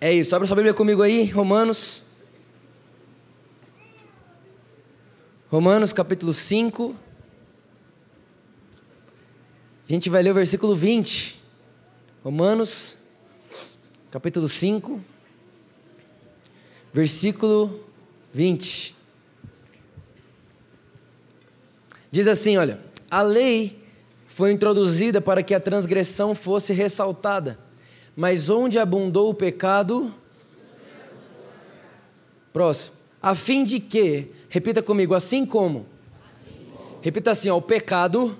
É 0.00 0.12
isso, 0.12 0.36
abre 0.36 0.46
sua 0.46 0.54
Bíblia 0.54 0.72
comigo 0.72 1.02
aí, 1.02 1.24
Romanos. 1.24 2.04
Romanos 5.50 5.92
capítulo 5.92 6.32
5. 6.32 6.94
A 9.88 9.92
gente 9.92 10.08
vai 10.08 10.22
ler 10.22 10.30
o 10.30 10.34
versículo 10.34 10.76
20. 10.76 11.42
Romanos 12.22 12.96
capítulo 14.08 14.48
5, 14.48 15.00
versículo 16.92 17.84
20. 18.32 18.94
Diz 22.08 22.28
assim: 22.28 22.56
olha, 22.56 22.78
a 23.10 23.20
lei 23.20 23.82
foi 24.28 24.52
introduzida 24.52 25.20
para 25.20 25.42
que 25.42 25.54
a 25.54 25.60
transgressão 25.60 26.36
fosse 26.36 26.72
ressaltada 26.72 27.66
mas 28.18 28.50
onde 28.50 28.80
abundou 28.80 29.30
o 29.30 29.34
pecado. 29.34 30.12
Próximo. 32.52 32.96
A 33.22 33.32
fim 33.32 33.62
de 33.62 33.78
que, 33.78 34.32
repita 34.48 34.82
comigo, 34.82 35.14
assim 35.14 35.46
como. 35.46 35.86
Repita 37.00 37.30
assim: 37.30 37.48
ó, 37.48 37.56
o 37.56 37.62
pecado 37.62 38.36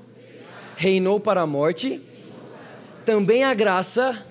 reinou 0.77 1.21
para 1.21 1.43
a 1.43 1.47
morte, 1.47 2.03
também 3.05 3.45
a 3.45 3.55
graça 3.55 4.27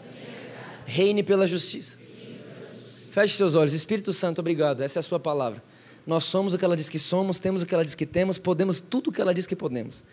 reine 0.86 1.24
pela 1.24 1.48
justiça. 1.48 1.98
Feche 3.10 3.38
seus 3.38 3.56
olhos. 3.56 3.72
Espírito 3.72 4.12
Santo, 4.12 4.40
obrigado. 4.40 4.82
Essa 4.82 5.00
é 5.00 5.02
a 5.02 5.04
sua 5.04 5.20
palavra. 5.20 5.64
Nós 6.06 6.26
somos 6.26 6.56
o 6.56 6.58
que 6.58 6.66
ela 6.66 6.76
diz 6.76 6.90
que 6.90 7.00
somos, 7.00 7.40
temos 7.40 7.62
o 7.62 7.66
que 7.66 7.74
ela 7.74 7.86
diz 7.86 7.96
que 7.96 8.06
temos, 8.06 8.38
podemos 8.38 8.82
tudo 8.82 9.12
o 9.12 9.14
que 9.14 9.22
ela 9.22 9.34
diz 9.34 9.48
que 9.48 9.56
podemos. 9.56 10.04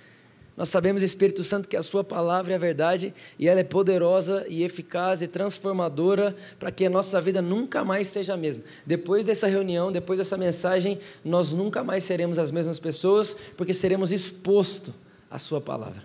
Nós 0.57 0.69
sabemos, 0.69 1.03
Espírito 1.03 1.43
Santo, 1.43 1.69
que 1.69 1.77
a 1.77 1.83
Sua 1.83 2.05
palavra 2.05 2.53
é 2.53 2.57
a 2.57 2.59
verdade 2.59 3.13
e 3.39 3.49
ela 3.49 3.59
é 3.59 3.65
poderosa 3.65 4.47
e 4.49 4.63
eficaz 4.63 5.21
e 5.21 5.27
transformadora 5.27 6.35
para 6.61 6.71
que 6.71 6.87
a 6.87 6.91
nossa 6.91 7.21
vida 7.21 7.43
nunca 7.43 7.85
mais 7.85 8.07
seja 8.07 8.35
a 8.35 8.37
mesma. 8.37 8.63
Depois 8.87 9.25
dessa 9.25 9.49
reunião, 9.49 9.91
depois 9.91 10.19
dessa 10.19 10.37
mensagem, 10.37 10.99
nós 11.25 11.53
nunca 11.53 11.83
mais 11.83 12.05
seremos 12.05 12.39
as 12.39 12.53
mesmas 12.53 12.79
pessoas 12.79 13.37
porque 13.57 13.75
seremos 13.75 14.13
expostos 14.13 14.95
à 15.29 15.39
Sua 15.39 15.61
palavra. 15.61 16.05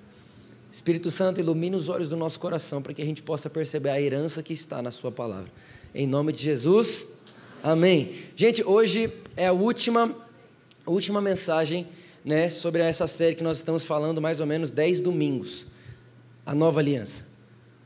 Espírito 0.71 1.11
Santo, 1.11 1.39
ilumine 1.39 1.75
os 1.75 1.87
olhos 1.87 2.09
do 2.09 2.15
nosso 2.15 2.39
coração 2.39 2.81
para 2.81 2.93
que 2.93 3.01
a 3.01 3.05
gente 3.05 3.21
possa 3.21 3.49
perceber 3.49 3.89
a 3.89 4.01
herança 4.01 4.41
que 4.41 4.53
está 4.53 4.81
na 4.81 4.89
Sua 4.89 5.11
palavra. 5.11 5.51
Em 5.93 6.07
nome 6.07 6.31
de 6.31 6.41
Jesus, 6.41 7.07
amém. 7.61 8.13
Gente, 8.35 8.63
hoje 8.63 9.11
é 9.37 9.45
a 9.45 9.53
última, 9.53 10.15
a 10.85 10.91
última 10.91 11.21
mensagem 11.21 11.87
né, 12.29 12.47
sobre 12.47 12.83
essa 12.83 13.07
série 13.07 13.33
que 13.33 13.43
nós 13.43 13.57
estamos 13.57 13.83
falando 13.83 14.21
mais 14.21 14.39
ou 14.39 14.45
menos 14.45 14.69
10 14.69 15.01
domingos, 15.01 15.65
a 16.45 16.53
nova 16.53 16.79
aliança. 16.79 17.25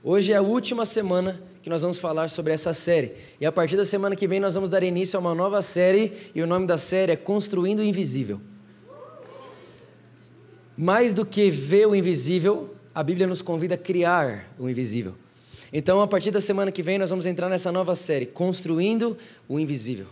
Hoje 0.03 0.33
é 0.33 0.35
a 0.35 0.41
última 0.41 0.85
semana 0.85 1.41
que 1.61 1.69
nós 1.69 1.81
vamos 1.81 1.97
falar 1.97 2.29
sobre 2.29 2.51
essa 2.51 2.73
série. 2.73 3.13
E 3.39 3.45
a 3.45 3.53
partir 3.53 3.77
da 3.77 3.85
semana 3.85 4.17
que 4.17 4.27
vem 4.27 4.41
nós 4.41 4.53
vamos 4.53 4.69
dar 4.69 4.83
início 4.83 5.15
a 5.15 5.21
uma 5.21 5.33
nova 5.33 5.61
série, 5.61 6.11
e 6.35 6.41
o 6.41 6.45
nome 6.45 6.67
da 6.67 6.77
série 6.77 7.13
é 7.13 7.15
Construindo 7.15 7.79
o 7.79 7.83
Invisível. 7.83 8.41
Mais 10.75 11.13
do 11.13 11.25
que 11.25 11.49
ver 11.49 11.87
o 11.87 11.95
invisível, 11.95 12.75
a 12.93 13.01
Bíblia 13.01 13.25
nos 13.25 13.41
convida 13.41 13.75
a 13.75 13.77
criar 13.77 14.53
o 14.59 14.67
invisível. 14.67 15.15
Então, 15.71 16.01
a 16.01 16.07
partir 16.07 16.31
da 16.31 16.41
semana 16.41 16.69
que 16.69 16.83
vem, 16.83 16.99
nós 16.99 17.11
vamos 17.11 17.25
entrar 17.25 17.47
nessa 17.47 17.71
nova 17.71 17.95
série, 17.95 18.25
Construindo 18.25 19.17
o 19.47 19.57
Invisível. 19.57 20.07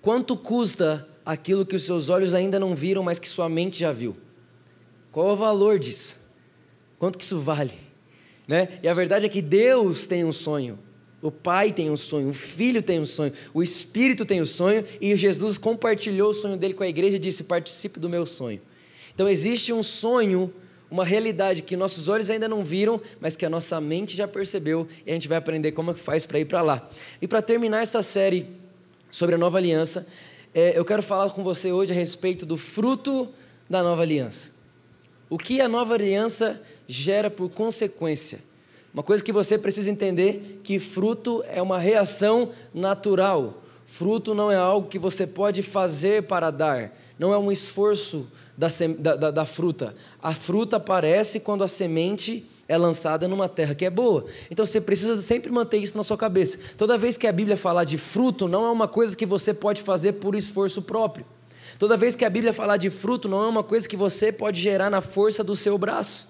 Quanto 0.00 0.36
custa 0.36 1.06
aquilo 1.24 1.66
que 1.66 1.76
os 1.76 1.82
seus 1.82 2.08
olhos 2.08 2.34
ainda 2.34 2.58
não 2.58 2.74
viram, 2.74 3.02
mas 3.02 3.18
que 3.18 3.28
sua 3.28 3.48
mente 3.48 3.78
já 3.78 3.92
viu. 3.92 4.16
Qual 5.10 5.28
é 5.30 5.32
o 5.32 5.36
valor 5.36 5.78
disso? 5.78 6.20
Quanto 6.98 7.18
que 7.18 7.24
isso 7.24 7.40
vale? 7.40 7.72
Né? 8.46 8.80
E 8.82 8.88
a 8.88 8.92
verdade 8.92 9.24
é 9.24 9.28
que 9.28 9.40
Deus 9.40 10.04
tem 10.04 10.24
um 10.24 10.32
sonho. 10.32 10.76
O 11.22 11.30
Pai 11.30 11.72
tem 11.72 11.88
um 11.88 11.96
sonho, 11.96 12.28
o 12.28 12.32
Filho 12.32 12.82
tem 12.82 12.98
um 12.98 13.06
sonho, 13.06 13.32
o 13.54 13.62
Espírito 13.62 14.24
tem 14.24 14.42
um 14.42 14.44
sonho, 14.44 14.84
e 15.00 15.14
Jesus 15.14 15.56
compartilhou 15.56 16.30
o 16.30 16.32
sonho 16.34 16.56
dele 16.56 16.74
com 16.74 16.82
a 16.82 16.88
igreja 16.88 17.16
e 17.16 17.20
disse: 17.20 17.44
participe 17.44 18.00
do 18.00 18.08
meu 18.08 18.26
sonho. 18.26 18.60
Então 19.14 19.28
existe 19.28 19.72
um 19.72 19.82
sonho, 19.82 20.52
uma 20.90 21.04
realidade 21.04 21.62
que 21.62 21.76
nossos 21.76 22.08
olhos 22.08 22.28
ainda 22.28 22.48
não 22.48 22.64
viram, 22.64 23.00
mas 23.20 23.36
que 23.36 23.46
a 23.46 23.50
nossa 23.50 23.80
mente 23.80 24.16
já 24.16 24.26
percebeu, 24.26 24.88
e 25.06 25.10
a 25.10 25.14
gente 25.14 25.28
vai 25.28 25.38
aprender 25.38 25.70
como 25.70 25.92
é 25.92 25.94
que 25.94 26.00
faz 26.00 26.26
para 26.26 26.40
ir 26.40 26.46
para 26.46 26.62
lá. 26.62 26.90
E 27.20 27.28
para 27.28 27.40
terminar 27.40 27.80
essa 27.82 28.02
série 28.02 28.48
sobre 29.08 29.36
a 29.36 29.38
nova 29.38 29.58
aliança, 29.58 30.04
é, 30.54 30.78
eu 30.78 30.84
quero 30.84 31.02
falar 31.02 31.30
com 31.30 31.42
você 31.42 31.72
hoje 31.72 31.92
a 31.92 31.94
respeito 31.94 32.44
do 32.44 32.56
fruto 32.56 33.32
da 33.68 33.82
nova 33.82 34.02
aliança. 34.02 34.52
O 35.30 35.38
que 35.38 35.60
a 35.60 35.68
nova 35.68 35.94
aliança 35.94 36.60
gera 36.86 37.30
por 37.30 37.48
consequência? 37.48 38.40
Uma 38.92 39.02
coisa 39.02 39.24
que 39.24 39.32
você 39.32 39.56
precisa 39.56 39.90
entender 39.90 40.60
que 40.62 40.78
fruto 40.78 41.42
é 41.48 41.62
uma 41.62 41.78
reação 41.78 42.50
natural. 42.74 43.62
Fruto 43.86 44.34
não 44.34 44.50
é 44.50 44.56
algo 44.56 44.88
que 44.88 44.98
você 44.98 45.26
pode 45.26 45.62
fazer 45.62 46.24
para 46.24 46.50
dar, 46.50 46.92
não 47.18 47.32
é 47.32 47.38
um 47.38 47.50
esforço 47.50 48.28
da, 48.56 48.68
da, 49.16 49.30
da, 49.30 49.46
fruta. 49.46 49.94
A 50.22 50.34
fruta 50.34 50.76
aparece 50.76 51.40
quando 51.40 51.64
a 51.64 51.68
semente 51.68 52.46
é 52.72 52.78
lançada 52.78 53.28
numa 53.28 53.50
terra 53.50 53.74
que 53.74 53.84
é 53.84 53.90
boa. 53.90 54.24
Então 54.50 54.64
você 54.64 54.80
precisa 54.80 55.20
sempre 55.20 55.50
manter 55.50 55.76
isso 55.76 55.94
na 55.94 56.02
sua 56.02 56.16
cabeça. 56.16 56.58
Toda 56.78 56.96
vez 56.96 57.18
que 57.18 57.26
a 57.26 57.32
Bíblia 57.32 57.54
falar 57.54 57.84
de 57.84 57.98
fruto, 57.98 58.48
não 58.48 58.64
é 58.64 58.70
uma 58.70 58.88
coisa 58.88 59.14
que 59.14 59.26
você 59.26 59.52
pode 59.52 59.82
fazer 59.82 60.14
por 60.14 60.34
esforço 60.34 60.80
próprio. 60.80 61.26
Toda 61.78 61.98
vez 61.98 62.16
que 62.16 62.24
a 62.24 62.30
Bíblia 62.30 62.50
falar 62.50 62.78
de 62.78 62.88
fruto, 62.88 63.28
não 63.28 63.44
é 63.44 63.46
uma 63.46 63.62
coisa 63.62 63.86
que 63.86 63.94
você 63.94 64.32
pode 64.32 64.58
gerar 64.58 64.88
na 64.88 65.02
força 65.02 65.44
do 65.44 65.54
seu 65.54 65.76
braço. 65.76 66.28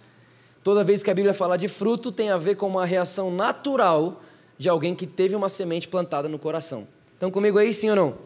Toda 0.64 0.82
vez 0.82 1.00
que 1.00 1.10
a 1.12 1.14
Bíblia 1.14 1.32
falar 1.32 1.56
de 1.56 1.68
fruto, 1.68 2.10
tem 2.10 2.30
a 2.30 2.36
ver 2.36 2.56
com 2.56 2.66
uma 2.66 2.84
reação 2.84 3.30
natural 3.30 4.20
de 4.58 4.68
alguém 4.68 4.96
que 4.96 5.06
teve 5.06 5.36
uma 5.36 5.48
semente 5.48 5.86
plantada 5.86 6.28
no 6.28 6.40
coração. 6.40 6.88
Estão 7.14 7.30
comigo 7.30 7.56
aí, 7.56 7.72
sim 7.72 7.88
ou 7.88 7.94
não? 7.94 8.18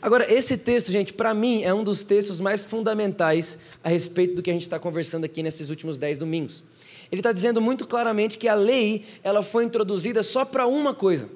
Agora, 0.00 0.32
esse 0.32 0.56
texto, 0.56 0.90
gente, 0.90 1.12
para 1.12 1.34
mim 1.34 1.62
é 1.62 1.74
um 1.74 1.84
dos 1.84 2.02
textos 2.02 2.40
mais 2.40 2.62
fundamentais 2.62 3.58
a 3.84 3.90
respeito 3.90 4.36
do 4.36 4.42
que 4.42 4.48
a 4.48 4.52
gente 4.54 4.62
está 4.62 4.78
conversando 4.78 5.24
aqui 5.24 5.42
nesses 5.42 5.68
últimos 5.68 5.98
dez 5.98 6.16
domingos. 6.16 6.64
Ele 7.12 7.20
está 7.20 7.30
dizendo 7.30 7.60
muito 7.60 7.86
claramente 7.86 8.38
que 8.38 8.48
a 8.48 8.54
lei 8.54 9.04
ela 9.22 9.42
foi 9.42 9.64
introduzida 9.64 10.22
só 10.22 10.46
para 10.46 10.66
uma 10.66 10.94
coisa. 10.94 11.28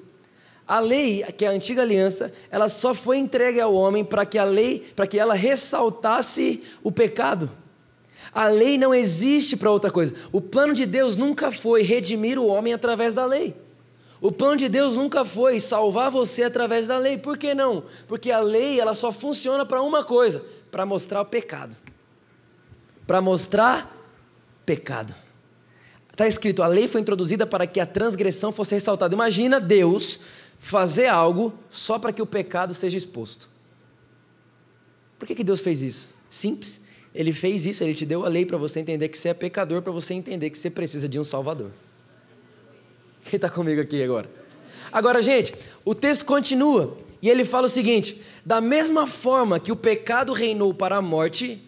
A 0.67 0.79
lei, 0.79 1.23
que 1.37 1.45
é 1.45 1.49
a 1.49 1.51
antiga 1.51 1.83
aliança, 1.83 2.33
ela 2.49 2.67
só 2.67 2.95
foi 2.95 3.17
entregue 3.17 3.61
ao 3.61 3.75
homem 3.75 4.03
para 4.03 4.25
que 4.25 4.39
a 4.39 4.43
lei, 4.43 4.79
para 4.95 5.05
que 5.05 5.19
ela 5.19 5.35
ressaltasse 5.35 6.63
o 6.81 6.91
pecado. 6.91 7.49
A 8.33 8.47
lei 8.47 8.75
não 8.75 8.93
existe 8.93 9.55
para 9.55 9.69
outra 9.69 9.91
coisa. 9.91 10.15
O 10.31 10.41
plano 10.41 10.73
de 10.73 10.85
Deus 10.85 11.15
nunca 11.15 11.51
foi 11.51 11.83
redimir 11.83 12.39
o 12.39 12.47
homem 12.47 12.73
através 12.73 13.13
da 13.13 13.25
lei. 13.25 13.55
O 14.19 14.31
plano 14.31 14.57
de 14.57 14.67
Deus 14.67 14.97
nunca 14.97 15.23
foi 15.23 15.59
salvar 15.59 16.09
você 16.09 16.41
através 16.41 16.87
da 16.87 16.97
lei. 16.97 17.19
Por 17.19 17.37
que 17.37 17.53
não? 17.53 17.83
Porque 18.07 18.31
a 18.31 18.39
lei 18.39 18.79
ela 18.79 18.95
só 18.95 19.11
funciona 19.11 19.63
para 19.63 19.83
uma 19.83 20.03
coisa, 20.03 20.43
para 20.71 20.87
mostrar 20.87 21.21
o 21.21 21.25
pecado. 21.25 21.75
Para 23.05 23.21
mostrar 23.21 23.95
pecado. 24.65 25.26
Está 26.17 26.27
escrito: 26.27 26.63
a 26.63 26.67
lei 26.67 26.87
foi 26.87 26.99
introduzida 26.99 27.45
para 27.45 27.67
que 27.67 27.79
a 27.79 27.85
transgressão 27.85 28.51
fosse 28.51 28.73
ressaltada. 28.73 29.13
Imagina 29.13 29.59
Deus 29.59 30.21
fazer 30.59 31.05
algo 31.05 31.53
só 31.69 31.99
para 31.99 32.11
que 32.11 32.23
o 32.23 32.25
pecado 32.25 32.73
seja 32.73 32.97
exposto. 32.97 33.47
Por 35.19 35.27
que, 35.27 35.35
que 35.35 35.43
Deus 35.43 35.61
fez 35.61 35.83
isso? 35.83 36.09
Simples. 36.27 36.81
Ele 37.13 37.31
fez 37.31 37.67
isso, 37.67 37.83
ele 37.83 37.93
te 37.93 38.03
deu 38.03 38.25
a 38.25 38.29
lei 38.29 38.47
para 38.47 38.57
você 38.57 38.79
entender 38.79 39.09
que 39.09 39.17
você 39.17 39.29
é 39.29 39.33
pecador, 39.35 39.83
para 39.83 39.91
você 39.91 40.15
entender 40.15 40.49
que 40.49 40.57
você 40.57 40.71
precisa 40.71 41.07
de 41.07 41.19
um 41.19 41.23
Salvador. 41.23 41.69
Quem 43.23 43.37
está 43.37 43.49
comigo 43.49 43.79
aqui 43.79 44.01
agora? 44.01 44.27
Agora, 44.91 45.21
gente, 45.21 45.53
o 45.85 45.93
texto 45.93 46.25
continua 46.25 46.97
e 47.21 47.29
ele 47.29 47.45
fala 47.45 47.67
o 47.67 47.69
seguinte: 47.69 48.23
da 48.43 48.59
mesma 48.59 49.05
forma 49.05 49.59
que 49.59 49.71
o 49.71 49.75
pecado 49.75 50.33
reinou 50.33 50.73
para 50.73 50.95
a 50.97 51.01
morte, 51.01 51.61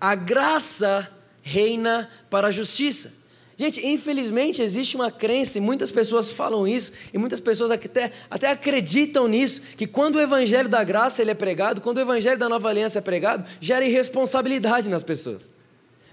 a 0.00 0.16
graça 0.16 1.08
reina 1.42 2.10
para 2.28 2.48
a 2.48 2.50
justiça. 2.50 3.22
Gente, 3.56 3.86
infelizmente 3.86 4.60
existe 4.60 4.96
uma 4.96 5.10
crença, 5.10 5.58
e 5.58 5.60
muitas 5.60 5.90
pessoas 5.90 6.30
falam 6.30 6.66
isso, 6.66 6.92
e 7.12 7.18
muitas 7.18 7.38
pessoas 7.38 7.70
até, 7.70 8.10
até 8.28 8.50
acreditam 8.50 9.28
nisso, 9.28 9.60
que 9.76 9.86
quando 9.86 10.16
o 10.16 10.20
evangelho 10.20 10.68
da 10.68 10.82
graça 10.82 11.22
ele 11.22 11.30
é 11.30 11.34
pregado, 11.34 11.80
quando 11.80 11.98
o 11.98 12.00
evangelho 12.00 12.38
da 12.38 12.48
nova 12.48 12.68
aliança 12.68 12.98
é 12.98 13.02
pregado, 13.02 13.48
gera 13.60 13.84
irresponsabilidade 13.84 14.88
nas 14.88 15.04
pessoas. 15.04 15.52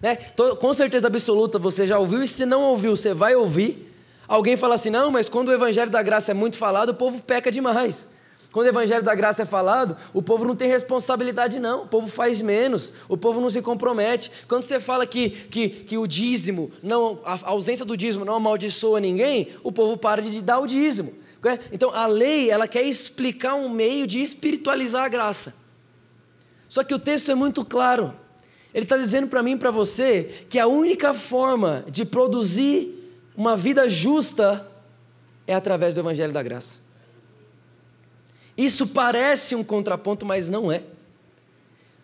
Né? 0.02 0.16
Com 0.60 0.74
certeza 0.74 1.08
absoluta 1.08 1.58
você 1.58 1.88
já 1.88 1.98
ouviu, 1.98 2.22
e 2.22 2.28
se 2.28 2.46
não 2.46 2.62
ouviu, 2.62 2.96
você 2.96 3.14
vai 3.14 3.36
ouvir. 3.36 3.92
Alguém 4.28 4.56
fala 4.56 4.76
assim: 4.76 4.90
não, 4.90 5.12
mas 5.12 5.28
quando 5.28 5.50
o 5.50 5.54
evangelho 5.54 5.92
da 5.92 6.02
graça 6.02 6.32
é 6.32 6.34
muito 6.34 6.58
falado, 6.58 6.90
o 6.90 6.94
povo 6.94 7.22
peca 7.24 7.52
demais. 7.52 8.08
Quando 8.52 8.66
o 8.66 8.70
evangelho 8.70 9.04
da 9.04 9.16
graça 9.16 9.44
é 9.44 9.46
falado, 9.46 9.96
o 10.14 10.22
povo 10.22 10.44
não 10.44 10.56
tem 10.56 10.68
responsabilidade, 10.68 11.60
não. 11.60 11.84
O 11.84 11.88
povo 11.88 12.08
faz 12.08 12.42
menos, 12.42 12.92
o 13.08 13.16
povo 13.16 13.40
não 13.40 13.50
se 13.50 13.62
compromete. 13.62 14.30
Quando 14.48 14.64
você 14.64 14.80
fala 14.80 15.06
que, 15.06 15.30
que, 15.30 15.70
que 15.70 15.98
o 15.98 16.06
dízimo, 16.06 16.70
não, 16.84 17.20
a 17.24 17.40
ausência 17.50 17.86
do 17.86 17.96
dízimo 17.96 18.26
não 18.26 18.36
amaldiçoa 18.36 19.00
ninguém, 19.00 19.48
o 19.64 19.72
povo 19.72 19.96
para 19.96 20.22
de 20.22 20.42
dar 20.42 20.60
o 20.60 20.68
dízimo. 20.68 21.14
Então 21.72 21.96
a 21.96 22.06
lei, 22.06 22.52
ela 22.52 22.68
quer 22.68 22.84
explicar 22.84 23.56
um 23.56 23.70
meio 23.70 24.06
de 24.06 24.20
espiritualizar 24.20 25.06
a 25.06 25.10
graça. 25.10 25.56
Só 26.68 26.84
que 26.84 26.94
o 26.94 27.00
texto 27.00 27.32
é 27.32 27.36
muito 27.36 27.64
claro. 27.64 28.14
Ele 28.74 28.84
está 28.86 28.98
dizendo 28.98 29.28
para 29.28 29.42
mim 29.42 29.54
e 29.54 29.58
para 29.58 29.72
você 29.72 30.46
que 30.50 30.60
a 30.60 30.68
única 30.68 31.14
forma 31.14 31.86
de 31.90 32.06
produzir 32.06 32.98
uma 33.36 33.56
vida 33.56 33.90
justa 33.90 34.68
é 35.48 35.54
através 35.54 35.94
do 35.94 36.02
Evangelho 36.02 36.32
da 36.32 36.44
Graça. 36.44 36.91
Isso 38.62 38.86
parece 38.86 39.56
um 39.56 39.64
contraponto, 39.64 40.24
mas 40.24 40.48
não 40.48 40.72
é. 40.72 40.84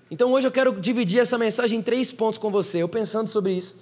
Então 0.09 0.31
hoje 0.31 0.47
eu 0.47 0.51
quero 0.51 0.71
dividir 0.81 1.19
essa 1.19 1.37
mensagem 1.37 1.77
em 1.77 1.83
três 1.83 2.11
pontos 2.11 2.39
com 2.39 2.49
você. 2.49 2.81
Eu 2.81 2.89
pensando 2.89 3.29
sobre 3.29 3.53
isso, 3.53 3.75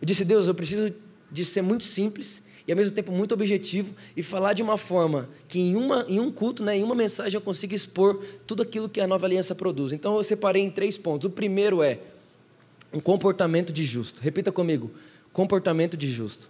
eu 0.00 0.06
disse: 0.06 0.24
Deus, 0.24 0.48
eu 0.48 0.54
preciso 0.54 0.94
de 1.30 1.44
ser 1.44 1.60
muito 1.60 1.84
simples 1.84 2.44
e 2.66 2.72
ao 2.72 2.78
mesmo 2.78 2.94
tempo 2.94 3.12
muito 3.12 3.34
objetivo 3.34 3.94
e 4.16 4.22
falar 4.22 4.54
de 4.54 4.62
uma 4.62 4.78
forma 4.78 5.28
que 5.46 5.58
em, 5.60 5.76
uma, 5.76 6.06
em 6.08 6.18
um 6.18 6.30
culto, 6.32 6.64
né, 6.64 6.78
em 6.78 6.82
uma 6.82 6.94
mensagem, 6.94 7.34
eu 7.34 7.42
consiga 7.42 7.74
expor 7.74 8.18
tudo 8.46 8.62
aquilo 8.62 8.88
que 8.88 9.02
a 9.02 9.06
nova 9.06 9.26
aliança 9.26 9.54
produz. 9.54 9.92
Então 9.92 10.16
eu 10.16 10.24
separei 10.24 10.62
em 10.62 10.70
três 10.70 10.96
pontos. 10.96 11.26
O 11.26 11.30
primeiro 11.30 11.82
é 11.82 11.98
um 12.90 13.00
comportamento 13.00 13.70
de 13.70 13.84
justo. 13.84 14.22
Repita 14.22 14.50
comigo: 14.50 14.90
comportamento 15.30 15.94
de 15.94 16.10
justo. 16.10 16.48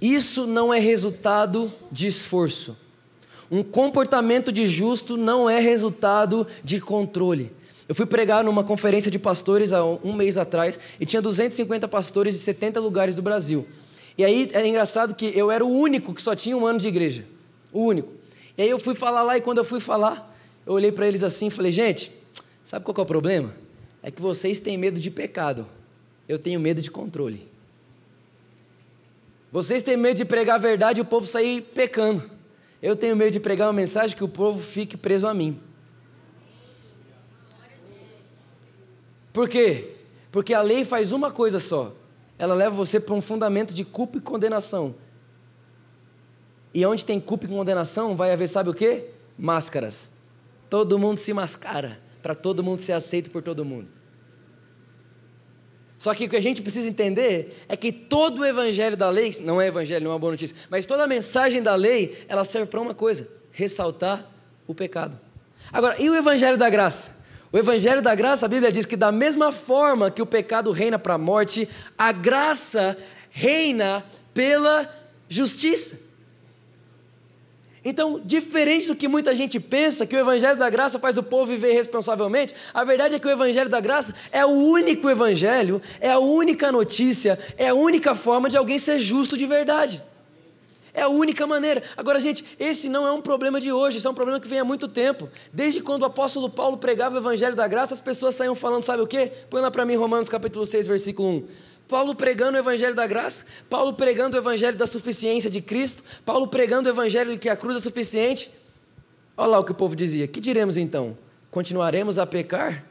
Isso 0.00 0.46
não 0.46 0.72
é 0.72 0.78
resultado 0.78 1.72
de 1.90 2.06
esforço. 2.06 2.76
Um 3.50 3.62
comportamento 3.62 4.52
de 4.52 4.64
justo 4.66 5.16
não 5.16 5.50
é 5.50 5.58
resultado 5.58 6.46
de 6.62 6.80
controle. 6.80 7.50
Eu 7.88 7.94
fui 7.94 8.06
pregar 8.06 8.44
numa 8.44 8.62
conferência 8.62 9.10
de 9.10 9.18
pastores 9.18 9.72
há 9.72 9.84
um 9.84 10.12
mês 10.12 10.38
atrás 10.38 10.78
e 11.00 11.04
tinha 11.04 11.20
250 11.20 11.88
pastores 11.88 12.34
de 12.34 12.40
70 12.40 12.78
lugares 12.78 13.16
do 13.16 13.22
Brasil. 13.22 13.66
E 14.16 14.24
aí 14.24 14.48
era 14.52 14.64
engraçado 14.64 15.14
que 15.14 15.36
eu 15.36 15.50
era 15.50 15.64
o 15.64 15.68
único 15.68 16.14
que 16.14 16.22
só 16.22 16.36
tinha 16.36 16.56
um 16.56 16.64
ano 16.64 16.78
de 16.78 16.86
igreja. 16.86 17.24
O 17.72 17.80
único. 17.80 18.08
E 18.56 18.62
aí 18.62 18.70
eu 18.70 18.78
fui 18.78 18.94
falar 18.94 19.24
lá 19.24 19.36
e 19.36 19.40
quando 19.40 19.58
eu 19.58 19.64
fui 19.64 19.80
falar, 19.80 20.32
eu 20.64 20.72
olhei 20.72 20.92
para 20.92 21.08
eles 21.08 21.24
assim 21.24 21.48
e 21.48 21.50
falei: 21.50 21.72
gente, 21.72 22.12
sabe 22.62 22.84
qual 22.84 22.94
é 22.96 23.00
o 23.00 23.06
problema? 23.06 23.52
É 24.02 24.10
que 24.10 24.22
vocês 24.22 24.60
têm 24.60 24.78
medo 24.78 25.00
de 25.00 25.10
pecado. 25.10 25.66
Eu 26.28 26.38
tenho 26.38 26.60
medo 26.60 26.80
de 26.80 26.92
controle. 26.92 27.48
Vocês 29.50 29.82
têm 29.82 29.96
medo 29.96 30.16
de 30.16 30.24
pregar 30.24 30.54
a 30.54 30.58
verdade 30.58 31.00
e 31.00 31.02
o 31.02 31.04
povo 31.04 31.26
sair 31.26 31.60
pecando. 31.60 32.22
Eu 32.82 32.96
tenho 32.96 33.14
medo 33.14 33.32
de 33.32 33.40
pregar 33.40 33.66
uma 33.68 33.74
mensagem 33.74 34.16
que 34.16 34.24
o 34.24 34.28
povo 34.28 34.62
fique 34.62 34.96
preso 34.96 35.26
a 35.26 35.34
mim. 35.34 35.60
Por 39.32 39.48
quê? 39.48 39.96
Porque 40.32 40.54
a 40.54 40.62
lei 40.62 40.84
faz 40.84 41.12
uma 41.12 41.30
coisa 41.30 41.60
só. 41.60 41.92
Ela 42.38 42.54
leva 42.54 42.74
você 42.74 42.98
para 42.98 43.14
um 43.14 43.20
fundamento 43.20 43.74
de 43.74 43.84
culpa 43.84 44.18
e 44.18 44.20
condenação. 44.20 44.94
E 46.72 46.86
onde 46.86 47.04
tem 47.04 47.20
culpa 47.20 47.44
e 47.44 47.48
condenação, 47.48 48.16
vai 48.16 48.32
haver, 48.32 48.48
sabe 48.48 48.70
o 48.70 48.74
quê? 48.74 49.10
Máscaras. 49.36 50.10
Todo 50.70 50.98
mundo 50.98 51.18
se 51.18 51.34
mascara 51.34 52.00
para 52.22 52.34
todo 52.34 52.62
mundo 52.62 52.80
ser 52.80 52.92
aceito 52.92 53.30
por 53.30 53.42
todo 53.42 53.64
mundo. 53.64 53.99
Só 56.00 56.14
que 56.14 56.24
o 56.24 56.30
que 56.30 56.36
a 56.36 56.40
gente 56.40 56.62
precisa 56.62 56.88
entender 56.88 57.62
é 57.68 57.76
que 57.76 57.92
todo 57.92 58.38
o 58.40 58.46
evangelho 58.46 58.96
da 58.96 59.10
lei, 59.10 59.36
não 59.42 59.60
é 59.60 59.66
evangelho, 59.66 60.02
não 60.02 60.12
é 60.12 60.14
uma 60.14 60.18
boa 60.18 60.32
notícia, 60.32 60.56
mas 60.70 60.86
toda 60.86 61.04
a 61.04 61.06
mensagem 61.06 61.62
da 61.62 61.74
lei, 61.74 62.24
ela 62.26 62.42
serve 62.42 62.68
para 62.68 62.80
uma 62.80 62.94
coisa: 62.94 63.28
ressaltar 63.52 64.26
o 64.66 64.74
pecado. 64.74 65.20
Agora, 65.70 66.00
e 66.00 66.08
o 66.08 66.14
evangelho 66.14 66.56
da 66.56 66.70
graça? 66.70 67.18
O 67.52 67.58
evangelho 67.58 68.00
da 68.00 68.14
graça, 68.14 68.46
a 68.46 68.48
Bíblia 68.48 68.72
diz 68.72 68.86
que 68.86 68.96
da 68.96 69.12
mesma 69.12 69.52
forma 69.52 70.10
que 70.10 70.22
o 70.22 70.26
pecado 70.26 70.70
reina 70.70 70.98
para 70.98 71.14
a 71.14 71.18
morte, 71.18 71.68
a 71.98 72.12
graça 72.12 72.96
reina 73.28 74.02
pela 74.32 74.90
justiça. 75.28 75.98
Então, 77.84 78.20
diferente 78.22 78.88
do 78.88 78.96
que 78.96 79.08
muita 79.08 79.34
gente 79.34 79.58
pensa, 79.58 80.06
que 80.06 80.14
o 80.14 80.18
Evangelho 80.18 80.58
da 80.58 80.68
Graça 80.68 80.98
faz 80.98 81.16
o 81.16 81.22
povo 81.22 81.46
viver 81.46 81.72
responsavelmente, 81.72 82.54
a 82.74 82.84
verdade 82.84 83.14
é 83.14 83.18
que 83.18 83.26
o 83.26 83.30
Evangelho 83.30 83.70
da 83.70 83.80
Graça 83.80 84.14
é 84.30 84.44
o 84.44 84.50
único 84.50 85.08
Evangelho, 85.08 85.80
é 85.98 86.10
a 86.10 86.18
única 86.18 86.70
notícia, 86.70 87.38
é 87.56 87.68
a 87.68 87.74
única 87.74 88.14
forma 88.14 88.50
de 88.50 88.56
alguém 88.56 88.78
ser 88.78 88.98
justo 88.98 89.36
de 89.36 89.46
verdade. 89.46 90.02
É 90.92 91.02
a 91.02 91.08
única 91.08 91.46
maneira. 91.46 91.82
Agora, 91.96 92.20
gente, 92.20 92.44
esse 92.58 92.88
não 92.88 93.06
é 93.06 93.12
um 93.12 93.22
problema 93.22 93.60
de 93.60 93.72
hoje, 93.72 93.98
isso 93.98 94.08
é 94.08 94.10
um 94.10 94.14
problema 94.14 94.40
que 94.40 94.48
vem 94.48 94.58
há 94.58 94.64
muito 94.64 94.88
tempo. 94.88 95.28
Desde 95.52 95.80
quando 95.80 96.02
o 96.02 96.06
apóstolo 96.06 96.50
Paulo 96.50 96.76
pregava 96.76 97.14
o 97.14 97.18
Evangelho 97.18 97.56
da 97.56 97.66
Graça, 97.66 97.94
as 97.94 98.00
pessoas 98.00 98.34
saíam 98.34 98.54
falando, 98.54 98.82
sabe 98.82 99.02
o 99.02 99.06
quê? 99.06 99.32
Põe 99.48 99.62
lá 99.62 99.70
para 99.70 99.86
mim 99.86 99.94
Romanos 99.94 100.28
capítulo 100.28 100.66
6, 100.66 100.86
versículo 100.86 101.28
1. 101.28 101.48
Paulo 101.90 102.14
pregando 102.14 102.56
o 102.56 102.60
evangelho 102.60 102.94
da 102.94 103.04
graça, 103.04 103.44
Paulo 103.68 103.92
pregando 103.92 104.36
o 104.36 104.40
evangelho 104.40 104.78
da 104.78 104.86
suficiência 104.86 105.50
de 105.50 105.60
Cristo, 105.60 106.04
Paulo 106.24 106.46
pregando 106.46 106.88
o 106.88 106.92
evangelho 106.92 107.32
de 107.32 107.38
que 107.38 107.48
a 107.48 107.56
cruz 107.56 107.76
é 107.76 107.80
suficiente. 107.80 108.48
Olha 109.36 109.48
lá 109.48 109.58
o 109.58 109.64
que 109.64 109.72
o 109.72 109.74
povo 109.74 109.96
dizia: 109.96 110.28
Que 110.28 110.38
diremos 110.38 110.76
então? 110.76 111.18
Continuaremos 111.50 112.16
a 112.16 112.24
pecar 112.24 112.84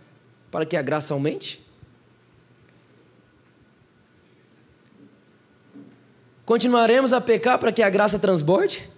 para 0.52 0.66
que 0.66 0.76
a 0.76 0.82
graça 0.82 1.14
aumente? 1.14 1.66
Continuaremos 6.44 7.14
a 7.14 7.22
pecar 7.22 7.58
para 7.58 7.72
que 7.72 7.82
a 7.82 7.90
graça 7.90 8.20
transborde? 8.20 8.90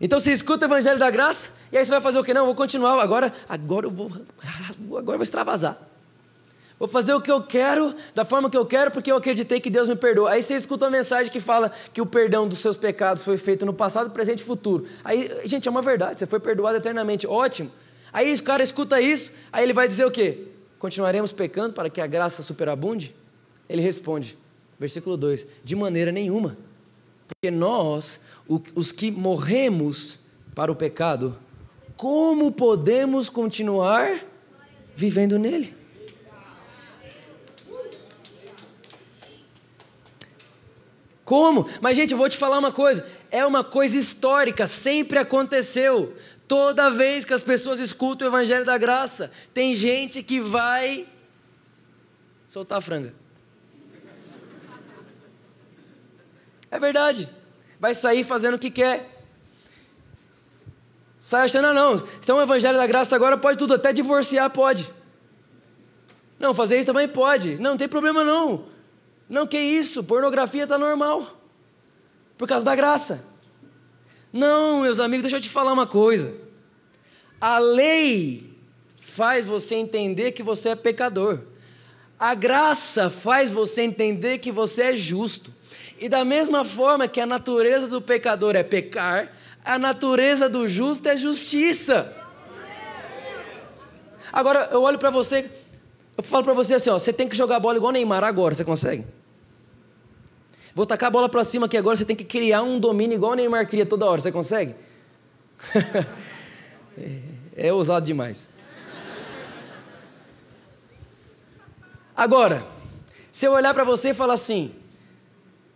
Então 0.00 0.18
você 0.18 0.32
escuta 0.32 0.66
o 0.66 0.68
evangelho 0.68 0.98
da 0.98 1.10
graça 1.10 1.52
e 1.70 1.78
aí 1.78 1.84
você 1.84 1.92
vai 1.92 2.00
fazer 2.00 2.18
o 2.18 2.24
que? 2.24 2.34
Não, 2.34 2.46
vou 2.46 2.56
continuar 2.56 3.00
agora, 3.00 3.32
agora 3.48 3.86
eu 3.86 3.90
vou, 3.90 4.10
agora 4.98 4.98
eu 4.98 5.18
vou 5.18 5.22
extravasar. 5.22 5.95
Vou 6.78 6.86
fazer 6.86 7.14
o 7.14 7.20
que 7.20 7.30
eu 7.30 7.42
quero, 7.42 7.94
da 8.14 8.22
forma 8.24 8.50
que 8.50 8.56
eu 8.56 8.66
quero, 8.66 8.90
porque 8.90 9.10
eu 9.10 9.16
acreditei 9.16 9.58
que 9.60 9.70
Deus 9.70 9.88
me 9.88 9.96
perdoa. 9.96 10.32
Aí 10.32 10.42
você 10.42 10.54
escuta 10.54 10.84
uma 10.84 10.90
mensagem 10.90 11.32
que 11.32 11.40
fala 11.40 11.72
que 11.92 12.02
o 12.02 12.06
perdão 12.06 12.46
dos 12.46 12.58
seus 12.58 12.76
pecados 12.76 13.22
foi 13.22 13.38
feito 13.38 13.64
no 13.64 13.72
passado, 13.72 14.10
presente 14.10 14.40
e 14.40 14.44
futuro. 14.44 14.84
Aí, 15.02 15.30
gente, 15.46 15.66
é 15.66 15.70
uma 15.70 15.80
verdade, 15.80 16.18
você 16.18 16.26
foi 16.26 16.38
perdoado 16.38 16.76
eternamente. 16.76 17.26
Ótimo. 17.26 17.70
Aí 18.12 18.32
o 18.32 18.42
cara 18.42 18.62
escuta 18.62 19.00
isso, 19.00 19.32
aí 19.50 19.64
ele 19.64 19.72
vai 19.72 19.88
dizer 19.88 20.04
o 20.04 20.10
quê? 20.10 20.48
Continuaremos 20.78 21.32
pecando 21.32 21.72
para 21.72 21.88
que 21.88 22.00
a 22.00 22.06
graça 22.06 22.42
superabunde? 22.42 23.14
Ele 23.68 23.80
responde, 23.80 24.38
versículo 24.78 25.16
2: 25.16 25.46
De 25.64 25.74
maneira 25.74 26.12
nenhuma. 26.12 26.58
Porque 27.26 27.50
nós, 27.50 28.20
os 28.74 28.92
que 28.92 29.10
morremos 29.10 30.18
para 30.54 30.70
o 30.70 30.76
pecado, 30.76 31.36
como 31.96 32.52
podemos 32.52 33.30
continuar 33.30 34.20
vivendo 34.94 35.38
nele? 35.38 35.74
Como? 41.26 41.68
Mas, 41.80 41.96
gente, 41.96 42.12
eu 42.12 42.18
vou 42.18 42.28
te 42.28 42.38
falar 42.38 42.56
uma 42.56 42.70
coisa: 42.70 43.04
é 43.32 43.44
uma 43.44 43.64
coisa 43.64 43.98
histórica, 43.98 44.64
sempre 44.64 45.18
aconteceu. 45.18 46.16
Toda 46.46 46.88
vez 46.88 47.24
que 47.24 47.34
as 47.34 47.42
pessoas 47.42 47.80
escutam 47.80 48.28
o 48.28 48.30
Evangelho 48.30 48.64
da 48.64 48.78
Graça, 48.78 49.32
tem 49.52 49.74
gente 49.74 50.22
que 50.22 50.40
vai 50.40 51.04
soltar 52.46 52.78
a 52.78 52.80
franga. 52.80 53.12
É 56.70 56.78
verdade. 56.78 57.28
Vai 57.80 57.92
sair 57.92 58.22
fazendo 58.22 58.54
o 58.54 58.58
que 58.58 58.70
quer. 58.70 59.24
Sai 61.18 61.46
achando, 61.46 61.66
ah, 61.66 61.74
não, 61.74 61.96
então 62.20 62.36
o 62.36 62.42
Evangelho 62.42 62.78
da 62.78 62.86
Graça 62.86 63.16
agora 63.16 63.36
pode 63.36 63.58
tudo, 63.58 63.74
até 63.74 63.92
divorciar 63.92 64.48
pode. 64.50 64.88
Não, 66.38 66.54
fazer 66.54 66.76
isso 66.76 66.86
também 66.86 67.08
pode. 67.08 67.56
Não, 67.56 67.70
não 67.70 67.76
tem 67.76 67.88
problema 67.88 68.22
não. 68.22 68.75
Não, 69.28 69.46
que 69.46 69.58
isso, 69.58 70.04
pornografia 70.04 70.64
está 70.64 70.78
normal. 70.78 71.40
Por 72.38 72.46
causa 72.46 72.64
da 72.64 72.76
graça. 72.76 73.24
Não, 74.32 74.82
meus 74.82 75.00
amigos, 75.00 75.22
deixa 75.22 75.36
eu 75.36 75.40
te 75.40 75.48
falar 75.48 75.72
uma 75.72 75.86
coisa. 75.86 76.34
A 77.40 77.58
lei 77.58 78.54
faz 79.00 79.46
você 79.46 79.74
entender 79.74 80.32
que 80.32 80.42
você 80.42 80.70
é 80.70 80.76
pecador. 80.76 81.40
A 82.18 82.34
graça 82.34 83.10
faz 83.10 83.50
você 83.50 83.82
entender 83.82 84.38
que 84.38 84.52
você 84.52 84.82
é 84.84 84.96
justo. 84.96 85.52
E 85.98 86.08
da 86.08 86.24
mesma 86.24 86.64
forma 86.64 87.08
que 87.08 87.20
a 87.20 87.26
natureza 87.26 87.88
do 87.88 88.00
pecador 88.00 88.54
é 88.54 88.62
pecar, 88.62 89.32
a 89.64 89.78
natureza 89.78 90.48
do 90.48 90.68
justo 90.68 91.08
é 91.08 91.16
justiça. 91.16 92.14
Agora 94.32 94.68
eu 94.70 94.82
olho 94.82 94.98
para 94.98 95.10
você 95.10 95.50
Eu 96.16 96.22
falo 96.22 96.42
para 96.42 96.54
você 96.54 96.74
assim, 96.74 96.90
ó, 96.90 96.98
você 96.98 97.12
tem 97.12 97.28
que 97.28 97.36
jogar 97.36 97.60
bola 97.60 97.76
igual 97.76 97.92
Neymar 97.92 98.24
agora, 98.24 98.54
você 98.54 98.64
consegue? 98.64 99.06
Vou 100.74 100.86
tacar 100.86 101.08
a 101.08 101.10
bola 101.10 101.28
para 101.28 101.44
cima 101.44 101.66
aqui 101.66 101.76
agora, 101.76 101.96
você 101.96 102.04
tem 102.04 102.16
que 102.16 102.24
criar 102.24 102.62
um 102.62 102.78
domínio 102.78 103.14
igual 103.14 103.32
o 103.32 103.34
Neymar 103.34 103.66
cria 103.68 103.84
toda 103.84 104.06
hora, 104.06 104.20
você 104.20 104.32
consegue? 104.32 104.74
é, 106.96 107.20
é 107.68 107.72
ousado 107.72 108.04
demais. 108.04 108.48
Agora, 112.16 112.64
se 113.30 113.46
eu 113.46 113.52
olhar 113.52 113.74
para 113.74 113.84
você 113.84 114.10
e 114.10 114.14
falar 114.14 114.34
assim, 114.34 114.74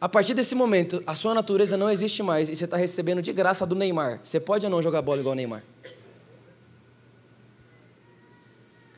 a 0.00 0.08
partir 0.08 0.32
desse 0.32 0.54
momento, 0.54 1.02
a 1.06 1.14
sua 1.14 1.34
natureza 1.34 1.76
não 1.76 1.90
existe 1.90 2.22
mais 2.22 2.48
e 2.48 2.56
você 2.56 2.64
está 2.64 2.78
recebendo 2.78 3.20
de 3.20 3.30
graça 3.34 3.66
do 3.66 3.74
Neymar, 3.74 4.20
você 4.24 4.40
pode 4.40 4.64
ou 4.64 4.70
não 4.70 4.80
jogar 4.80 5.02
bola 5.02 5.20
igual 5.20 5.34
o 5.34 5.36
Neymar? 5.36 5.62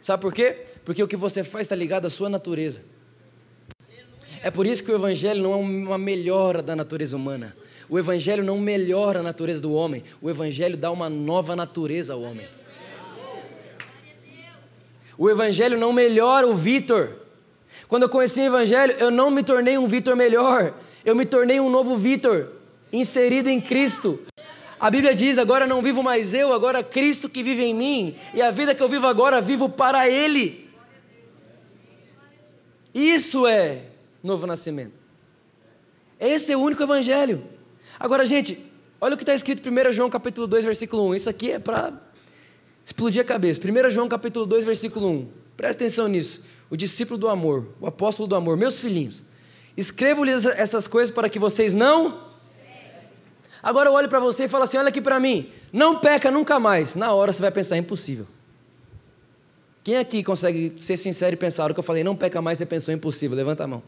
Sabe 0.03 0.21
por 0.21 0.35
quê? 0.35 0.57
Porque 0.85 1.01
o 1.01 1.07
que 1.07 1.17
você 1.17 1.45
faz 1.45 1.67
está 1.67 1.77
ligado 1.77 2.07
à 2.07 2.11
sua 2.11 2.29
natureza. 2.29 2.83
É 4.43 4.51
por 4.51 4.67
isso 4.67 4.83
que 4.83 4.91
o 4.91 4.97
Evangelho 4.97 5.41
não 5.41 5.53
é 5.53 5.57
uma 5.57 5.97
melhora 5.97 6.61
da 6.61 6.75
natureza 6.75 7.17
humana. 7.17 7.57
O 7.89 7.97
Evangelho 7.97 8.43
não 8.43 8.59
melhora 8.59 9.21
a 9.21 9.23
natureza 9.23 9.61
do 9.61 9.73
homem. 9.73 10.03
O 10.21 10.29
Evangelho 10.29 10.77
dá 10.77 10.91
uma 10.91 11.09
nova 11.09 11.55
natureza 11.55 12.15
ao 12.15 12.23
homem. 12.23 12.49
O 15.17 15.31
Evangelho 15.31 15.79
não 15.79 15.93
melhora 15.93 16.49
o 16.49 16.55
Vitor. 16.55 17.19
Quando 17.87 18.03
eu 18.03 18.09
conheci 18.09 18.41
o 18.41 18.47
Evangelho, 18.47 18.95
eu 18.99 19.11
não 19.11 19.31
me 19.31 19.45
tornei 19.45 19.79
um 19.79 19.87
Vitor 19.87 20.17
melhor. 20.17 20.75
Eu 21.05 21.15
me 21.15 21.25
tornei 21.25 21.61
um 21.61 21.71
novo 21.71 21.97
Vitor, 21.97 22.49
inserido 22.93 23.49
em 23.49 23.61
Cristo. 23.61 24.19
A 24.83 24.91
Bíblia 24.91 25.15
diz: 25.15 25.39
agora 25.39 25.65
não 25.65 25.81
vivo 25.81 26.03
mais 26.03 26.35
eu, 26.35 26.53
agora 26.53 26.83
Cristo 26.83 27.29
que 27.29 27.41
vive 27.41 27.63
em 27.63 27.73
mim. 27.73 28.17
E 28.35 28.43
a 28.43 28.51
vida 28.51 28.75
que 28.75 28.83
eu 28.83 28.89
vivo 28.89 29.07
agora, 29.07 29.41
vivo 29.41 29.69
para 29.69 30.09
Ele. 30.09 30.69
Isso 32.93 33.47
é 33.47 33.85
novo 34.21 34.45
nascimento. 34.45 34.95
Esse 36.19 36.51
é 36.51 36.57
o 36.57 36.61
único 36.61 36.83
evangelho. 36.83 37.45
Agora, 37.97 38.27
gente, 38.27 38.59
olha 39.01 39.15
o 39.15 39.17
que 39.17 39.23
está 39.23 39.33
escrito 39.33 39.65
em 39.69 39.73
1 39.73 39.93
João 39.93 40.11
capítulo 40.11 40.49
2, 40.49 40.65
versículo 40.65 41.11
1. 41.11 41.15
Isso 41.15 41.31
aqui 41.31 41.53
é 41.53 41.61
para 41.61 41.93
explodir 42.85 43.23
a 43.23 43.25
cabeça. 43.25 43.61
1 43.61 43.89
João 43.89 44.09
capítulo 44.09 44.45
2, 44.47 44.65
versículo 44.65 45.09
1. 45.09 45.29
Presta 45.57 45.85
atenção 45.85 46.09
nisso. 46.09 46.43
O 46.69 46.77
discípulo 46.77 47.21
do 47.21 47.29
amor, 47.29 47.69
o 47.81 47.87
apóstolo 47.87 48.27
do 48.27 48.35
amor, 48.35 48.57
meus 48.57 48.81
filhinhos. 48.81 49.23
Escrevo-lhes 49.77 50.45
essas 50.45 50.89
coisas 50.89 51.15
para 51.15 51.29
que 51.29 51.39
vocês 51.39 51.73
não. 51.73 52.32
Agora 53.63 53.89
eu 53.89 53.93
olho 53.95 54.09
para 54.09 54.19
você 54.19 54.45
e 54.45 54.49
falo 54.49 54.65
assim: 54.65 54.77
olha 54.77 54.89
aqui 54.89 55.01
para 55.01 55.21
mim. 55.21 55.51
Não 55.73 55.99
peca 55.99 56.31
nunca 56.31 56.59
mais. 56.59 56.95
Na 56.95 57.13
hora 57.13 57.33
você 57.33 57.41
vai 57.41 57.51
pensar: 57.51 57.77
é 57.77 57.79
impossível. 57.79 58.27
Quem 59.85 59.97
aqui 59.97 60.23
consegue 60.23 60.73
ser 60.77 60.97
sincero 60.97 61.35
e 61.35 61.37
pensar 61.37 61.71
o 61.71 61.75
que 61.75 61.81
eu 61.81 61.85
falei, 61.85 62.05
não 62.05 62.15
peca 62.15 62.41
mais, 62.41 62.59
você 62.59 62.67
pensou 62.67 62.95
impossível? 62.95 63.37
Levanta 63.37 63.65
a 63.65 63.67
mão. 63.67 63.83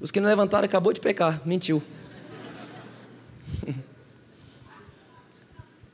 Os 0.00 0.10
que 0.10 0.18
não 0.18 0.28
levantaram, 0.28 0.64
acabou 0.64 0.92
de 0.92 1.00
pecar, 1.00 1.40
mentiu. 1.44 1.82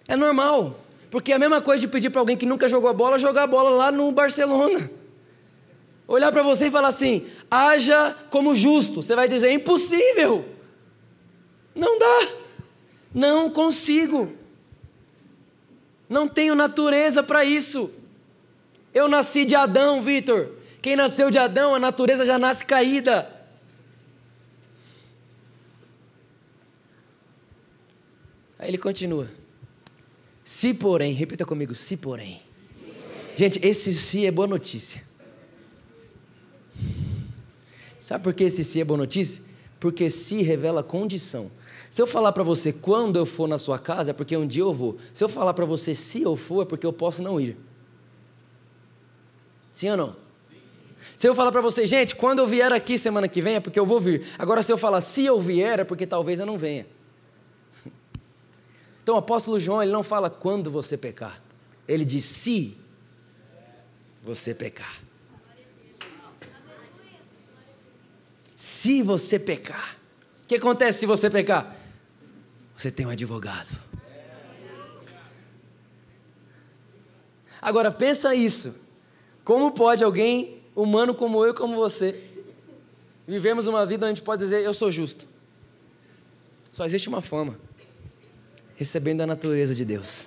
É 0.08 0.16
normal, 0.16 0.78
porque 1.10 1.32
é 1.32 1.36
a 1.36 1.38
mesma 1.38 1.62
coisa 1.62 1.80
de 1.80 1.88
pedir 1.88 2.10
para 2.10 2.20
alguém 2.20 2.36
que 2.36 2.44
nunca 2.44 2.68
jogou 2.68 2.90
a 2.90 2.92
bola, 2.92 3.18
jogar 3.18 3.44
a 3.44 3.46
bola 3.46 3.70
lá 3.70 3.90
no 3.90 4.10
Barcelona. 4.12 4.90
Olhar 6.06 6.30
para 6.30 6.42
você 6.42 6.66
e 6.66 6.70
falar 6.70 6.88
assim: 6.88 7.26
haja 7.50 8.14
como 8.28 8.54
justo. 8.54 9.02
Você 9.02 9.14
vai 9.14 9.26
dizer: 9.26 9.52
impossível. 9.52 10.44
Não 11.74 11.98
dá. 11.98 12.28
Não 13.14 13.50
consigo. 13.50 14.32
Não 16.08 16.28
tenho 16.28 16.54
natureza 16.54 17.22
para 17.22 17.44
isso. 17.44 17.90
Eu 18.92 19.08
nasci 19.08 19.44
de 19.44 19.54
Adão, 19.54 20.00
Vitor. 20.00 20.50
Quem 20.80 20.96
nasceu 20.96 21.30
de 21.30 21.38
Adão, 21.38 21.74
a 21.74 21.78
natureza 21.78 22.26
já 22.26 22.38
nasce 22.38 22.64
caída. 22.64 23.30
Aí 28.58 28.68
ele 28.68 28.78
continua. 28.78 29.28
Se 30.44 30.74
porém, 30.74 31.12
repita 31.12 31.44
comigo, 31.44 31.74
se 31.74 31.96
porém. 31.96 32.40
Gente, 33.36 33.58
esse 33.66 33.92
se 33.92 34.26
é 34.26 34.30
boa 34.30 34.46
notícia. 34.46 35.02
Sabe 37.98 38.24
por 38.24 38.34
que 38.34 38.44
esse 38.44 38.62
se 38.64 38.80
é 38.80 38.84
boa 38.84 38.98
notícia? 38.98 39.42
Porque 39.80 40.10
se 40.10 40.42
revela 40.42 40.82
condição. 40.82 41.50
Se 41.92 42.00
eu 42.00 42.06
falar 42.06 42.32
para 42.32 42.42
você 42.42 42.72
quando 42.72 43.18
eu 43.18 43.26
for 43.26 43.46
na 43.46 43.58
sua 43.58 43.78
casa, 43.78 44.12
é 44.12 44.14
porque 44.14 44.34
um 44.34 44.46
dia 44.46 44.62
eu 44.62 44.72
vou. 44.72 44.96
Se 45.12 45.22
eu 45.22 45.28
falar 45.28 45.52
para 45.52 45.66
você 45.66 45.94
se 45.94 46.22
eu 46.22 46.34
for, 46.36 46.62
é 46.62 46.64
porque 46.64 46.86
eu 46.86 46.92
posso 46.92 47.22
não 47.22 47.38
ir. 47.38 47.54
Sim 49.70 49.90
ou 49.90 49.96
não? 49.98 50.16
Se 51.14 51.28
eu 51.28 51.34
falar 51.34 51.52
para 51.52 51.60
você, 51.60 51.86
gente, 51.86 52.16
quando 52.16 52.38
eu 52.38 52.46
vier 52.46 52.72
aqui 52.72 52.96
semana 52.96 53.28
que 53.28 53.42
vem 53.42 53.56
é 53.56 53.60
porque 53.60 53.78
eu 53.78 53.84
vou 53.84 54.00
vir. 54.00 54.26
Agora, 54.38 54.62
se 54.62 54.72
eu 54.72 54.78
falar 54.78 55.02
se 55.02 55.22
eu 55.26 55.38
vier 55.38 55.80
é 55.80 55.84
porque 55.84 56.06
talvez 56.06 56.40
eu 56.40 56.46
não 56.46 56.56
venha. 56.56 56.86
Então 59.02 59.16
o 59.16 59.18
apóstolo 59.18 59.60
João 59.60 59.82
ele 59.82 59.92
não 59.92 60.02
fala 60.02 60.30
quando 60.30 60.70
você 60.70 60.96
pecar. 60.96 61.42
Ele 61.86 62.06
diz 62.06 62.24
se 62.24 62.74
você 64.22 64.54
pecar. 64.54 65.02
Se 68.56 69.02
você 69.02 69.38
pecar. 69.38 69.98
O 70.44 70.46
que 70.46 70.54
acontece 70.54 71.00
se 71.00 71.06
você 71.06 71.28
pecar? 71.28 71.81
Você 72.82 72.90
tem 72.90 73.06
um 73.06 73.10
advogado. 73.10 73.68
Agora 77.60 77.92
pensa 77.92 78.34
isso. 78.34 78.74
Como 79.44 79.70
pode 79.70 80.02
alguém 80.02 80.60
humano 80.74 81.14
como 81.14 81.46
eu 81.46 81.54
como 81.54 81.76
você 81.76 82.20
vivemos 83.24 83.68
uma 83.68 83.86
vida 83.86 84.04
onde 84.04 84.14
a 84.14 84.14
gente 84.16 84.24
pode 84.24 84.42
dizer 84.42 84.62
eu 84.62 84.74
sou 84.74 84.90
justo? 84.90 85.28
Só 86.72 86.84
existe 86.84 87.08
uma 87.08 87.22
forma: 87.22 87.56
recebendo 88.74 89.20
a 89.20 89.28
natureza 89.28 89.76
de 89.76 89.84
Deus. 89.84 90.26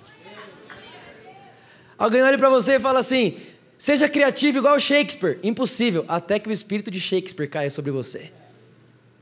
Alguém 1.98 2.22
olha 2.22 2.38
para 2.38 2.48
você 2.48 2.76
e 2.76 2.80
fala 2.80 3.00
assim: 3.00 3.36
seja 3.76 4.08
criativo 4.08 4.56
igual 4.56 4.80
Shakespeare. 4.80 5.38
Impossível, 5.42 6.06
até 6.08 6.38
que 6.38 6.48
o 6.48 6.52
espírito 6.52 6.90
de 6.90 7.00
Shakespeare 7.00 7.50
caia 7.50 7.70
sobre 7.70 7.90
você. 7.90 8.32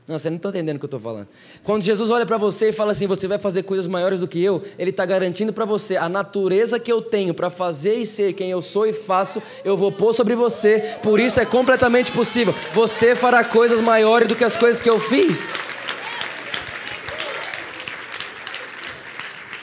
Não, 0.07 0.19
você 0.19 0.29
não 0.29 0.37
está 0.37 0.49
entendendo 0.49 0.75
o 0.75 0.79
que 0.79 0.85
eu 0.85 0.87
estou 0.87 0.99
falando. 0.99 1.27
Quando 1.63 1.81
Jesus 1.81 2.11
olha 2.11 2.27
para 2.27 2.37
você 2.37 2.69
e 2.69 2.71
fala 2.71 2.91
assim: 2.91 3.07
Você 3.07 3.27
vai 3.27 3.39
fazer 3.39 3.63
coisas 3.63 3.87
maiores 3.87 4.19
do 4.19 4.27
que 4.27 4.43
eu, 4.43 4.61
Ele 4.77 4.91
está 4.91 5.03
garantindo 5.03 5.51
para 5.51 5.65
você 5.65 5.97
a 5.97 6.07
natureza 6.07 6.79
que 6.79 6.91
eu 6.91 7.01
tenho 7.01 7.33
para 7.33 7.49
fazer 7.49 7.95
e 7.95 8.05
ser 8.05 8.33
quem 8.33 8.51
eu 8.51 8.61
sou 8.61 8.85
e 8.85 8.93
faço, 8.93 9.41
eu 9.63 9.75
vou 9.75 9.91
pôr 9.91 10.13
sobre 10.13 10.35
você. 10.35 10.97
Por 11.01 11.19
isso 11.19 11.39
é 11.39 11.45
completamente 11.45 12.11
possível. 12.11 12.53
Você 12.73 13.15
fará 13.15 13.43
coisas 13.43 13.81
maiores 13.81 14.27
do 14.27 14.35
que 14.35 14.43
as 14.43 14.55
coisas 14.55 14.79
que 14.79 14.89
eu 14.89 14.99
fiz. 14.99 15.51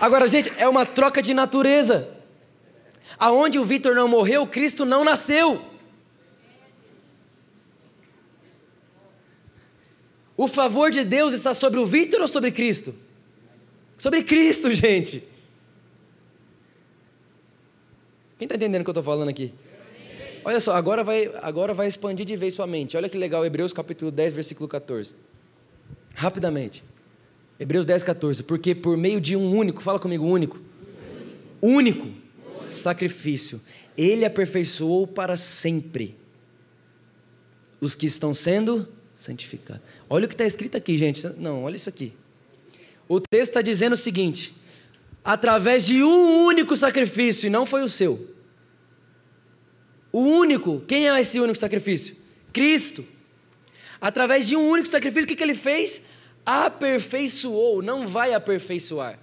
Agora, 0.00 0.26
gente, 0.26 0.52
é 0.58 0.68
uma 0.68 0.84
troca 0.84 1.22
de 1.22 1.32
natureza. 1.32 2.08
Aonde 3.16 3.60
o 3.60 3.64
Vitor 3.64 3.94
não 3.94 4.08
morreu, 4.08 4.44
Cristo 4.44 4.84
não 4.84 5.04
nasceu. 5.04 5.71
O 10.42 10.48
favor 10.48 10.90
de 10.90 11.04
Deus 11.04 11.34
está 11.34 11.54
sobre 11.54 11.78
o 11.78 11.86
Vitor 11.86 12.20
ou 12.20 12.26
sobre 12.26 12.50
Cristo? 12.50 12.92
Sobre 13.96 14.24
Cristo, 14.24 14.74
gente. 14.74 15.22
Quem 18.36 18.46
está 18.46 18.56
entendendo 18.56 18.80
o 18.80 18.84
que 18.84 18.90
eu 18.90 18.92
estou 18.92 19.04
falando 19.04 19.28
aqui? 19.28 19.54
Olha 20.44 20.58
só, 20.58 20.74
agora 20.74 21.04
vai, 21.04 21.30
agora 21.42 21.72
vai 21.72 21.86
expandir 21.86 22.26
de 22.26 22.36
vez 22.36 22.54
sua 22.54 22.66
mente. 22.66 22.96
Olha 22.96 23.08
que 23.08 23.16
legal, 23.16 23.46
Hebreus 23.46 23.72
capítulo 23.72 24.10
10, 24.10 24.32
versículo 24.32 24.68
14. 24.68 25.14
Rapidamente. 26.16 26.82
Hebreus 27.60 27.86
10, 27.86 28.02
14. 28.02 28.42
Porque 28.42 28.74
por 28.74 28.96
meio 28.96 29.20
de 29.20 29.36
um 29.36 29.56
único, 29.56 29.80
fala 29.80 30.00
comigo, 30.00 30.26
único. 30.26 30.60
Único, 31.62 32.08
único. 32.08 32.68
sacrifício, 32.68 33.60
ele 33.96 34.24
aperfeiçoou 34.24 35.06
para 35.06 35.36
sempre 35.36 36.16
os 37.80 37.94
que 37.94 38.06
estão 38.06 38.34
sendo 38.34 38.88
santificado. 39.22 39.80
Olha 40.10 40.24
o 40.26 40.28
que 40.28 40.34
está 40.34 40.44
escrito 40.44 40.76
aqui, 40.76 40.98
gente. 40.98 41.26
Não, 41.38 41.64
olha 41.64 41.76
isso 41.76 41.88
aqui. 41.88 42.12
O 43.08 43.20
texto 43.20 43.50
está 43.50 43.62
dizendo 43.62 43.92
o 43.92 43.96
seguinte: 43.96 44.54
através 45.24 45.86
de 45.86 46.02
um 46.02 46.44
único 46.44 46.76
sacrifício, 46.76 47.46
e 47.46 47.50
não 47.50 47.64
foi 47.64 47.82
o 47.82 47.88
seu. 47.88 48.28
O 50.10 50.20
único, 50.20 50.80
quem 50.86 51.08
é 51.08 51.20
esse 51.20 51.40
único 51.40 51.58
sacrifício? 51.58 52.16
Cristo. 52.52 53.04
Através 54.00 54.46
de 54.46 54.56
um 54.56 54.68
único 54.68 54.88
sacrifício, 54.88 55.24
o 55.24 55.28
que, 55.28 55.36
que 55.36 55.42
ele 55.42 55.54
fez? 55.54 56.02
Aperfeiçoou, 56.44 57.80
não 57.80 58.06
vai 58.06 58.34
aperfeiçoar. 58.34 59.18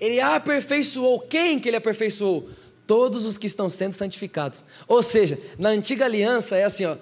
Ele 0.00 0.20
aperfeiçoou. 0.20 1.20
Quem 1.20 1.58
que 1.60 1.68
ele 1.68 1.76
aperfeiçoou? 1.76 2.48
Todos 2.86 3.24
os 3.24 3.38
que 3.38 3.46
estão 3.46 3.70
sendo 3.70 3.92
santificados. 3.92 4.62
Ou 4.86 5.02
seja, 5.02 5.38
na 5.56 5.70
antiga 5.70 6.04
aliança 6.04 6.56
é 6.56 6.64
assim, 6.64 6.84
ó 6.84 6.96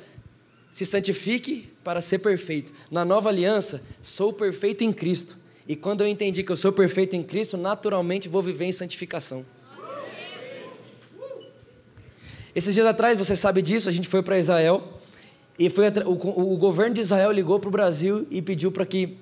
se 0.72 0.86
santifique 0.86 1.70
para 1.84 2.00
ser 2.00 2.18
perfeito. 2.20 2.72
Na 2.90 3.04
nova 3.04 3.28
aliança, 3.28 3.82
sou 4.00 4.32
perfeito 4.32 4.82
em 4.82 4.90
Cristo. 4.92 5.36
E 5.68 5.76
quando 5.76 6.00
eu 6.00 6.06
entendi 6.06 6.42
que 6.42 6.50
eu 6.50 6.56
sou 6.56 6.72
perfeito 6.72 7.14
em 7.14 7.22
Cristo, 7.22 7.58
naturalmente 7.58 8.26
vou 8.26 8.42
viver 8.42 8.64
em 8.64 8.72
santificação. 8.72 9.44
Esses 12.54 12.74
dias 12.74 12.86
atrás, 12.86 13.18
você 13.18 13.36
sabe 13.36 13.60
disso, 13.60 13.88
a 13.88 13.92
gente 13.92 14.08
foi 14.08 14.22
para 14.22 14.38
Israel 14.38 14.98
e 15.58 15.68
foi 15.68 15.88
o, 16.06 16.54
o, 16.54 16.56
governo 16.56 16.94
de 16.94 17.02
Israel 17.02 17.30
ligou 17.30 17.60
para 17.60 17.68
o 17.68 17.70
Brasil 17.70 18.26
e 18.30 18.40
pediu 18.40 18.72
para 18.72 18.86
que 18.86 19.18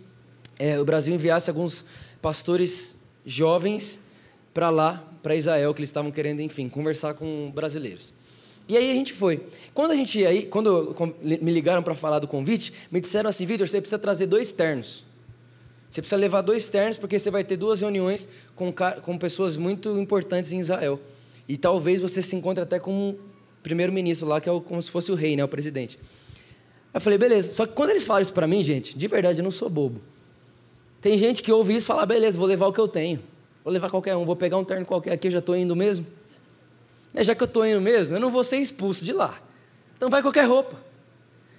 é, 0.59 0.81
o 0.81 0.85
Brasil 0.85 1.13
enviasse 1.13 1.51
alguns 1.51 1.85
pastores 2.23 3.03
jovens 3.27 4.03
para 4.55 4.71
lá, 4.71 5.05
para 5.23 5.35
Israel, 5.35 5.75
que 5.75 5.81
eles 5.81 5.91
estavam 5.91 6.11
querendo, 6.13 6.41
enfim, 6.41 6.69
conversar 6.69 7.15
com 7.15 7.51
brasileiros. 7.53 8.13
E 8.71 8.77
aí 8.77 8.89
a 8.89 8.95
gente 8.95 9.13
foi. 9.13 9.43
Quando 9.75 9.91
a 9.91 9.97
gente 9.97 10.25
aí, 10.25 10.45
quando 10.45 10.95
me 11.21 11.51
ligaram 11.51 11.83
para 11.83 11.97
falar 11.97 12.21
do 12.21 12.29
convite, 12.29 12.73
me 12.89 13.01
disseram 13.01 13.29
assim, 13.29 13.45
Vitor, 13.45 13.67
você 13.67 13.81
precisa 13.81 13.99
trazer 13.99 14.27
dois 14.27 14.53
ternos. 14.53 15.05
Você 15.91 16.01
precisa 16.01 16.17
levar 16.17 16.41
dois 16.41 16.69
ternos 16.69 16.97
porque 16.97 17.19
você 17.19 17.33
vai 17.33 17.43
ter 17.43 17.57
duas 17.57 17.81
reuniões 17.81 18.29
com, 18.55 18.73
com 19.03 19.19
pessoas 19.19 19.57
muito 19.57 19.99
importantes 19.99 20.53
em 20.53 20.61
Israel. 20.61 21.01
E 21.49 21.57
talvez 21.57 22.01
você 22.01 22.23
se 22.23 22.37
encontre 22.37 22.63
até 22.63 22.79
com 22.79 22.93
um 22.93 23.19
primeiro-ministro 23.61 24.29
lá, 24.29 24.41
que 24.41 24.49
é 24.49 24.53
o, 24.53 24.61
como 24.61 24.81
se 24.81 24.89
fosse 24.89 25.11
o 25.11 25.17
rei, 25.17 25.35
né, 25.35 25.43
o 25.43 25.49
presidente. 25.49 25.99
Eu 26.95 27.01
falei, 27.01 27.19
beleza. 27.19 27.53
Só 27.53 27.67
que 27.67 27.73
quando 27.73 27.91
eles 27.91 28.05
falam 28.05 28.23
isso 28.23 28.33
para 28.33 28.47
mim, 28.47 28.63
gente, 28.63 28.97
de 28.97 29.09
verdade, 29.09 29.41
eu 29.41 29.43
não 29.43 29.51
sou 29.51 29.69
bobo. 29.69 30.01
Tem 31.01 31.19
gente 31.19 31.43
que 31.43 31.51
ouve 31.51 31.73
isso 31.75 31.87
e 31.87 31.89
fala, 31.89 32.07
beleza, 32.07 32.39
vou 32.39 32.47
levar 32.47 32.69
o 32.69 32.73
que 32.73 32.81
eu 32.81 32.87
tenho. 32.87 33.21
Vou 33.65 33.73
levar 33.73 33.91
qualquer 33.91 34.15
um, 34.15 34.25
vou 34.25 34.37
pegar 34.37 34.59
um 34.59 34.65
terno 34.65 34.87
qualquer 34.87 35.15
aqui, 35.15 35.27
eu 35.27 35.33
já 35.33 35.41
estou 35.41 35.57
indo 35.57 35.75
mesmo. 35.75 36.07
É, 37.15 37.25
já 37.25 37.35
que 37.35 37.43
eu 37.43 37.47
estou 37.47 37.67
indo 37.67 37.81
mesmo, 37.81 38.15
eu 38.15 38.21
não 38.21 38.31
vou 38.31 38.45
ser 38.45 38.57
expulso 38.57 39.05
de 39.05 39.13
lá. 39.13 39.41
Então 39.97 40.09
vai 40.09 40.23
qualquer 40.23 40.47
roupa. 40.47 40.83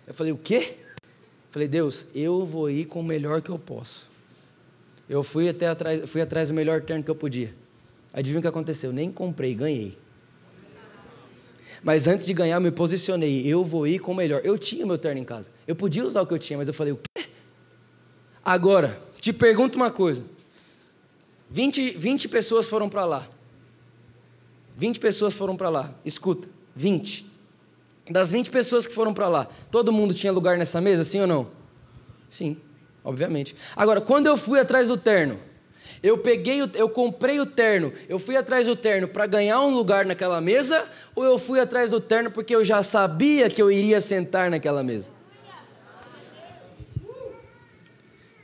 Eu 0.08 0.14
falei, 0.14 0.32
o 0.32 0.38
quê? 0.38 0.78
Eu 1.04 1.52
falei, 1.52 1.68
Deus, 1.68 2.08
eu 2.16 2.46
vou 2.46 2.70
ir 2.70 2.86
com 2.86 3.02
o 3.02 3.04
melhor 3.04 3.42
que 3.42 3.50
eu 3.50 3.60
posso. 3.60 4.08
Eu 5.10 5.24
fui 5.24 5.50
até 5.50 5.68
atrás, 5.68 6.10
fui 6.10 6.22
atrás 6.22 6.48
do 6.48 6.54
melhor 6.54 6.82
terno 6.82 7.04
que 7.04 7.12
eu 7.12 7.16
podia. 7.16 7.54
Adivinha 8.14 8.40
o 8.40 8.42
que 8.42 8.48
aconteceu? 8.48 8.94
Nem 8.94 9.12
comprei, 9.12 9.54
ganhei. 9.54 9.98
Mas 11.84 12.08
antes 12.08 12.26
de 12.26 12.34
ganhar, 12.34 12.56
eu 12.58 12.62
me 12.62 12.72
posicionei. 12.72 13.46
Eu 13.46 13.64
vou 13.64 13.88
ir 13.88 14.00
com 14.00 14.12
o 14.12 14.16
melhor. 14.16 14.42
Eu 14.44 14.58
tinha 14.58 14.86
meu 14.86 14.98
terno 14.98 15.20
em 15.20 15.26
casa. 15.26 15.52
Eu 15.68 15.76
podia 15.76 16.06
usar 16.06 16.22
o 16.22 16.28
que 16.28 16.34
eu 16.34 16.40
tinha, 16.40 16.58
mas 16.58 16.68
eu 16.68 16.74
falei, 16.74 16.94
o 16.94 16.98
quê? 16.98 17.26
Agora, 18.44 19.02
te 19.20 19.34
pergunto 19.34 19.78
uma 19.78 19.92
coisa. 19.92 20.24
20, 21.50 21.92
20 21.98 22.30
pessoas 22.30 22.68
foram 22.68 22.88
para 22.88 23.06
lá. 23.06 23.28
20 24.78 25.00
pessoas 25.00 25.34
foram 25.34 25.56
para 25.56 25.70
lá. 25.70 25.94
Escuta, 26.06 26.50
20. 26.76 27.30
Das 28.10 28.32
20 28.32 28.50
pessoas 28.50 28.88
que 28.88 28.94
foram 28.94 29.14
para 29.14 29.28
lá, 29.28 29.48
todo 29.70 29.92
mundo 29.92 30.14
tinha 30.14 30.34
lugar 30.34 30.58
nessa 30.58 30.82
mesa, 30.82 31.04
sim 31.04 31.22
ou 31.22 31.28
não? 31.28 31.48
Sim, 32.30 32.58
obviamente. 33.04 33.56
Agora, 33.76 34.02
quando 34.02 34.28
eu 34.28 34.36
fui 34.36 34.60
atrás 34.60 34.88
do 34.88 34.98
terno, 34.98 35.40
eu 36.02 36.18
peguei, 36.18 36.64
o, 36.64 36.70
eu 36.74 36.90
comprei 36.90 37.40
o 37.40 37.46
terno, 37.46 37.94
eu 38.10 38.18
fui 38.18 38.36
atrás 38.36 38.66
do 38.66 38.76
terno 38.76 39.08
para 39.08 39.26
ganhar 39.28 39.62
um 39.62 39.74
lugar 39.74 40.06
naquela 40.06 40.42
mesa, 40.42 40.86
ou 41.16 41.24
eu 41.24 41.38
fui 41.38 41.60
atrás 41.60 41.92
do 41.92 42.02
terno 42.02 42.32
porque 42.32 42.56
eu 42.56 42.64
já 42.64 42.82
sabia 42.82 43.50
que 43.50 43.62
eu 43.62 43.72
iria 43.72 44.02
sentar 44.02 44.50
naquela 44.50 44.84
mesa? 44.84 45.10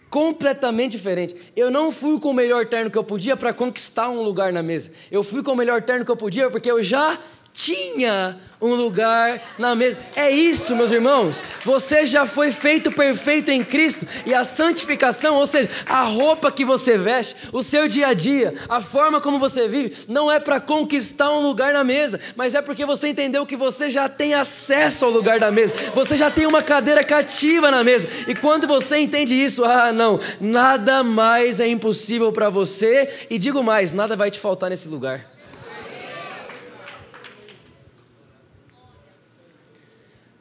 Completamente 0.10 0.94
diferente. 0.94 1.36
Eu 1.56 1.70
não 1.70 1.92
fui 1.92 2.20
com 2.20 2.30
o 2.30 2.34
melhor 2.34 2.66
terno 2.66 2.90
que 2.90 2.98
eu 2.98 3.04
podia 3.04 3.36
para 3.36 3.54
conquistar 3.54 4.10
um 4.10 4.22
lugar 4.22 4.54
na 4.54 4.64
mesa. 4.64 4.92
Eu 5.12 5.22
fui 5.22 5.44
com 5.44 5.52
o 5.52 5.56
melhor 5.56 5.82
terno 5.82 6.06
que 6.06 6.12
eu 6.12 6.16
podia 6.16 6.50
porque 6.50 6.72
eu 6.72 6.82
já 6.82 7.20
tinha 7.58 8.38
um 8.62 8.76
lugar 8.76 9.42
na 9.58 9.76
mesa. 9.76 9.98
É 10.16 10.30
isso, 10.30 10.76
meus 10.76 10.92
irmãos. 10.92 11.44
Você 11.66 12.06
já 12.06 12.24
foi 12.24 12.52
feito 12.52 12.92
perfeito 12.92 13.50
em 13.50 13.64
Cristo 13.64 14.06
e 14.28 14.34
a 14.34 14.44
santificação, 14.44 15.36
ou 15.36 15.48
seja, 15.48 15.68
a 15.88 16.04
roupa 16.04 16.52
que 16.52 16.64
você 16.64 17.00
veste, 17.00 17.36
o 17.52 17.64
seu 17.64 17.88
dia 17.88 18.10
a 18.10 18.14
dia, 18.14 18.54
a 18.70 18.80
forma 18.80 19.20
como 19.20 19.40
você 19.40 19.68
vive, 19.68 20.06
não 20.08 20.32
é 20.32 20.40
para 20.40 20.60
conquistar 20.60 21.32
um 21.32 21.42
lugar 21.42 21.74
na 21.74 21.84
mesa, 21.84 22.20
mas 22.36 22.54
é 22.54 22.62
porque 22.62 22.86
você 22.86 23.08
entendeu 23.08 23.44
que 23.44 23.56
você 23.56 23.90
já 23.90 24.08
tem 24.08 24.36
acesso 24.36 25.06
ao 25.06 25.12
lugar 25.12 25.40
da 25.40 25.52
mesa. 25.52 25.74
Você 25.96 26.16
já 26.16 26.30
tem 26.30 26.46
uma 26.46 26.62
cadeira 26.62 27.04
cativa 27.04 27.72
na 27.72 27.84
mesa. 27.84 28.08
E 28.28 28.36
quando 28.36 28.68
você 28.68 29.00
entende 29.00 29.34
isso, 29.34 29.66
ah, 29.66 29.92
não, 29.92 30.20
nada 30.40 31.04
mais 31.04 31.60
é 31.60 31.68
impossível 31.68 32.32
para 32.32 32.52
você 32.52 33.26
e 33.32 33.40
digo 33.40 33.64
mais, 33.64 33.92
nada 33.92 34.16
vai 34.16 34.30
te 34.30 34.40
faltar 34.40 34.70
nesse 34.70 34.88
lugar. 34.88 35.37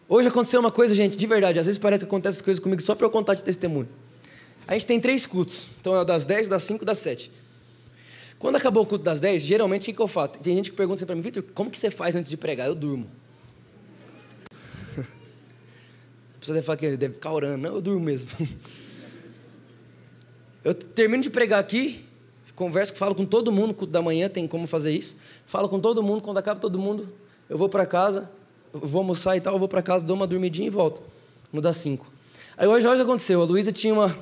Hoje 0.08 0.28
aconteceu 0.28 0.60
uma 0.60 0.70
coisa, 0.70 0.94
gente, 0.94 1.16
de 1.16 1.26
verdade. 1.26 1.58
Às 1.58 1.66
vezes 1.66 1.78
parece 1.78 2.04
que 2.04 2.08
acontece 2.08 2.42
coisas 2.42 2.62
comigo 2.62 2.80
só 2.80 2.94
para 2.94 3.06
eu 3.06 3.10
contar 3.10 3.34
de 3.34 3.42
testemunho. 3.42 3.88
A 4.66 4.74
gente 4.74 4.86
tem 4.86 5.00
três 5.00 5.26
cultos. 5.26 5.66
Então 5.80 6.00
é 6.00 6.04
das 6.04 6.24
10, 6.24 6.48
das 6.48 6.62
5 6.62 6.84
das 6.84 6.98
7. 6.98 7.30
Quando 8.38 8.56
acabou 8.56 8.82
o 8.82 8.86
culto 8.86 9.04
das 9.04 9.18
10, 9.18 9.42
geralmente 9.42 9.90
o 9.90 9.94
que 9.94 10.00
eu 10.00 10.06
faço? 10.06 10.34
Tem 10.34 10.54
gente 10.54 10.70
que 10.70 10.76
pergunta 10.76 10.98
assim 10.98 11.06
para 11.06 11.16
mim, 11.16 11.22
Vitor, 11.22 11.42
como 11.54 11.70
que 11.70 11.78
você 11.78 11.90
faz 11.90 12.14
antes 12.14 12.30
de 12.30 12.36
pregar? 12.36 12.68
Eu 12.68 12.74
durmo. 12.74 13.10
A 14.98 16.38
pessoa 16.38 16.54
deve 16.54 16.66
falar 16.66 16.76
que 16.76 16.96
deve 16.96 17.14
ficar 17.14 17.32
orando. 17.32 17.58
Não, 17.58 17.74
eu 17.74 17.80
durmo 17.80 18.00
mesmo. 18.00 18.30
Eu 20.64 20.74
termino 20.74 21.22
de 21.22 21.30
pregar 21.30 21.60
aqui, 21.60 22.04
converso, 22.56 22.92
falo 22.94 23.14
com 23.14 23.24
todo 23.24 23.52
mundo, 23.52 23.72
culto 23.72 23.92
da 23.92 24.02
manhã 24.02 24.28
tem 24.28 24.48
como 24.48 24.66
fazer 24.66 24.90
isso. 24.90 25.16
Falo 25.46 25.68
com 25.68 25.78
todo 25.78 26.02
mundo, 26.02 26.22
quando 26.22 26.38
acaba 26.38 26.58
todo 26.58 26.76
mundo, 26.76 27.08
eu 27.48 27.56
vou 27.56 27.68
para 27.68 27.86
casa, 27.86 28.28
vou 28.72 29.00
almoçar 29.00 29.36
e 29.36 29.40
tal, 29.40 29.58
vou 29.58 29.68
para 29.68 29.82
casa, 29.82 30.04
dou 30.04 30.16
uma 30.16 30.26
dormidinha 30.26 30.66
e 30.66 30.70
volto. 30.70 31.02
No 31.52 31.60
das 31.60 31.76
cinco. 31.76 32.10
Aí 32.56 32.66
hoje, 32.66 32.86
olha 32.86 32.94
o 32.94 32.98
que 32.98 33.02
aconteceu. 33.02 33.40
A 33.40 33.44
Luísa 33.44 33.70
tinha 33.72 33.92
uma, 33.92 34.16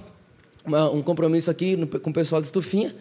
uma, 0.64 0.90
um 0.90 1.02
compromisso 1.02 1.50
aqui 1.50 1.76
no, 1.76 1.86
com 1.86 2.10
o 2.10 2.12
pessoal 2.12 2.40
de 2.40 2.46
estufinha. 2.46 2.94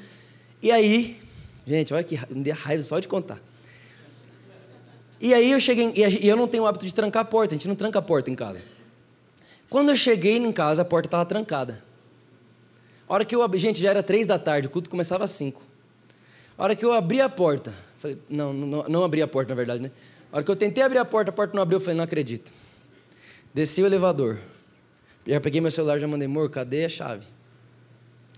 E 0.61 0.71
aí, 0.71 1.19
gente, 1.65 1.93
olha 1.93 2.03
que 2.03 2.19
me 2.29 2.43
deu 2.43 2.55
raiva 2.55 2.83
só 2.83 2.99
de 2.99 3.07
contar. 3.07 3.39
E 5.19 5.33
aí 5.33 5.51
eu 5.51 5.59
cheguei, 5.59 5.93
e 5.95 6.27
eu 6.27 6.35
não 6.35 6.47
tenho 6.47 6.63
o 6.63 6.67
hábito 6.67 6.85
de 6.85 6.93
trancar 6.93 7.21
a 7.21 7.25
porta, 7.25 7.55
a 7.55 7.57
gente 7.57 7.67
não 7.67 7.75
tranca 7.75 7.99
a 7.99 8.01
porta 8.01 8.29
em 8.29 8.33
casa. 8.33 8.61
Quando 9.69 9.89
eu 9.89 9.95
cheguei 9.95 10.37
em 10.37 10.51
casa, 10.51 10.81
a 10.81 10.85
porta 10.85 11.07
estava 11.07 11.25
trancada. 11.25 11.83
A 13.07 13.13
hora 13.13 13.25
que 13.25 13.33
eu 13.35 13.41
abri, 13.41 13.57
gente, 13.57 13.79
já 13.79 13.89
era 13.89 14.03
três 14.03 14.27
da 14.27 14.37
tarde, 14.37 14.67
o 14.67 14.69
culto 14.69 14.89
começava 14.89 15.23
às 15.23 15.31
cinco. 15.31 15.61
A 16.57 16.63
hora 16.63 16.75
que 16.75 16.83
eu 16.83 16.93
abri 16.93 17.21
a 17.21 17.29
porta, 17.29 17.73
falei, 17.97 18.17
não, 18.29 18.53
não, 18.53 18.83
não 18.87 19.03
abri 19.03 19.21
a 19.21 19.27
porta 19.27 19.49
na 19.49 19.55
verdade, 19.55 19.81
né? 19.81 19.91
A 20.33 20.37
hora 20.37 20.43
que 20.43 20.49
eu 20.49 20.55
tentei 20.55 20.83
abrir 20.83 20.97
a 20.97 21.05
porta, 21.05 21.29
a 21.29 21.33
porta 21.33 21.55
não 21.55 21.61
abriu, 21.61 21.77
eu 21.77 21.79
falei, 21.79 21.95
não 21.95 22.03
acredito. 22.03 22.51
Desci 23.53 23.83
o 23.83 23.85
elevador. 23.85 24.39
Já 25.27 25.39
peguei 25.39 25.61
meu 25.61 25.69
celular, 25.69 25.99
já 25.99 26.07
mandei, 26.07 26.25
amor, 26.25 26.49
cadê 26.49 26.85
a 26.85 26.89
chave? 26.89 27.27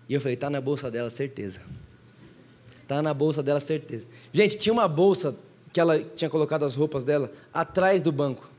E 0.10 0.14
eu 0.14 0.20
falei, 0.20 0.36
tá 0.36 0.50
na 0.50 0.60
bolsa 0.60 0.92
dela, 0.92 1.10
certeza. 1.10 1.62
Tá 2.86 3.02
na 3.02 3.14
bolsa 3.14 3.42
dela, 3.42 3.62
certeza. 3.62 4.10
Gente, 4.34 4.58
tinha 4.58 4.74
uma 4.74 4.90
bolsa 4.90 5.38
que 5.72 5.80
ela 5.80 5.98
tinha 5.98 6.30
colocado 6.30 6.66
as 6.66 6.76
roupas 6.76 7.06
dela 7.06 7.32
atrás 7.54 8.02
do 8.02 8.12
banco. 8.12 8.50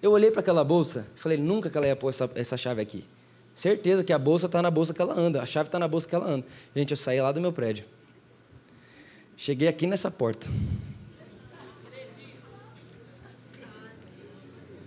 Eu 0.00 0.12
olhei 0.12 0.30
para 0.30 0.40
aquela 0.40 0.64
bolsa 0.64 1.06
e 1.14 1.20
falei, 1.20 1.36
nunca 1.36 1.68
que 1.68 1.76
ela 1.76 1.86
ia 1.86 1.94
pôr 1.94 2.08
essa, 2.08 2.28
essa 2.34 2.56
chave 2.56 2.80
aqui. 2.80 3.04
Certeza 3.54 4.02
que 4.02 4.14
a 4.14 4.18
bolsa 4.18 4.46
está 4.46 4.62
na 4.62 4.70
bolsa 4.70 4.94
que 4.94 5.02
ela 5.02 5.12
anda, 5.12 5.42
a 5.42 5.46
chave 5.46 5.68
está 5.68 5.78
na 5.78 5.86
bolsa 5.86 6.08
que 6.08 6.14
ela 6.14 6.26
anda. 6.26 6.46
Gente, 6.74 6.92
eu 6.92 6.96
saí 6.96 7.20
lá 7.20 7.32
do 7.32 7.40
meu 7.40 7.52
prédio. 7.52 7.84
Cheguei 9.36 9.68
aqui 9.68 9.86
nessa 9.86 10.10
porta. 10.10 10.46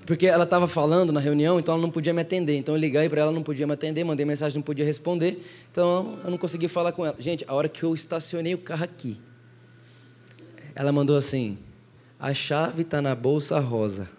Porque 0.05 0.27
ela 0.27 0.43
estava 0.43 0.67
falando 0.67 1.11
na 1.11 1.19
reunião, 1.19 1.59
então 1.59 1.73
ela 1.73 1.81
não 1.81 1.89
podia 1.89 2.13
me 2.13 2.21
atender. 2.21 2.55
Então 2.55 2.75
eu 2.75 2.79
liguei 2.79 3.09
para 3.09 3.21
ela, 3.21 3.31
não 3.31 3.41
podia 3.41 3.65
me 3.65 3.73
atender, 3.73 4.03
mandei 4.03 4.25
mensagem, 4.25 4.57
não 4.57 4.63
podia 4.63 4.85
responder. 4.85 5.43
Então 5.71 6.19
eu 6.23 6.29
não 6.29 6.37
consegui 6.37 6.67
falar 6.67 6.91
com 6.91 7.05
ela. 7.05 7.15
Gente, 7.17 7.43
a 7.47 7.53
hora 7.53 7.67
que 7.67 7.81
eu 7.83 7.93
estacionei 7.93 8.53
o 8.53 8.57
carro 8.59 8.83
aqui, 8.83 9.19
ela 10.75 10.91
mandou 10.91 11.17
assim: 11.17 11.57
a 12.19 12.33
chave 12.33 12.83
está 12.83 13.01
na 13.01 13.15
bolsa 13.15 13.59
rosa. 13.59 14.09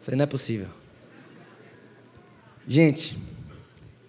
Falei, 0.00 0.16
não 0.16 0.24
é 0.24 0.26
possível. 0.26 0.68
Gente, 2.66 3.18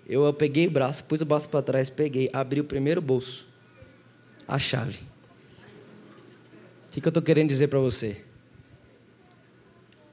eu 0.08 0.32
peguei 0.34 0.68
o 0.68 0.72
braço, 0.72 1.04
pus 1.04 1.20
o 1.22 1.26
braço 1.26 1.50
para 1.50 1.62
trás, 1.62 1.90
peguei, 1.90 2.30
abri 2.32 2.60
o 2.60 2.64
primeiro 2.64 3.02
bolso, 3.02 3.48
a 4.48 4.60
chave. 4.60 5.11
O 6.91 6.93
que, 6.93 7.08
eu 7.08 7.10
estou 7.10 7.23
querendo 7.23 7.47
dizer 7.47 7.69
para 7.69 7.80
você? 7.80 8.21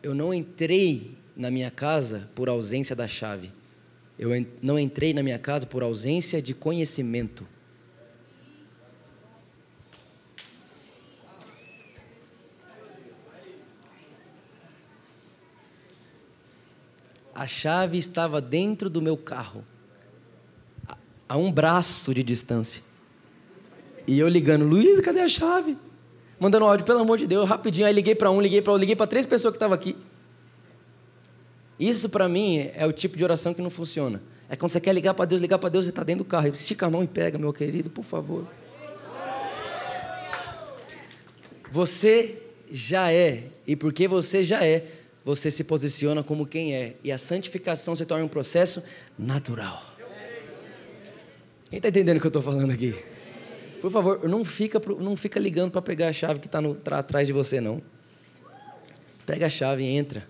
Eu 0.01 0.15
não 0.15 0.33
entrei 0.33 1.19
na 1.37 1.51
minha 1.51 1.73
casa 1.73 2.31
por 2.37 2.49
ausência 2.49 2.95
da 2.95 3.09
chave. 3.09 3.51
Eu 4.17 4.31
não 4.63 4.79
entrei 4.79 5.13
na 5.13 5.21
minha 5.21 5.41
casa 5.41 5.67
por 5.67 5.83
ausência 5.83 6.41
de 6.41 6.55
conhecimento. 6.55 7.45
A 17.35 17.49
chave 17.49 17.99
estava 17.99 18.41
dentro 18.41 18.89
do 18.89 19.03
meu 19.03 19.17
carro, 19.17 19.65
a 21.29 21.37
um 21.37 21.51
braço 21.51 22.15
de 22.15 22.23
distância. 22.23 22.85
E 24.07 24.17
eu 24.17 24.29
ligando, 24.29 24.65
Luiz, 24.65 25.01
cadê 25.01 25.19
a 25.19 25.29
chave? 25.29 25.77
Mandando 26.39 26.65
áudio, 26.65 26.85
pelo 26.85 27.01
amor 27.01 27.19
de 27.19 27.27
Deus, 27.27 27.49
rapidinho. 27.49 27.87
Aí 27.87 27.93
liguei 27.93 28.15
para 28.15 28.31
um, 28.31 28.41
liguei 28.41 28.61
para 28.63 28.73
outro, 28.73 28.81
liguei 28.81 28.97
para 28.97 29.07
três 29.07 29.27
pessoas 29.27 29.53
que 29.53 29.57
estavam 29.57 29.75
aqui. 29.75 29.97
Isso 31.79 32.09
para 32.09 32.29
mim 32.29 32.71
é 32.75 32.85
o 32.87 32.93
tipo 32.93 33.17
de 33.17 33.25
oração 33.25 33.55
que 33.55 33.63
não 33.63 33.71
funciona. 33.71 34.21
É 34.49 34.57
quando 34.57 34.73
você 34.73 34.81
quer 34.81 34.93
ligar 34.93 35.15
para 35.15 35.25
Deus, 35.27 35.41
ligar 35.41 35.59
para 35.59 35.69
Deus, 35.69 35.85
você 35.85 35.91
está 35.91 36.03
dentro 36.03 36.25
do 36.25 36.29
carro. 36.29 36.49
Estica 36.49 36.87
a 36.87 36.91
mão 36.91 37.05
e 37.05 37.07
pega, 37.07 37.39
meu 37.39 37.53
querido, 37.53 37.91
por 37.91 38.05
favor. 38.05 38.47
Você 41.71 42.43
já 42.71 43.13
é, 43.13 43.45
e 43.67 43.77
porque 43.77 44.09
você 44.09 44.43
já 44.43 44.65
é, 44.65 44.87
você 45.25 45.51
se 45.51 45.65
posiciona 45.65 46.23
como 46.23 46.47
quem 46.47 46.75
é, 46.75 46.97
e 47.05 47.13
a 47.13 47.19
santificação 47.19 47.95
se 47.95 48.07
torna 48.07 48.25
um 48.25 48.29
processo 48.29 48.83
natural. 49.19 49.83
Quem 51.69 51.77
está 51.77 51.91
entendendo 51.91 52.17
o 52.17 52.21
que 52.21 52.27
eu 52.27 52.31
estou 52.31 52.43
falando 52.43 52.73
aqui? 52.73 52.95
Por 53.81 53.91
favor, 53.91 54.29
não 54.29 54.45
fica, 54.45 54.81
não 55.01 55.17
fica 55.17 55.39
ligando 55.39 55.71
para 55.71 55.83
pegar 55.83 56.09
a 56.09 56.13
chave 56.13 56.41
que 56.41 56.47
está 56.47 56.61
atrás 56.99 57.27
de 57.27 57.33
você, 57.33 57.61
não. 57.61 57.81
Pega 59.25 59.47
a 59.47 59.51
chave 59.51 59.85
e 59.85 59.87
entra. 59.87 60.27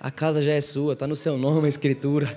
A 0.00 0.10
casa 0.10 0.40
já 0.40 0.52
é 0.52 0.60
sua, 0.60 0.92
está 0.92 1.06
no 1.06 1.16
seu 1.16 1.36
nome 1.36 1.66
a 1.66 1.68
escritura. 1.68 2.28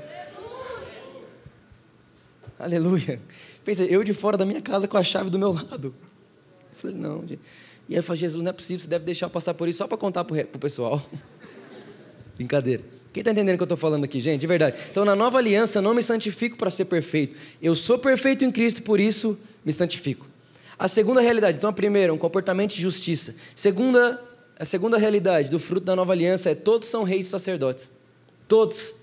Aleluia. 2.57 3.21
Pensa, 3.63 3.83
eu 3.83 4.03
de 4.03 4.13
fora 4.13 4.35
da 4.35 4.45
minha 4.45 4.61
casa 4.61 4.87
com 4.87 4.97
a 4.97 5.03
chave 5.03 5.29
do 5.29 5.39
meu 5.39 5.51
lado. 5.51 5.93
Eu 6.73 6.79
falei, 6.79 6.95
não. 6.95 7.23
E 7.87 7.93
aí 7.93 7.99
eu 7.99 8.03
falei, 8.03 8.19
Jesus, 8.19 8.43
não 8.43 8.49
é 8.49 8.53
possível, 8.53 8.79
você 8.79 8.87
deve 8.87 9.05
deixar 9.05 9.27
eu 9.27 9.29
passar 9.29 9.53
por 9.53 9.67
isso 9.67 9.77
só 9.79 9.87
para 9.87 9.97
contar 9.97 10.23
para 10.23 10.45
o 10.53 10.59
pessoal. 10.59 11.01
Brincadeira. 12.35 12.83
Quem 13.11 13.21
está 13.21 13.31
entendendo 13.31 13.55
o 13.55 13.57
que 13.57 13.63
eu 13.63 13.65
estou 13.65 13.77
falando 13.77 14.03
aqui, 14.03 14.19
gente? 14.19 14.41
De 14.41 14.47
verdade. 14.47 14.77
Então, 14.91 15.03
na 15.03 15.15
nova 15.15 15.39
aliança, 15.39 15.79
eu 15.79 15.81
não 15.81 15.93
me 15.93 16.03
santifico 16.03 16.57
para 16.57 16.69
ser 16.69 16.85
perfeito. 16.85 17.35
Eu 17.61 17.73
sou 17.73 17.97
perfeito 17.97 18.45
em 18.45 18.51
Cristo, 18.51 18.83
por 18.83 18.99
isso 18.99 19.37
me 19.65 19.73
santifico. 19.73 20.28
A 20.79 20.87
segunda 20.87 21.19
realidade, 21.19 21.57
então, 21.57 21.69
a 21.69 21.73
primeira, 21.73 22.13
um 22.13 22.17
comportamento 22.17 22.73
de 22.73 22.81
justiça. 22.81 23.35
Segunda, 23.53 24.19
a 24.57 24.63
segunda 24.63 24.97
realidade 24.97 25.49
do 25.49 25.59
fruto 25.59 25.85
da 25.85 25.93
nova 25.93 26.13
aliança 26.13 26.49
é 26.49 26.55
todos 26.55 26.87
são 26.87 27.03
reis 27.03 27.27
e 27.27 27.29
sacerdotes. 27.29 27.91
Todos. 28.47 28.95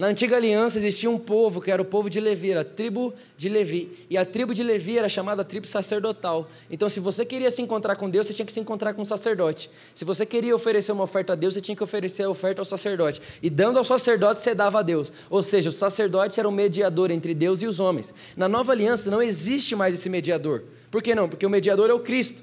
Na 0.00 0.06
antiga 0.06 0.34
aliança 0.34 0.78
existia 0.78 1.10
um 1.10 1.18
povo 1.18 1.60
que 1.60 1.70
era 1.70 1.82
o 1.82 1.84
povo 1.84 2.08
de 2.08 2.20
Levi, 2.20 2.54
a 2.54 2.64
tribo 2.64 3.12
de 3.36 3.50
Levi. 3.50 4.06
E 4.08 4.16
a 4.16 4.24
tribo 4.24 4.54
de 4.54 4.62
Levi 4.62 4.96
era 4.96 5.10
chamada 5.10 5.44
tribo 5.44 5.66
sacerdotal. 5.66 6.48
Então, 6.70 6.88
se 6.88 6.98
você 6.98 7.22
queria 7.22 7.50
se 7.50 7.60
encontrar 7.60 7.96
com 7.96 8.08
Deus, 8.08 8.26
você 8.26 8.32
tinha 8.32 8.46
que 8.46 8.52
se 8.52 8.60
encontrar 8.60 8.94
com 8.94 9.02
um 9.02 9.04
sacerdote. 9.04 9.70
Se 9.94 10.02
você 10.06 10.24
queria 10.24 10.56
oferecer 10.56 10.90
uma 10.92 11.04
oferta 11.04 11.34
a 11.34 11.36
Deus, 11.36 11.52
você 11.52 11.60
tinha 11.60 11.76
que 11.76 11.84
oferecer 11.84 12.22
a 12.22 12.30
oferta 12.30 12.62
ao 12.62 12.64
sacerdote. 12.64 13.20
E 13.42 13.50
dando 13.50 13.76
ao 13.76 13.84
sacerdote, 13.84 14.40
você 14.40 14.54
dava 14.54 14.78
a 14.78 14.82
Deus. 14.82 15.12
Ou 15.28 15.42
seja, 15.42 15.68
o 15.68 15.72
sacerdote 15.72 16.40
era 16.40 16.48
o 16.48 16.52
mediador 16.52 17.10
entre 17.10 17.34
Deus 17.34 17.60
e 17.60 17.66
os 17.66 17.78
homens. 17.78 18.14
Na 18.38 18.48
nova 18.48 18.72
aliança 18.72 19.10
não 19.10 19.20
existe 19.20 19.76
mais 19.76 19.94
esse 19.94 20.08
mediador. 20.08 20.64
Por 20.90 21.02
que 21.02 21.14
não? 21.14 21.28
Porque 21.28 21.44
o 21.44 21.50
mediador 21.50 21.90
é 21.90 21.92
o 21.92 22.00
Cristo. 22.00 22.42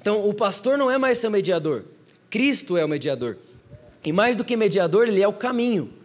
Então, 0.00 0.24
o 0.24 0.32
pastor 0.32 0.78
não 0.78 0.88
é 0.88 0.96
mais 0.98 1.18
seu 1.18 1.32
mediador. 1.32 1.82
Cristo 2.30 2.76
é 2.76 2.84
o 2.84 2.88
mediador. 2.88 3.38
E 4.04 4.12
mais 4.12 4.36
do 4.36 4.44
que 4.44 4.56
mediador, 4.56 5.08
ele 5.08 5.20
é 5.20 5.26
o 5.26 5.32
caminho. 5.32 6.00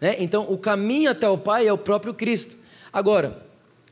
Né? 0.00 0.16
Então, 0.18 0.50
o 0.50 0.56
caminho 0.56 1.10
até 1.10 1.28
o 1.28 1.36
Pai 1.36 1.66
é 1.66 1.72
o 1.72 1.78
próprio 1.78 2.14
Cristo. 2.14 2.56
Agora, 2.92 3.46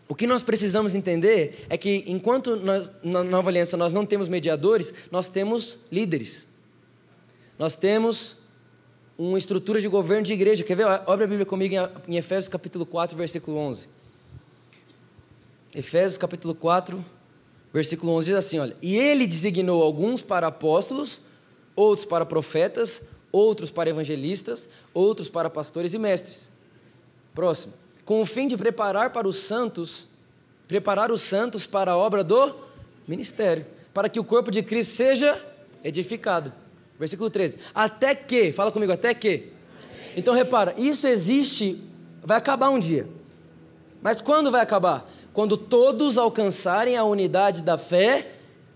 o 0.08 0.14
que 0.14 0.26
nós 0.26 0.42
precisamos 0.42 0.94
entender 0.94 1.66
é 1.68 1.76
que 1.76 2.04
enquanto 2.06 2.56
nós, 2.56 2.90
na 3.02 3.22
Nova 3.22 3.50
Aliança 3.50 3.76
nós 3.76 3.92
não 3.92 4.06
temos 4.06 4.28
mediadores, 4.28 4.94
nós 5.10 5.28
temos 5.28 5.78
líderes. 5.92 6.48
Nós 7.58 7.76
temos 7.76 8.38
uma 9.18 9.36
estrutura 9.36 9.80
de 9.80 9.88
governo 9.88 10.22
de 10.22 10.32
igreja. 10.32 10.64
Quer 10.64 10.76
ver? 10.76 10.86
Abre 10.86 11.24
a 11.24 11.26
Bíblia 11.26 11.44
comigo 11.44 11.74
em 12.08 12.16
Efésios 12.16 12.48
capítulo 12.48 12.86
4, 12.86 13.16
versículo 13.16 13.58
11. 13.58 13.88
Efésios 15.74 16.16
capítulo 16.16 16.54
4, 16.54 17.04
versículo 17.72 18.12
11 18.12 18.26
diz 18.26 18.36
assim, 18.36 18.58
olha: 18.58 18.74
"E 18.80 18.96
ele 18.96 19.26
designou 19.26 19.82
alguns 19.82 20.22
para 20.22 20.46
apóstolos, 20.46 21.20
outros 21.76 22.06
para 22.06 22.24
profetas, 22.24 23.02
outros 23.30 23.70
para 23.70 23.90
evangelistas, 23.90 24.68
outros 24.92 25.28
para 25.28 25.50
pastores 25.50 25.94
e 25.94 25.98
mestres. 25.98 26.52
Próximo. 27.34 27.74
Com 28.04 28.22
o 28.22 28.26
fim 28.26 28.48
de 28.48 28.56
preparar 28.56 29.10
para 29.10 29.28
os 29.28 29.36
santos, 29.36 30.06
preparar 30.66 31.10
os 31.12 31.20
santos 31.20 31.66
para 31.66 31.92
a 31.92 31.96
obra 31.96 32.24
do 32.24 32.54
ministério, 33.06 33.66
para 33.92 34.08
que 34.08 34.18
o 34.18 34.24
corpo 34.24 34.50
de 34.50 34.62
Cristo 34.62 34.92
seja 34.92 35.40
edificado. 35.84 36.52
Versículo 36.98 37.30
13. 37.30 37.58
Até 37.74 38.14
que, 38.14 38.52
fala 38.52 38.72
comigo, 38.72 38.92
até 38.92 39.14
que. 39.14 39.52
Então 40.16 40.34
repara, 40.34 40.74
isso 40.76 41.06
existe, 41.06 41.80
vai 42.22 42.38
acabar 42.38 42.70
um 42.70 42.78
dia. 42.78 43.08
Mas 44.02 44.20
quando 44.20 44.50
vai 44.50 44.62
acabar? 44.62 45.08
Quando 45.32 45.56
todos 45.56 46.18
alcançarem 46.18 46.96
a 46.96 47.04
unidade 47.04 47.62
da 47.62 47.78
fé 47.78 48.32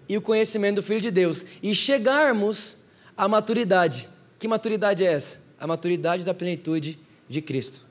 e 0.09 0.17
o 0.17 0.23
conhecimento 0.23 0.77
do 0.77 0.83
Filho 0.83 1.01
de 1.01 1.11
Deus 1.11 1.45
e 1.63 1.75
chegarmos 1.75 2.77
à 3.17 3.27
maturidade 3.27 4.09
que 4.43 4.49
maturidade 4.49 5.05
é 5.05 5.13
essa? 5.13 5.39
A 5.57 5.69
maturidade 5.69 6.25
da 6.25 6.35
plenitude 6.35 6.99
de 7.29 7.41
Cristo. 7.41 7.87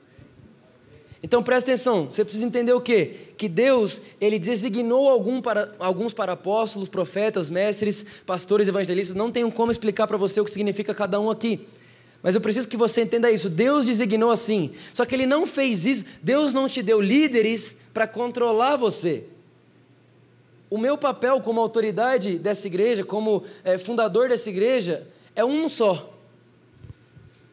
Então 1.22 1.42
presta 1.42 1.70
atenção, 1.70 2.08
você 2.12 2.22
precisa 2.22 2.44
entender 2.44 2.74
o 2.74 2.80
quê? 2.80 3.14
Que 3.38 3.48
Deus, 3.48 4.02
Ele 4.20 4.38
designou 4.38 5.08
algum 5.08 5.40
para, 5.40 5.72
alguns 5.78 6.12
para 6.12 6.32
apóstolos, 6.32 6.90
profetas, 6.90 7.48
mestres, 7.48 8.04
pastores, 8.26 8.68
evangelistas. 8.68 9.16
Não 9.16 9.32
tenho 9.32 9.50
como 9.50 9.72
explicar 9.72 10.06
para 10.06 10.18
você 10.18 10.42
o 10.42 10.44
que 10.44 10.50
significa 10.50 10.94
cada 10.94 11.18
um 11.18 11.30
aqui. 11.30 11.66
Mas 12.22 12.34
eu 12.34 12.40
preciso 12.42 12.68
que 12.68 12.76
você 12.76 13.00
entenda 13.00 13.30
isso. 13.30 13.48
Deus 13.48 13.86
designou 13.86 14.30
assim. 14.30 14.72
Só 14.92 15.06
que 15.06 15.14
Ele 15.14 15.24
não 15.24 15.46
fez 15.46 15.86
isso. 15.86 16.04
Deus 16.22 16.52
não 16.52 16.68
te 16.68 16.82
deu 16.82 17.00
líderes 17.00 17.78
para 17.94 18.06
controlar 18.06 18.76
você. 18.76 19.24
O 20.68 20.76
meu 20.76 20.98
papel 20.98 21.40
como 21.40 21.62
autoridade 21.62 22.38
dessa 22.38 22.66
igreja, 22.66 23.02
como 23.02 23.42
é, 23.64 23.78
fundador 23.78 24.28
dessa 24.28 24.50
igreja, 24.50 25.06
é 25.34 25.42
um 25.42 25.66
só 25.66 26.11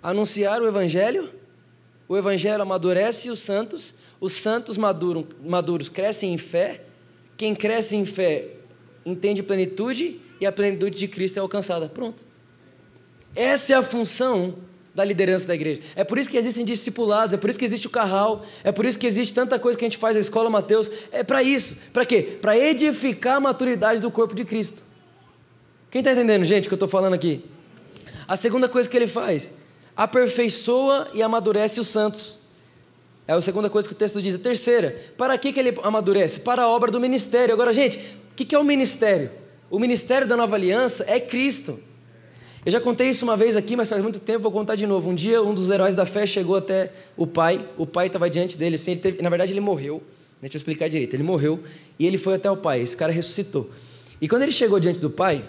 anunciar 0.02 0.62
o 0.62 0.68
Evangelho, 0.68 1.30
o 2.08 2.18
Evangelho 2.18 2.62
amadurece 2.62 3.30
os 3.30 3.40
santos, 3.40 3.94
os 4.20 4.34
santos 4.34 4.78
maduram, 4.78 5.28
maduros 5.44 5.90
crescem 5.90 6.34
em 6.34 6.38
fé, 6.38 6.82
quem 7.38 7.56
cresce 7.56 7.96
em 7.96 8.06
fé 8.06 8.50
entende 9.06 9.42
plenitude 9.42 10.20
e 10.40 10.46
a 10.46 10.52
plenitude 10.52 10.98
de 10.98 11.08
Cristo 11.08 11.38
é 11.38 11.40
alcançada. 11.40 11.88
Pronto. 11.88 12.26
Essa 13.36 13.74
é 13.74 13.76
a 13.76 13.84
função 13.84 14.56
da 14.94 15.06
liderança 15.06 15.48
da 15.48 15.56
igreja. 15.56 15.82
É 15.96 16.04
por 16.04 16.18
isso 16.18 16.30
que 16.30 16.38
existem 16.38 16.66
discipulados, 16.66 17.34
é 17.34 17.38
por 17.38 17.50
isso 17.50 17.60
que 17.60 17.66
existe 17.66 17.88
o 17.88 17.90
carral, 17.90 18.46
é 18.64 18.72
por 18.72 18.86
isso 18.86 18.98
que 18.98 19.08
existe 19.08 19.34
tanta 19.34 19.58
coisa 19.60 19.78
que 19.78 19.86
a 19.86 19.88
gente 19.88 19.98
faz 19.98 20.16
na 20.16 20.22
escola 20.22 20.50
Mateus. 20.50 20.90
É 21.12 21.24
para 21.24 21.42
isso. 21.42 21.78
Para 21.94 22.06
quê? 22.06 22.22
Para 22.42 22.58
edificar 22.58 23.38
a 23.38 23.40
maturidade 23.40 24.02
do 24.02 24.12
corpo 24.12 24.36
de 24.36 24.44
Cristo. 24.44 24.82
Quem 25.90 26.00
está 26.00 26.12
entendendo, 26.12 26.44
gente, 26.44 26.66
o 26.66 26.68
que 26.68 26.74
eu 26.74 26.76
estou 26.76 26.90
falando 26.90 27.14
aqui? 27.14 27.44
A 28.28 28.36
segunda 28.36 28.68
coisa 28.68 28.90
que 28.90 28.96
ele 28.96 29.08
faz, 29.08 29.52
aperfeiçoa 30.00 31.10
e 31.14 31.22
amadurece 31.22 31.78
os 31.78 31.88
santos. 31.88 32.40
É 33.28 33.34
a 33.34 33.42
segunda 33.42 33.70
coisa 33.70 33.86
que 33.86 33.94
o 33.94 33.98
texto 33.98 34.22
diz. 34.22 34.34
A 34.34 34.40
terceira, 34.40 34.98
para 35.18 35.38
que, 35.38 35.52
que 35.52 35.60
ele 35.60 35.78
amadurece? 35.84 36.40
Para 36.40 36.62
a 36.62 36.70
obra 36.70 36.90
do 36.90 37.02
ministério. 37.02 37.54
Agora, 37.54 37.74
gente, 37.74 37.98
o 38.32 38.36
que, 38.36 38.46
que 38.46 38.56
é 38.56 38.60
o 38.60 38.64
ministério? 38.64 39.30
O 39.70 39.78
ministério 39.78 40.26
da 40.26 40.38
nova 40.38 40.56
aliança 40.56 41.04
é 41.06 41.20
Cristo. 41.20 41.78
Eu 42.66 42.72
já 42.72 42.80
contei 42.80 43.10
isso 43.10 43.26
uma 43.26 43.36
vez 43.36 43.58
aqui, 43.58 43.76
mas 43.76 43.90
faz 43.90 44.02
muito 44.02 44.22
tempo, 44.22 44.40
vou 44.40 44.52
contar 44.54 44.76
de 44.76 44.88
novo. 44.88 45.10
Um 45.10 45.16
dia, 45.16 45.44
um 45.44 45.54
dos 45.54 45.70
heróis 45.70 45.96
da 45.96 46.06
fé 46.06 46.26
chegou 46.26 46.56
até 46.56 46.94
o 47.18 47.28
pai, 47.28 47.68
o 47.78 47.86
pai 47.86 48.08
estava 48.08 48.30
diante 48.30 48.58
dele, 48.58 48.76
assim, 48.76 48.96
teve, 48.96 49.22
na 49.22 49.30
verdade, 49.30 49.52
ele 49.52 49.60
morreu. 49.60 50.02
Deixa 50.42 50.56
eu 50.56 50.60
explicar 50.60 50.88
direito. 50.88 51.14
Ele 51.14 51.24
morreu 51.24 51.60
e 52.00 52.08
ele 52.08 52.18
foi 52.18 52.36
até 52.36 52.50
o 52.50 52.56
pai. 52.56 52.80
Esse 52.80 52.96
cara 52.96 53.12
ressuscitou. 53.12 53.70
E 54.22 54.30
quando 54.30 54.44
ele 54.44 54.54
chegou 54.54 54.80
diante 54.80 55.00
do 55.00 55.10
pai, 55.10 55.44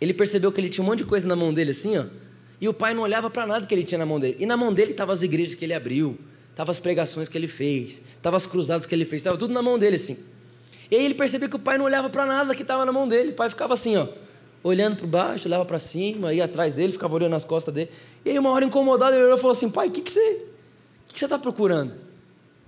ele 0.00 0.14
percebeu 0.14 0.52
que 0.52 0.60
ele 0.60 0.68
tinha 0.68 0.84
um 0.84 0.86
monte 0.86 0.98
de 0.98 1.04
coisa 1.04 1.26
na 1.26 1.34
mão 1.34 1.52
dele, 1.52 1.72
assim, 1.72 1.98
ó. 1.98 2.04
E 2.62 2.68
o 2.68 2.72
pai 2.72 2.94
não 2.94 3.02
olhava 3.02 3.28
para 3.28 3.44
nada 3.44 3.66
que 3.66 3.74
ele 3.74 3.82
tinha 3.82 3.98
na 3.98 4.06
mão 4.06 4.20
dele. 4.20 4.36
E 4.38 4.46
na 4.46 4.56
mão 4.56 4.72
dele 4.72 4.92
estavam 4.92 5.12
as 5.12 5.20
igrejas 5.20 5.56
que 5.56 5.64
ele 5.64 5.74
abriu, 5.74 6.16
estavam 6.48 6.70
as 6.70 6.78
pregações 6.78 7.28
que 7.28 7.36
ele 7.36 7.48
fez, 7.48 8.00
estavam 8.14 8.36
as 8.36 8.46
cruzadas 8.46 8.86
que 8.86 8.94
ele 8.94 9.04
fez, 9.04 9.18
estava 9.20 9.36
tudo 9.36 9.52
na 9.52 9.60
mão 9.60 9.76
dele 9.76 9.96
assim. 9.96 10.16
E 10.88 10.94
aí 10.94 11.04
ele 11.04 11.14
percebeu 11.14 11.48
que 11.48 11.56
o 11.56 11.58
pai 11.58 11.76
não 11.76 11.84
olhava 11.84 12.08
para 12.08 12.24
nada 12.24 12.54
que 12.54 12.62
estava 12.62 12.86
na 12.86 12.92
mão 12.92 13.08
dele. 13.08 13.30
O 13.30 13.34
pai 13.34 13.50
ficava 13.50 13.74
assim, 13.74 13.96
ó, 13.96 14.06
olhando 14.62 14.98
para 14.98 15.06
baixo, 15.08 15.48
olhava 15.48 15.64
para 15.64 15.80
cima, 15.80 16.32
ia 16.32 16.44
atrás 16.44 16.72
dele, 16.72 16.92
ficava 16.92 17.12
olhando 17.16 17.32
nas 17.32 17.44
costas 17.44 17.74
dele. 17.74 17.90
E 18.24 18.30
aí 18.30 18.38
uma 18.38 18.50
hora 18.50 18.64
incomodado 18.64 19.12
ele 19.16 19.24
olhou 19.24 19.36
e 19.36 19.40
falou 19.40 19.50
assim: 19.50 19.68
"Pai, 19.68 19.88
o 19.88 19.90
que 19.90 20.00
que 20.00 20.12
você, 20.12 20.46
o 21.10 21.12
que 21.12 21.18
você 21.18 21.24
está 21.24 21.40
procurando? 21.40 21.94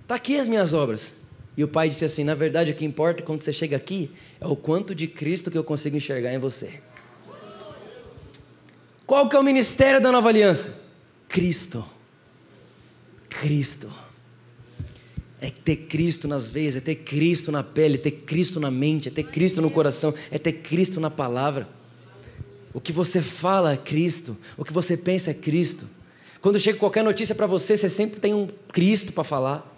Tá 0.05 0.15
aqui 0.15 0.37
as 0.37 0.49
minhas 0.49 0.73
obras." 0.73 1.19
E 1.55 1.63
o 1.63 1.69
pai 1.69 1.87
disse 1.87 2.03
assim: 2.03 2.25
"Na 2.25 2.35
verdade, 2.35 2.71
o 2.71 2.75
que 2.75 2.83
importa 2.83 3.23
quando 3.23 3.39
você 3.39 3.53
chega 3.53 3.77
aqui 3.77 4.11
é 4.41 4.45
o 4.45 4.57
quanto 4.57 4.93
de 4.93 5.07
Cristo 5.07 5.49
que 5.49 5.57
eu 5.57 5.63
consigo 5.63 5.95
enxergar 5.95 6.33
em 6.33 6.37
você." 6.37 6.81
Qual 9.05 9.29
que 9.29 9.35
é 9.35 9.39
o 9.39 9.43
ministério 9.43 10.01
da 10.01 10.11
nova 10.11 10.29
aliança? 10.29 10.79
Cristo. 11.27 11.85
Cristo. 13.29 13.91
É 15.39 15.49
ter 15.51 15.75
Cristo 15.75 16.27
nas 16.27 16.49
veias, 16.49 16.75
é 16.75 16.81
ter 16.81 16.95
Cristo 16.95 17.51
na 17.51 17.63
pele, 17.63 17.95
é 17.95 17.97
ter 17.97 18.11
Cristo 18.11 18.59
na 18.59 18.71
mente, 18.71 19.09
é 19.09 19.11
ter 19.11 19.23
Cristo 19.23 19.61
no 19.61 19.69
coração, 19.69 20.13
é 20.31 20.39
ter 20.39 20.53
Cristo 20.53 20.99
na 20.99 21.11
palavra. 21.11 21.67
O 22.73 22.81
que 22.81 22.91
você 22.91 23.21
fala 23.21 23.73
é 23.73 23.77
Cristo, 23.77 24.35
o 24.57 24.65
que 24.65 24.73
você 24.73 24.97
pensa 24.97 25.31
é 25.31 25.33
Cristo. 25.33 25.87
Quando 26.41 26.59
chega 26.59 26.79
qualquer 26.79 27.03
notícia 27.03 27.35
para 27.35 27.47
você, 27.47 27.77
você 27.77 27.89
sempre 27.89 28.19
tem 28.19 28.33
um 28.33 28.47
Cristo 28.71 29.13
para 29.13 29.23
falar. 29.23 29.71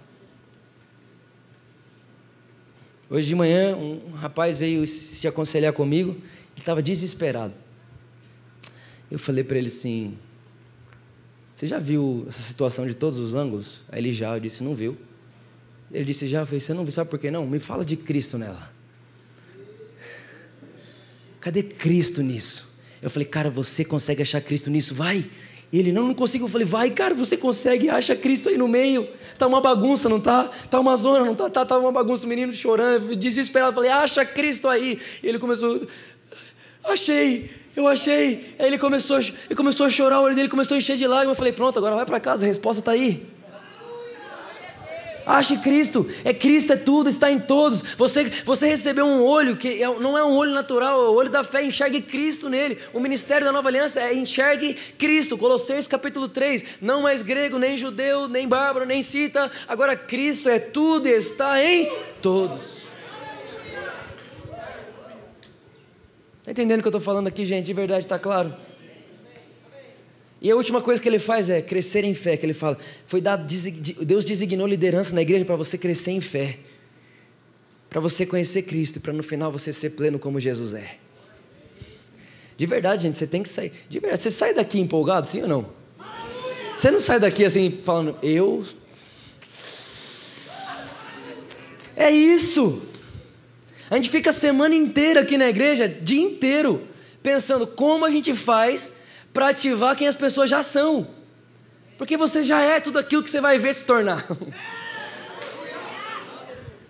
Hoje 3.09 3.27
de 3.27 3.35
manhã, 3.35 3.75
um 3.75 4.11
rapaz 4.11 4.57
veio 4.57 4.85
se 4.85 5.27
aconselhar 5.27 5.73
comigo, 5.73 6.11
ele 6.11 6.59
estava 6.59 6.81
desesperado. 6.81 7.53
Eu 9.09 9.19
falei 9.19 9.43
para 9.43 9.57
ele 9.57 9.67
assim: 9.67 10.17
Você 11.53 11.67
já 11.67 11.79
viu 11.79 12.25
essa 12.27 12.41
situação 12.41 12.85
de 12.85 12.93
todos 12.93 13.19
os 13.19 13.35
ângulos? 13.35 13.83
Aí 13.89 13.99
ele 13.99 14.11
já, 14.11 14.35
eu 14.35 14.39
disse: 14.39 14.63
Não 14.63 14.75
viu. 14.75 14.97
Ele 15.91 16.05
disse: 16.05 16.27
Já, 16.27 16.41
eu 16.41 16.45
falei: 16.45 16.59
Você 16.59 16.73
não 16.73 16.83
viu, 16.83 16.91
sabe 16.91 17.09
por 17.09 17.19
que 17.19 17.31
não? 17.31 17.45
Me 17.45 17.59
fala 17.59 17.85
de 17.85 17.95
Cristo 17.95 18.37
nela. 18.37 18.71
cadê 21.39 21.63
Cristo 21.63 22.21
nisso? 22.21 22.67
Eu 23.01 23.09
falei, 23.09 23.27
cara, 23.27 23.49
você 23.49 23.85
consegue 23.85 24.21
achar 24.21 24.41
Cristo 24.41 24.69
nisso? 24.69 24.95
Vai. 24.95 25.25
E 25.71 25.79
ele, 25.79 25.91
não, 25.91 26.07
não 26.07 26.13
consigo. 26.13 26.45
Eu 26.45 26.49
falei, 26.49 26.65
vai, 26.65 26.89
cara, 26.89 27.13
você 27.13 27.37
consegue, 27.37 27.89
acha 27.89 28.15
Cristo 28.15 28.49
aí 28.49 28.57
no 28.57 28.67
meio. 28.67 29.07
Tá 29.37 29.45
uma 29.45 29.61
bagunça, 29.61 30.09
não 30.09 30.19
tá? 30.19 30.45
Tá 30.69 30.79
uma 30.79 30.95
zona, 30.95 31.25
não 31.25 31.35
tá? 31.35 31.49
Tá, 31.49 31.65
tá 31.65 31.77
uma 31.77 31.91
bagunça, 31.91 32.25
o 32.25 32.29
menino 32.29 32.51
chorando, 32.53 33.15
desesperado. 33.15 33.71
Eu 33.71 33.75
falei, 33.75 33.91
acha 33.91 34.25
Cristo 34.25 34.67
aí. 34.67 34.99
E 35.21 35.27
ele 35.27 35.37
começou, 35.37 35.85
achei, 36.91 37.49
eu 37.75 37.87
achei. 37.87 38.55
Aí 38.59 38.67
ele 38.67 38.77
começou, 38.77 39.17
ele 39.19 39.55
começou 39.55 39.85
a 39.85 39.89
chorar, 39.89 40.19
o 40.19 40.23
olho 40.23 40.35
dele 40.35 40.49
começou 40.49 40.75
a 40.75 40.77
encher 40.77 40.97
de 40.97 41.07
lágrimas. 41.07 41.35
Eu 41.35 41.37
falei, 41.37 41.53
pronto, 41.53 41.77
agora 41.77 41.95
vai 41.95 42.05
para 42.05 42.19
casa, 42.19 42.45
a 42.45 42.47
resposta 42.47 42.81
está 42.81 42.91
aí. 42.91 43.25
Ache 45.27 45.57
Cristo, 45.57 46.07
é 46.23 46.33
Cristo, 46.33 46.71
é 46.71 46.77
tudo, 46.77 47.09
está 47.09 47.29
em 47.29 47.37
todos. 47.37 47.81
Você, 47.97 48.23
você 48.45 48.65
recebeu 48.67 49.05
um 49.05 49.21
olho 49.21 49.57
que 49.57 49.83
é, 49.83 49.99
não 49.99 50.17
é 50.17 50.23
um 50.23 50.31
olho 50.31 50.53
natural, 50.53 51.03
é 51.03 51.09
o 51.09 51.13
olho 51.13 51.29
da 51.29 51.43
fé, 51.43 51.65
enxergue 51.65 52.01
Cristo 52.01 52.47
nele. 52.47 52.77
O 52.93 52.99
ministério 53.01 53.45
da 53.45 53.51
nova 53.51 53.67
aliança 53.67 53.99
é 53.99 54.13
enxergue 54.15 54.73
Cristo. 54.97 55.37
Colossenses 55.37 55.85
capítulo 55.85 56.29
3: 56.29 56.77
não 56.81 57.01
mais 57.01 57.21
grego, 57.21 57.59
nem 57.59 57.75
judeu, 57.75 58.29
nem 58.29 58.47
bárbaro, 58.47 58.85
nem 58.85 59.03
cita. 59.03 59.51
Agora 59.67 59.97
Cristo 59.97 60.47
é 60.47 60.59
tudo 60.59 61.09
e 61.09 61.11
está 61.11 61.61
em 61.61 61.91
todos. 62.21 62.86
Está 66.47 66.61
entendendo 66.61 66.79
o 66.79 66.81
que 66.81 66.87
eu 66.87 66.91
estou 66.91 67.01
falando 67.01 67.27
aqui, 67.27 67.45
gente? 67.45 67.65
De 67.65 67.73
verdade, 67.73 68.05
está 68.05 68.17
claro? 68.17 68.55
E 70.41 70.49
a 70.49 70.55
última 70.55 70.79
coisa 70.79 71.01
que 71.01 71.09
ele 71.09 71.19
faz 71.19 71.49
é 71.49 71.61
crescer 71.61 72.05
em 72.05 72.13
fé, 72.13 72.37
que 72.37 72.45
ele 72.45 72.53
fala, 72.53 72.77
foi 73.05 73.19
dado, 73.19 73.45
Deus 74.05 74.23
designou 74.23 74.65
liderança 74.65 75.13
na 75.13 75.21
igreja 75.21 75.43
para 75.43 75.57
você 75.57 75.77
crescer 75.77 76.11
em 76.11 76.21
fé, 76.21 76.57
para 77.89 77.99
você 77.99 78.25
conhecer 78.25 78.61
Cristo 78.61 79.01
para 79.01 79.11
no 79.11 79.23
final 79.23 79.51
você 79.51 79.73
ser 79.73 79.89
pleno 79.89 80.17
como 80.17 80.39
Jesus 80.39 80.73
é. 80.73 80.97
De 82.55 82.65
verdade, 82.65 83.03
gente, 83.03 83.17
você 83.17 83.27
tem 83.27 83.43
que 83.43 83.49
sair. 83.49 83.73
De 83.89 83.99
verdade, 83.99 84.23
você 84.23 84.31
sai 84.31 84.53
daqui 84.53 84.79
empolgado, 84.79 85.27
sim 85.27 85.41
ou 85.41 85.49
não? 85.49 85.69
Você 86.73 86.89
não 86.89 87.01
sai 87.01 87.19
daqui 87.19 87.43
assim 87.43 87.77
falando, 87.83 88.17
eu. 88.23 88.63
É 91.93 92.09
isso. 92.09 92.81
A 93.89 93.95
gente 93.95 94.09
fica 94.09 94.31
a 94.31 94.33
semana 94.33 94.75
inteira 94.75 95.21
aqui 95.21 95.37
na 95.37 95.47
igreja, 95.47 95.87
dia 95.87 96.21
inteiro, 96.21 96.87
pensando 97.23 97.65
como 97.65 98.05
a 98.05 98.09
gente 98.09 98.35
faz 98.35 98.91
para 99.33 99.49
ativar 99.49 99.95
quem 99.95 100.07
as 100.07 100.15
pessoas 100.15 100.49
já 100.49 100.61
são. 100.61 101.07
Porque 101.97 102.17
você 102.17 102.43
já 102.43 102.61
é 102.61 102.79
tudo 102.79 102.99
aquilo 102.99 103.23
que 103.23 103.31
você 103.31 103.41
vai 103.41 103.57
ver 103.57 103.73
se 103.73 103.85
tornar. 103.85 104.27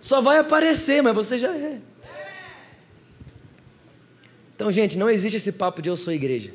Só 0.00 0.20
vai 0.20 0.38
aparecer, 0.38 1.02
mas 1.02 1.14
você 1.14 1.38
já 1.38 1.54
é. 1.54 1.80
Então, 4.54 4.72
gente, 4.72 4.98
não 4.98 5.08
existe 5.08 5.36
esse 5.36 5.52
papo 5.52 5.80
de 5.80 5.88
eu 5.88 5.96
sou 5.96 6.12
igreja. 6.12 6.52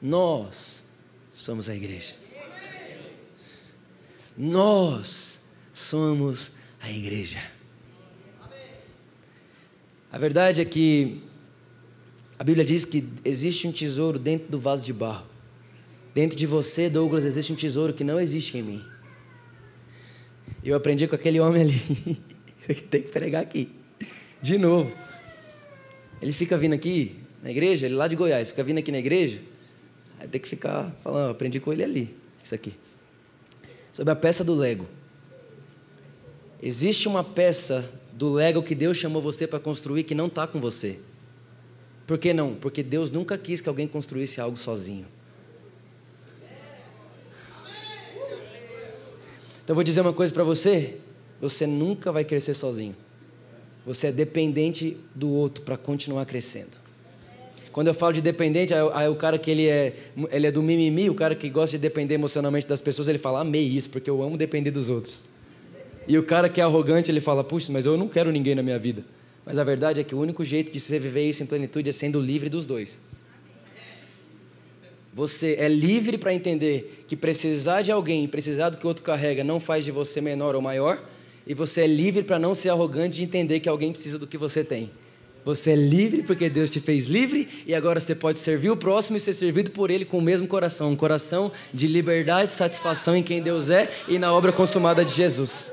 Nós 0.00 0.84
somos 1.32 1.68
a 1.68 1.74
igreja. 1.74 2.14
Nós 4.36 5.42
somos 5.74 6.52
a 6.80 6.90
igreja. 6.90 7.38
A 10.12 10.18
verdade 10.18 10.60
é 10.60 10.64
que 10.66 11.22
a 12.38 12.44
Bíblia 12.44 12.66
diz 12.66 12.84
que 12.84 13.02
existe 13.24 13.66
um 13.66 13.72
tesouro 13.72 14.18
dentro 14.18 14.46
do 14.48 14.60
vaso 14.60 14.84
de 14.84 14.92
barro. 14.92 15.26
Dentro 16.14 16.36
de 16.36 16.46
você, 16.46 16.90
Douglas, 16.90 17.24
existe 17.24 17.50
um 17.50 17.56
tesouro 17.56 17.94
que 17.94 18.04
não 18.04 18.20
existe 18.20 18.58
em 18.58 18.62
mim. 18.62 18.84
Eu 20.62 20.76
aprendi 20.76 21.06
com 21.06 21.14
aquele 21.14 21.40
homem 21.40 21.62
ali. 21.62 22.20
Tem 22.90 23.00
que 23.00 23.08
pregar 23.08 23.42
aqui. 23.42 23.70
De 24.42 24.58
novo. 24.58 24.92
Ele 26.20 26.32
fica 26.32 26.58
vindo 26.58 26.74
aqui 26.74 27.16
na 27.42 27.50
igreja, 27.50 27.86
ele 27.86 27.94
lá 27.94 28.06
de 28.06 28.14
Goiás, 28.14 28.50
fica 28.50 28.62
vindo 28.62 28.78
aqui 28.78 28.92
na 28.92 28.98
igreja. 28.98 29.40
Aí 30.20 30.28
tem 30.28 30.40
que 30.40 30.48
ficar 30.48 30.94
falando, 31.02 31.32
aprendi 31.32 31.58
com 31.58 31.72
ele 31.72 31.82
ali. 31.82 32.16
Isso 32.40 32.54
aqui. 32.54 32.74
Sobre 33.90 34.12
a 34.12 34.16
peça 34.16 34.44
do 34.44 34.54
Lego. 34.54 34.86
Existe 36.62 37.08
uma 37.08 37.24
peça 37.24 37.90
do 38.22 38.32
Lego 38.34 38.62
que 38.62 38.72
Deus 38.72 38.96
chamou 38.98 39.20
você 39.20 39.48
para 39.48 39.58
construir 39.58 40.04
que 40.04 40.14
não 40.14 40.26
está 40.26 40.46
com 40.46 40.60
você. 40.60 41.00
Por 42.06 42.16
que 42.16 42.32
não? 42.32 42.54
Porque 42.54 42.80
Deus 42.80 43.10
nunca 43.10 43.36
quis 43.36 43.60
que 43.60 43.68
alguém 43.68 43.88
construísse 43.88 44.40
algo 44.40 44.56
sozinho. 44.56 45.06
Então 49.64 49.70
eu 49.70 49.74
vou 49.74 49.82
dizer 49.82 50.02
uma 50.02 50.12
coisa 50.12 50.32
para 50.32 50.44
você: 50.44 50.98
você 51.40 51.66
nunca 51.66 52.12
vai 52.12 52.24
crescer 52.24 52.54
sozinho. 52.54 52.94
Você 53.84 54.06
é 54.06 54.12
dependente 54.12 54.96
do 55.16 55.28
outro 55.28 55.64
para 55.64 55.76
continuar 55.76 56.24
crescendo. 56.24 56.80
Quando 57.72 57.88
eu 57.88 57.94
falo 57.94 58.12
de 58.12 58.20
dependente, 58.20 58.72
aí, 58.72 59.08
o 59.08 59.16
cara 59.16 59.36
que 59.36 59.50
ele 59.50 59.66
é, 59.66 59.96
ele 60.30 60.46
é 60.46 60.52
do 60.52 60.62
mimimi, 60.62 61.10
o 61.10 61.14
cara 61.14 61.34
que 61.34 61.50
gosta 61.50 61.76
de 61.76 61.80
depender 61.82 62.14
emocionalmente 62.14 62.68
das 62.68 62.80
pessoas, 62.80 63.08
ele 63.08 63.18
fala, 63.18 63.40
amei 63.40 63.64
isso, 63.64 63.90
porque 63.90 64.08
eu 64.08 64.22
amo 64.22 64.36
depender 64.36 64.70
dos 64.70 64.88
outros. 64.88 65.24
E 66.06 66.18
o 66.18 66.22
cara 66.22 66.48
que 66.48 66.60
é 66.60 66.64
arrogante, 66.64 67.10
ele 67.10 67.20
fala, 67.20 67.44
puxa, 67.44 67.72
mas 67.72 67.86
eu 67.86 67.96
não 67.96 68.08
quero 68.08 68.30
ninguém 68.30 68.54
na 68.54 68.62
minha 68.62 68.78
vida. 68.78 69.04
Mas 69.44 69.58
a 69.58 69.64
verdade 69.64 70.00
é 70.00 70.04
que 70.04 70.14
o 70.14 70.18
único 70.18 70.44
jeito 70.44 70.72
de 70.72 70.78
você 70.78 70.98
viver 70.98 71.28
isso 71.28 71.42
em 71.42 71.46
plenitude 71.46 71.88
é 71.88 71.92
sendo 71.92 72.20
livre 72.20 72.48
dos 72.48 72.66
dois. 72.66 73.00
Você 75.14 75.56
é 75.58 75.68
livre 75.68 76.16
para 76.16 76.32
entender 76.32 77.04
que 77.06 77.14
precisar 77.14 77.82
de 77.82 77.92
alguém, 77.92 78.26
precisar 78.26 78.70
do 78.70 78.78
que 78.78 78.84
o 78.84 78.88
outro 78.88 79.02
carrega, 79.02 79.44
não 79.44 79.60
faz 79.60 79.84
de 79.84 79.90
você 79.90 80.20
menor 80.20 80.54
ou 80.54 80.62
maior. 80.62 81.02
E 81.46 81.54
você 81.54 81.82
é 81.82 81.86
livre 81.86 82.22
para 82.22 82.38
não 82.38 82.54
ser 82.54 82.70
arrogante 82.70 83.16
de 83.16 83.24
entender 83.24 83.60
que 83.60 83.68
alguém 83.68 83.92
precisa 83.92 84.18
do 84.18 84.26
que 84.26 84.38
você 84.38 84.64
tem. 84.64 84.90
Você 85.44 85.72
é 85.72 85.76
livre 85.76 86.22
porque 86.22 86.48
Deus 86.48 86.70
te 86.70 86.80
fez 86.80 87.06
livre 87.06 87.48
e 87.66 87.74
agora 87.74 87.98
você 87.98 88.14
pode 88.14 88.38
servir 88.38 88.70
o 88.70 88.76
próximo 88.76 89.16
e 89.16 89.20
ser 89.20 89.32
servido 89.32 89.72
por 89.72 89.90
Ele 89.90 90.04
com 90.04 90.18
o 90.18 90.22
mesmo 90.22 90.46
coração 90.46 90.90
um 90.90 90.96
coração 90.96 91.50
de 91.74 91.88
liberdade 91.88 92.52
satisfação 92.52 93.16
em 93.16 93.22
quem 93.22 93.42
Deus 93.42 93.68
é 93.68 93.90
e 94.06 94.18
na 94.18 94.32
obra 94.32 94.52
consumada 94.52 95.04
de 95.04 95.12
Jesus. 95.12 95.72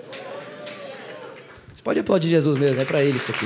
Você 1.72 1.84
pode 1.84 2.00
aplaudir 2.00 2.30
Jesus 2.30 2.58
mesmo, 2.58 2.82
é 2.82 2.86
para 2.86 3.04
ele 3.04 3.18
isso 3.18 3.32
aqui. 3.32 3.46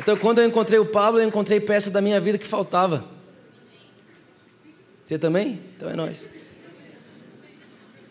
Então, 0.00 0.16
quando 0.16 0.40
eu 0.40 0.48
encontrei 0.48 0.80
o 0.80 0.84
Pablo, 0.84 1.20
eu 1.20 1.28
encontrei 1.28 1.60
peça 1.60 1.88
da 1.88 2.00
minha 2.00 2.20
vida 2.20 2.36
que 2.36 2.46
faltava. 2.46 3.04
Você 5.06 5.16
também? 5.16 5.60
Então 5.76 5.88
é 5.88 5.94
nós. 5.94 6.28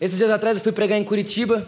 Esses 0.02 0.18
dias 0.18 0.32
atrás 0.32 0.56
eu 0.56 0.64
fui 0.64 0.72
pregar 0.72 0.98
em 0.98 1.04
Curitiba. 1.04 1.64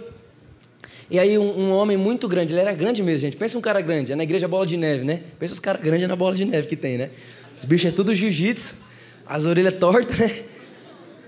E 1.09 1.20
aí 1.20 1.38
um, 1.38 1.66
um, 1.66 1.70
homem 1.70 1.97
muito 1.97 2.27
grande, 2.27 2.53
ele 2.53 2.61
era 2.61 2.75
grande 2.75 3.01
mesmo, 3.01 3.20
gente. 3.20 3.37
Pensa 3.37 3.57
um 3.57 3.61
cara 3.61 3.81
grande, 3.81 4.12
é 4.12 4.16
na 4.16 4.25
igreja 4.25 4.49
bola 4.49 4.66
de 4.66 4.77
neve, 4.77 5.05
né? 5.05 5.23
Pensa 5.38 5.53
os 5.53 5.61
caras 5.61 5.81
grandes 5.81 6.09
na 6.09 6.16
bola 6.16 6.35
de 6.35 6.44
neve 6.44 6.66
que 6.66 6.75
tem, 6.75 6.99
né? 6.99 7.11
Os 7.57 7.64
bichos 7.64 7.92
é 7.92 7.94
tudo 7.94 8.12
jiu-jitsu, 8.12 8.75
as 9.25 9.44
orelhas 9.44 9.75
tortas, 9.75 10.18
né? 10.18 10.44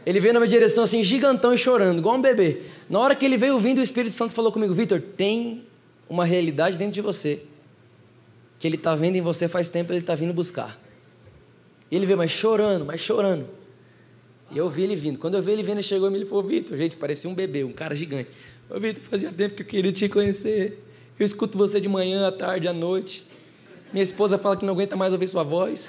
Ele 0.04 0.18
veio 0.18 0.34
na 0.34 0.40
minha 0.40 0.50
direção 0.50 0.82
assim, 0.82 1.00
gigantão 1.04 1.54
e 1.54 1.58
chorando, 1.58 2.00
igual 2.00 2.16
um 2.16 2.20
bebê. 2.20 2.62
Na 2.90 2.98
hora 2.98 3.14
que 3.14 3.24
ele 3.24 3.36
veio 3.36 3.56
vindo, 3.56 3.78
o 3.78 3.82
Espírito 3.82 4.12
Santo 4.12 4.34
falou 4.34 4.50
comigo: 4.50 4.74
Vitor, 4.74 5.00
tem 5.00 5.62
uma 6.08 6.24
realidade 6.24 6.76
dentro 6.76 6.94
de 6.94 7.02
você. 7.02 7.40
Que 8.58 8.66
ele 8.66 8.74
está 8.74 8.96
vendo 8.96 9.14
em 9.14 9.20
você 9.20 9.46
faz 9.46 9.68
tempo, 9.68 9.92
ele 9.92 10.00
está 10.00 10.16
vindo 10.16 10.32
buscar. 10.32 10.76
E 11.88 11.94
ele 11.94 12.04
veio, 12.04 12.18
mas 12.18 12.32
chorando, 12.32 12.84
mas 12.84 13.00
chorando. 13.00 13.46
E 14.50 14.58
eu 14.58 14.68
vi 14.68 14.82
ele 14.82 14.96
vindo. 14.96 15.18
Quando 15.18 15.36
eu 15.36 15.42
vi 15.42 15.52
ele 15.52 15.62
vindo, 15.62 15.74
ele 15.74 15.82
chegou 15.82 16.08
e 16.08 16.10
me 16.10 16.24
falou: 16.24 16.44
Vitor, 16.44 16.76
gente, 16.76 16.96
parecia 16.96 17.28
um 17.28 17.34
bebê, 17.34 17.64
um 17.64 17.72
cara 17.72 17.94
gigante. 17.94 18.30
Ô, 18.70 18.78
Vitor, 18.78 19.02
fazia 19.02 19.32
tempo 19.32 19.54
que 19.54 19.62
eu 19.62 19.66
queria 19.66 19.92
te 19.92 20.08
conhecer. 20.08 20.82
Eu 21.18 21.24
escuto 21.24 21.56
você 21.56 21.80
de 21.80 21.88
manhã, 21.88 22.28
à 22.28 22.32
tarde, 22.32 22.68
à 22.68 22.72
noite. 22.72 23.26
Minha 23.92 24.02
esposa 24.02 24.38
fala 24.38 24.56
que 24.56 24.64
não 24.64 24.74
aguenta 24.74 24.96
mais 24.96 25.12
ouvir 25.12 25.26
sua 25.26 25.42
voz. 25.42 25.88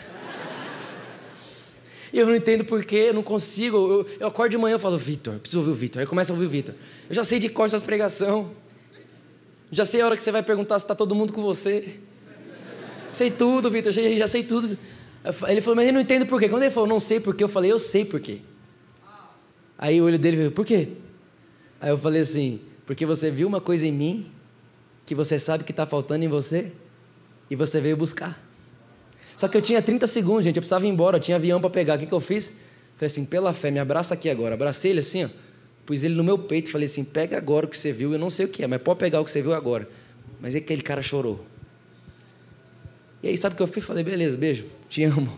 E 2.13 2.19
eu 2.19 2.25
não 2.25 2.35
entendo 2.35 2.63
porquê, 2.63 3.07
eu 3.09 3.13
não 3.13 3.23
consigo. 3.23 3.77
Eu, 3.77 4.07
eu 4.19 4.27
acordo 4.27 4.51
de 4.51 4.57
manhã 4.57 4.77
e 4.77 4.79
falo, 4.79 4.97
Vitor, 4.97 5.35
preciso 5.39 5.59
ouvir 5.59 5.71
o 5.71 5.75
Vitor. 5.75 5.99
Aí 5.99 6.07
começa 6.07 6.31
a 6.31 6.33
ouvir 6.33 6.45
o 6.45 6.49
Vitor. 6.49 6.73
Eu 7.09 7.15
já 7.15 7.23
sei 7.23 7.39
de 7.39 7.49
cor 7.49 7.69
suas 7.69 7.83
pregação. 7.83 8.51
Já 9.71 9.83
sei 9.83 10.01
a 10.01 10.05
hora 10.05 10.15
que 10.15 10.23
você 10.23 10.31
vai 10.31 10.41
perguntar 10.41 10.79
se 10.79 10.85
está 10.85 10.95
todo 10.95 11.13
mundo 11.13 11.33
com 11.33 11.41
você. 11.41 11.99
Sei 13.11 13.29
tudo, 13.29 13.69
Vitor, 13.69 13.91
já, 13.91 14.01
já 14.15 14.27
sei 14.27 14.43
tudo. 14.43 14.77
Ele 15.47 15.61
falou, 15.61 15.75
mas 15.75 15.87
eu 15.87 15.93
não 15.93 16.01
entendo 16.01 16.25
porquê. 16.25 16.47
Quando 16.49 16.63
ele 16.63 16.71
falou, 16.71 16.87
não 16.87 16.99
sei 16.99 17.19
porquê, 17.19 17.43
eu 17.43 17.49
falei, 17.49 17.71
eu 17.71 17.79
sei 17.79 18.05
porquê. 18.05 18.39
Aí 19.77 20.01
o 20.01 20.05
olho 20.05 20.17
dele 20.17 20.37
veio, 20.37 20.51
por 20.51 20.65
quê? 20.65 20.89
Aí 21.79 21.89
eu 21.89 21.97
falei 21.97 22.21
assim, 22.21 22.61
porque 22.85 23.05
você 23.05 23.29
viu 23.29 23.47
uma 23.47 23.61
coisa 23.61 23.85
em 23.85 23.91
mim 23.91 24.31
que 25.05 25.13
você 25.13 25.37
sabe 25.37 25.63
que 25.63 25.71
está 25.71 25.85
faltando 25.85 26.25
em 26.25 26.27
você 26.27 26.71
e 27.49 27.55
você 27.55 27.79
veio 27.79 27.95
buscar. 27.95 28.43
Só 29.35 29.47
que 29.47 29.55
eu 29.55 29.61
tinha 29.61 29.81
30 29.81 30.07
segundos, 30.07 30.45
gente, 30.45 30.55
eu 30.55 30.61
precisava 30.61 30.85
ir 30.85 30.89
embora, 30.89 31.17
eu 31.17 31.21
tinha 31.21 31.37
avião 31.37 31.61
para 31.61 31.69
pegar. 31.69 31.95
O 31.95 31.99
que, 31.99 32.07
que 32.07 32.13
eu 32.13 32.19
fiz? 32.19 32.53
Falei 32.95 33.05
assim, 33.05 33.23
pela 33.23 33.53
fé, 33.53 33.69
me 33.69 33.79
abraça 33.79 34.15
aqui 34.15 34.29
agora. 34.29 34.55
Abracei 34.55 34.91
ele 34.91 35.01
assim, 35.01 35.25
ó, 35.25 35.29
pus 35.87 36.03
ele 36.03 36.15
no 36.15 36.23
meu 36.23 36.37
peito 36.37 36.67
e 36.67 36.71
falei 36.71 36.85
assim: 36.85 37.03
pega 37.03 37.37
agora 37.37 37.65
o 37.65 37.69
que 37.69 37.77
você 37.77 37.91
viu. 37.91 38.11
Eu 38.11 38.19
não 38.19 38.29
sei 38.29 38.45
o 38.45 38.49
que 38.49 38.61
é, 38.61 38.67
mas 38.67 38.81
pode 38.81 38.99
pegar 38.99 39.21
o 39.21 39.25
que 39.25 39.31
você 39.31 39.41
viu 39.41 39.53
agora. 39.53 39.87
Mas 40.39 40.53
é 40.53 40.59
que 40.59 40.65
aquele 40.65 40.81
cara 40.81 41.01
chorou. 41.01 41.43
E 43.27 43.31
aí, 43.31 43.37
sabe 43.37 43.55
o 43.55 43.57
que 43.57 43.63
eu 43.63 43.67
fiz? 43.67 43.83
Falei: 43.83 44.05
beleza, 44.05 44.37
beijo, 44.37 44.63
te 44.87 45.03
amo. 45.03 45.37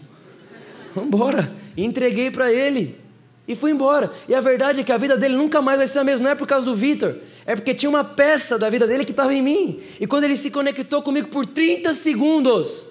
Vambora. 0.93 1.51
E 1.75 1.83
entreguei 1.83 2.29
para 2.29 2.53
ele. 2.53 2.95
E 3.47 3.55
fui 3.55 3.71
embora. 3.71 4.11
E 4.27 4.35
a 4.35 4.39
verdade 4.39 4.81
é 4.81 4.83
que 4.83 4.91
a 4.91 4.97
vida 4.97 5.17
dele 5.17 5.35
nunca 5.35 5.59
mais 5.59 5.79
vai 5.79 5.87
ser 5.87 5.97
a 5.97 6.03
mesma. 6.03 6.25
Não 6.25 6.31
é 6.31 6.35
por 6.35 6.45
causa 6.45 6.63
do 6.63 6.75
Vitor. 6.75 7.15
É 7.47 7.55
porque 7.55 7.73
tinha 7.73 7.89
uma 7.89 8.03
peça 8.03 8.59
da 8.59 8.69
vida 8.69 8.85
dele 8.85 9.03
que 9.03 9.09
estava 9.09 9.33
em 9.33 9.41
mim. 9.41 9.81
E 9.99 10.05
quando 10.05 10.25
ele 10.25 10.35
se 10.35 10.51
conectou 10.51 11.01
comigo 11.01 11.29
por 11.29 11.47
30 11.47 11.91
segundos. 11.95 12.87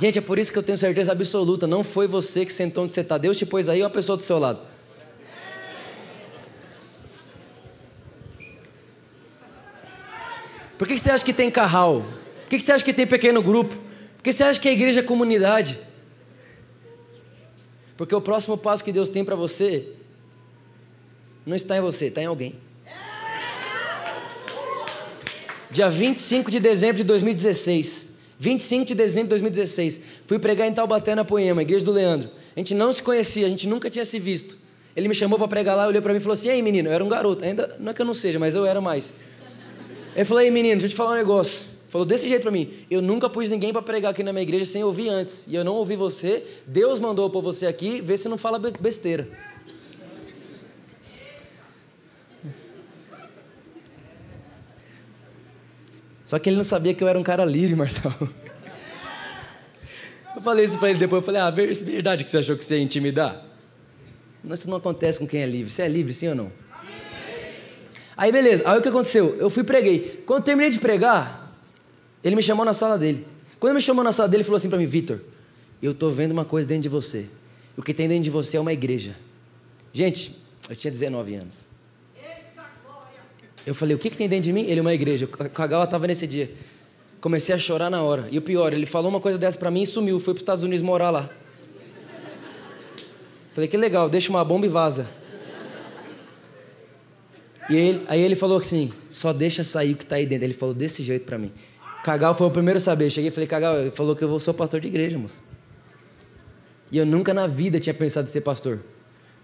Gente, 0.00 0.18
é 0.18 0.22
por 0.22 0.40
isso 0.40 0.50
que 0.50 0.58
eu 0.58 0.62
tenho 0.64 0.76
certeza 0.76 1.12
absoluta. 1.12 1.68
Não 1.68 1.84
foi 1.84 2.08
você 2.08 2.44
que 2.44 2.52
sentou 2.52 2.82
onde 2.82 2.92
você 2.92 3.02
está. 3.02 3.16
Deus 3.16 3.36
te 3.36 3.46
pôs 3.46 3.68
aí 3.68 3.80
ou 3.80 3.86
a 3.86 3.90
pessoa 3.90 4.16
do 4.16 4.24
seu 4.24 4.40
lado. 4.40 4.58
Por 10.78 10.86
que 10.86 10.96
você 10.96 11.10
acha 11.10 11.24
que 11.24 11.32
tem 11.32 11.50
carral? 11.50 12.06
Por 12.42 12.50
que 12.50 12.60
você 12.60 12.72
acha 12.72 12.84
que 12.84 12.94
tem 12.94 13.06
pequeno 13.06 13.42
grupo? 13.42 13.74
Por 13.74 14.22
que 14.22 14.32
você 14.32 14.44
acha 14.44 14.60
que 14.60 14.68
a 14.68 14.72
igreja 14.72 15.00
é 15.00 15.02
comunidade? 15.02 15.78
Porque 17.96 18.14
o 18.14 18.20
próximo 18.20 18.56
passo 18.56 18.84
que 18.84 18.92
Deus 18.92 19.08
tem 19.08 19.24
para 19.24 19.34
você 19.34 19.88
não 21.44 21.56
está 21.56 21.76
em 21.76 21.80
você, 21.80 22.06
está 22.06 22.22
em 22.22 22.26
alguém. 22.26 22.54
Dia 25.70 25.90
25 25.90 26.50
de 26.50 26.60
dezembro 26.60 26.98
de 26.98 27.04
2016. 27.04 28.06
25 28.38 28.86
de 28.86 28.94
dezembro 28.94 29.24
de 29.24 29.30
2016. 29.30 30.00
Fui 30.26 30.38
pregar 30.38 30.68
em 30.68 30.72
Taubaté, 30.72 31.14
na 31.14 31.24
Poema, 31.24 31.62
igreja 31.62 31.84
do 31.84 31.90
Leandro. 31.90 32.30
A 32.54 32.60
gente 32.60 32.74
não 32.74 32.92
se 32.92 33.02
conhecia, 33.02 33.46
a 33.46 33.50
gente 33.50 33.66
nunca 33.66 33.90
tinha 33.90 34.04
se 34.04 34.18
visto. 34.18 34.56
Ele 34.94 35.08
me 35.08 35.14
chamou 35.14 35.38
para 35.38 35.48
pregar 35.48 35.76
lá, 35.76 35.86
olhou 35.86 36.00
para 36.00 36.12
mim 36.12 36.18
e 36.18 36.20
falou 36.20 36.34
assim: 36.34 36.50
Ei, 36.50 36.62
menino, 36.62 36.88
eu 36.88 36.92
era 36.92 37.04
um 37.04 37.08
garoto. 37.08 37.44
Ainda 37.44 37.76
não 37.78 37.90
é 37.90 37.94
que 37.94 38.00
eu 38.00 38.06
não 38.06 38.14
seja, 38.14 38.38
mas 38.38 38.54
eu 38.54 38.64
era 38.64 38.80
mais. 38.80 39.14
Ele 40.18 40.24
falou: 40.24 40.42
Ei, 40.42 40.50
menino, 40.50 40.80
deixa 40.80 40.86
eu 40.86 40.90
te 40.90 40.96
falar 40.96 41.12
um 41.12 41.14
negócio. 41.14 41.64
Falou 41.88 42.04
desse 42.04 42.28
jeito 42.28 42.42
para 42.42 42.50
mim: 42.50 42.68
Eu 42.90 43.00
nunca 43.00 43.30
pus 43.30 43.48
ninguém 43.50 43.72
para 43.72 43.80
pregar 43.80 44.10
aqui 44.10 44.24
na 44.24 44.32
minha 44.32 44.42
igreja 44.42 44.64
sem 44.64 44.82
ouvir 44.82 45.08
antes. 45.08 45.46
E 45.46 45.54
eu 45.54 45.62
não 45.62 45.76
ouvi 45.76 45.94
você. 45.94 46.42
Deus 46.66 46.98
mandou 46.98 47.30
por 47.30 47.40
você 47.40 47.68
aqui, 47.68 48.00
vê 48.00 48.16
se 48.16 48.28
não 48.28 48.36
fala 48.36 48.58
besteira. 48.58 49.28
Só 56.26 56.36
que 56.40 56.50
ele 56.50 56.56
não 56.56 56.64
sabia 56.64 56.92
que 56.92 57.04
eu 57.04 57.06
era 57.06 57.16
um 57.18 57.22
cara 57.22 57.44
livre, 57.44 57.76
Marcelo. 57.76 58.28
Eu 60.34 60.42
falei 60.42 60.64
isso 60.64 60.78
para 60.78 60.90
ele 60.90 60.98
depois. 60.98 61.22
Eu 61.22 61.26
falei: 61.26 61.40
Ah, 61.40 61.46
é 61.46 61.52
verdade 61.52 62.24
que 62.24 62.30
você 62.32 62.38
achou 62.38 62.56
que 62.56 62.64
você 62.64 62.76
ia 62.76 62.82
intimidar? 62.82 63.40
Mas 64.42 64.58
isso 64.58 64.68
não 64.68 64.78
acontece 64.78 65.20
com 65.20 65.28
quem 65.28 65.42
é 65.42 65.46
livre. 65.46 65.70
Você 65.70 65.82
é 65.82 65.88
livre, 65.88 66.12
sim 66.12 66.26
ou 66.26 66.34
não? 66.34 66.50
Aí 68.18 68.32
beleza, 68.32 68.64
aí 68.66 68.76
o 68.76 68.82
que 68.82 68.88
aconteceu? 68.88 69.36
Eu 69.38 69.48
fui 69.48 69.62
preguei. 69.62 70.24
Quando 70.26 70.42
terminei 70.42 70.72
de 70.72 70.80
pregar, 70.80 71.56
ele 72.24 72.34
me 72.34 72.42
chamou 72.42 72.64
na 72.64 72.72
sala 72.72 72.98
dele. 72.98 73.24
Quando 73.60 73.70
ele 73.70 73.76
me 73.76 73.80
chamou 73.80 74.02
na 74.02 74.10
sala 74.10 74.28
dele, 74.28 74.38
ele 74.38 74.44
falou 74.44 74.56
assim 74.56 74.68
para 74.68 74.76
mim: 74.76 74.86
Vitor, 74.86 75.20
eu 75.80 75.92
estou 75.92 76.10
vendo 76.10 76.32
uma 76.32 76.44
coisa 76.44 76.66
dentro 76.66 76.82
de 76.82 76.88
você. 76.88 77.26
O 77.76 77.82
que 77.82 77.94
tem 77.94 78.08
dentro 78.08 78.24
de 78.24 78.30
você 78.30 78.56
é 78.56 78.60
uma 78.60 78.72
igreja. 78.72 79.16
Gente, 79.92 80.36
eu 80.68 80.74
tinha 80.74 80.90
19 80.90 81.36
anos. 81.36 81.68
Eu 83.64 83.72
falei: 83.72 83.94
O 83.94 83.98
que, 84.00 84.10
que 84.10 84.16
tem 84.16 84.28
dentro 84.28 84.46
de 84.46 84.52
mim? 84.52 84.62
Ele 84.62 84.80
é 84.80 84.82
uma 84.82 84.94
igreja. 84.94 85.26
O 85.26 85.84
estava 85.84 86.06
nesse 86.08 86.26
dia. 86.26 86.52
Comecei 87.20 87.54
a 87.54 87.58
chorar 87.58 87.88
na 87.88 88.02
hora. 88.02 88.26
E 88.32 88.38
o 88.38 88.42
pior, 88.42 88.72
ele 88.72 88.86
falou 88.86 89.10
uma 89.10 89.20
coisa 89.20 89.38
dessa 89.38 89.56
para 89.56 89.70
mim 89.70 89.82
e 89.82 89.86
sumiu. 89.86 90.18
Foi 90.18 90.34
para 90.34 90.38
os 90.38 90.42
Estados 90.42 90.64
Unidos 90.64 90.82
morar 90.82 91.10
lá. 91.10 91.30
Falei: 93.54 93.68
Que 93.68 93.76
legal, 93.76 94.10
deixa 94.10 94.28
uma 94.28 94.44
bomba 94.44 94.66
e 94.66 94.68
vaza. 94.68 95.08
E 97.68 97.76
ele, 97.76 98.04
aí 98.06 98.20
ele 98.20 98.34
falou 98.34 98.58
assim: 98.58 98.90
Só 99.10 99.32
deixa 99.32 99.62
sair 99.62 99.92
o 99.92 99.96
que 99.96 100.04
está 100.04 100.16
aí 100.16 100.26
dentro. 100.26 100.44
Ele 100.44 100.54
falou 100.54 100.74
desse 100.74 101.02
jeito 101.02 101.24
para 101.24 101.38
mim. 101.38 101.52
Cagal 102.02 102.34
foi 102.34 102.46
o 102.46 102.50
primeiro 102.50 102.78
a 102.78 102.80
saber. 102.80 103.10
Cheguei 103.10 103.28
e 103.28 103.30
falei, 103.30 103.46
Cagal, 103.46 103.78
ele 103.78 103.90
falou 103.90 104.16
que 104.16 104.24
eu 104.24 104.38
sou 104.38 104.54
pastor 104.54 104.80
de 104.80 104.88
igreja, 104.88 105.18
moço. 105.18 105.42
E 106.90 106.96
eu 106.96 107.04
nunca 107.04 107.34
na 107.34 107.46
vida 107.46 107.78
tinha 107.78 107.92
pensado 107.92 108.28
em 108.28 108.30
ser 108.30 108.40
pastor. 108.40 108.80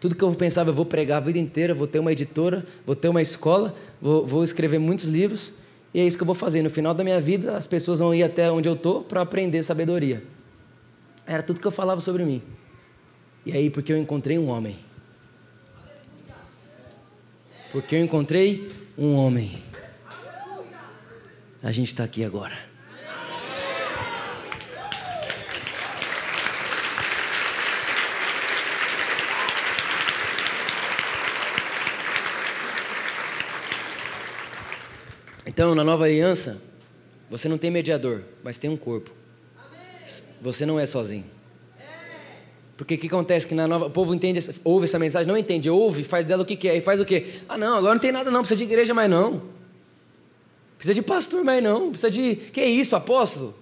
Tudo 0.00 0.14
que 0.14 0.22
eu 0.22 0.32
pensava, 0.34 0.70
eu 0.70 0.74
vou 0.74 0.84
pregar 0.84 1.18
a 1.18 1.20
vida 1.20 1.38
inteira, 1.38 1.74
vou 1.74 1.86
ter 1.86 1.98
uma 1.98 2.12
editora, 2.12 2.64
vou 2.86 2.94
ter 2.94 3.08
uma 3.08 3.22
escola, 3.22 3.74
vou, 4.00 4.26
vou 4.26 4.44
escrever 4.44 4.78
muitos 4.78 5.06
livros, 5.06 5.52
e 5.92 6.00
é 6.00 6.06
isso 6.06 6.16
que 6.16 6.22
eu 6.22 6.26
vou 6.26 6.34
fazer. 6.34 6.62
No 6.62 6.70
final 6.70 6.92
da 6.92 7.04
minha 7.04 7.20
vida, 7.20 7.56
as 7.56 7.66
pessoas 7.66 8.00
vão 8.00 8.14
ir 8.14 8.22
até 8.22 8.50
onde 8.50 8.68
eu 8.68 8.74
estou 8.74 9.02
para 9.02 9.20
aprender 9.20 9.62
sabedoria. 9.62 10.22
Era 11.26 11.42
tudo 11.42 11.60
que 11.60 11.66
eu 11.66 11.70
falava 11.70 12.00
sobre 12.00 12.24
mim. 12.24 12.42
E 13.46 13.52
aí, 13.52 13.70
porque 13.70 13.92
eu 13.92 13.98
encontrei 13.98 14.38
um 14.38 14.48
homem. 14.48 14.78
Porque 17.74 17.96
eu 17.96 18.04
encontrei 18.04 18.70
um 18.96 19.16
homem 19.16 19.60
a 21.60 21.72
gente 21.72 21.88
está 21.88 22.04
aqui 22.04 22.22
agora. 22.22 22.56
Então, 35.44 35.74
na 35.74 35.82
nova 35.82 36.04
aliança, 36.04 36.62
você 37.28 37.48
não 37.48 37.58
tem 37.58 37.72
mediador, 37.72 38.22
mas 38.44 38.56
tem 38.56 38.70
um 38.70 38.76
corpo. 38.76 39.10
Você 40.40 40.64
não 40.64 40.78
é 40.78 40.86
sozinho. 40.86 41.24
Porque 42.76 42.94
o 42.94 42.98
que 42.98 43.06
acontece? 43.06 43.46
Que 43.46 43.54
na 43.54 43.68
nova, 43.68 43.86
o 43.86 43.90
povo 43.90 44.14
entende, 44.14 44.40
ouve 44.64 44.84
essa 44.84 44.98
mensagem, 44.98 45.28
não 45.28 45.36
entende, 45.36 45.70
ouve, 45.70 46.02
faz 46.02 46.24
dela 46.24 46.42
o 46.42 46.46
que 46.46 46.56
quer, 46.56 46.76
e 46.76 46.80
faz 46.80 47.00
o 47.00 47.04
quê? 47.04 47.26
Ah, 47.48 47.56
não, 47.56 47.76
agora 47.76 47.94
não 47.94 48.00
tem 48.00 48.10
nada 48.10 48.30
não, 48.30 48.40
precisa 48.40 48.58
de 48.58 48.64
igreja 48.64 48.92
mais 48.92 49.08
não. 49.08 49.42
Precisa 50.76 50.94
de 50.94 51.02
pastor 51.02 51.44
mais 51.44 51.62
não, 51.62 51.90
precisa 51.90 52.10
de. 52.10 52.36
Que 52.36 52.60
é 52.60 52.66
isso, 52.66 52.96
apóstolo? 52.96 53.54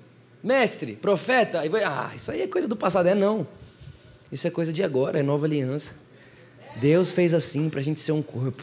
Mestre, 0.43 0.97
profeta? 0.97 1.63
Ah, 1.87 2.11
isso 2.17 2.33
aí 2.33 2.43
é 2.43 2.47
coisa 2.49 2.67
do 2.67 2.75
passado. 2.75 3.07
É 3.07 3.15
não. 3.15 3.47
Isso 4.31 4.47
é 4.47 4.51
coisa 4.51 4.73
de 4.73 4.83
agora, 4.83 5.21
é 5.21 5.23
nova 5.23 5.47
aliança. 5.47 5.95
Deus 6.77 7.13
fez 7.13 7.35
assim 7.35 7.69
para 7.69 7.81
a 7.81 7.83
gente 7.83 8.01
ser 8.01 8.13
um 8.13 8.23
corpo. 8.23 8.63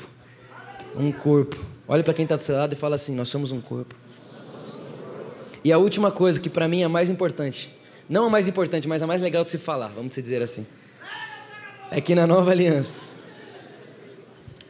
Um 0.96 1.12
corpo. 1.12 1.64
Olha 1.88 2.04
para 2.04 2.14
quem 2.14 2.24
está 2.24 2.36
do 2.36 2.44
seu 2.44 2.56
lado 2.56 2.74
e 2.74 2.76
fala 2.76 2.96
assim: 2.96 3.16
Nós 3.16 3.30
somos 3.30 3.52
um 3.52 3.62
corpo. 3.62 3.96
E 5.64 5.72
a 5.72 5.78
última 5.78 6.12
coisa 6.12 6.40
que 6.40 6.50
para 6.50 6.68
mim 6.68 6.82
é 6.82 6.88
mais 6.88 7.10
importante, 7.10 7.70
não 8.10 8.26
a 8.26 8.30
mais 8.30 8.48
importante, 8.48 8.88
mas 8.88 9.04
a 9.04 9.08
mais 9.08 9.22
legal 9.22 9.44
de 9.44 9.52
se 9.52 9.58
falar, 9.58 9.88
vamos 9.90 10.16
dizer 10.16 10.42
assim, 10.42 10.66
é 11.92 12.02
que 12.02 12.16
na 12.16 12.26
nova 12.26 12.52
aliança, 12.52 12.96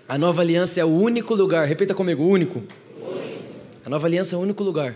a 0.08 0.18
nova 0.18 0.42
aliança 0.42 0.80
é 0.80 0.86
o 0.86 0.90
único 0.90 1.34
lugar, 1.34 1.66
repita 1.66 1.94
comigo: 1.94 2.24
único 2.24 2.62
a 3.86 3.90
nova 3.90 4.06
aliança 4.06 4.36
é 4.36 4.38
o 4.38 4.42
único 4.42 4.64
lugar 4.64 4.96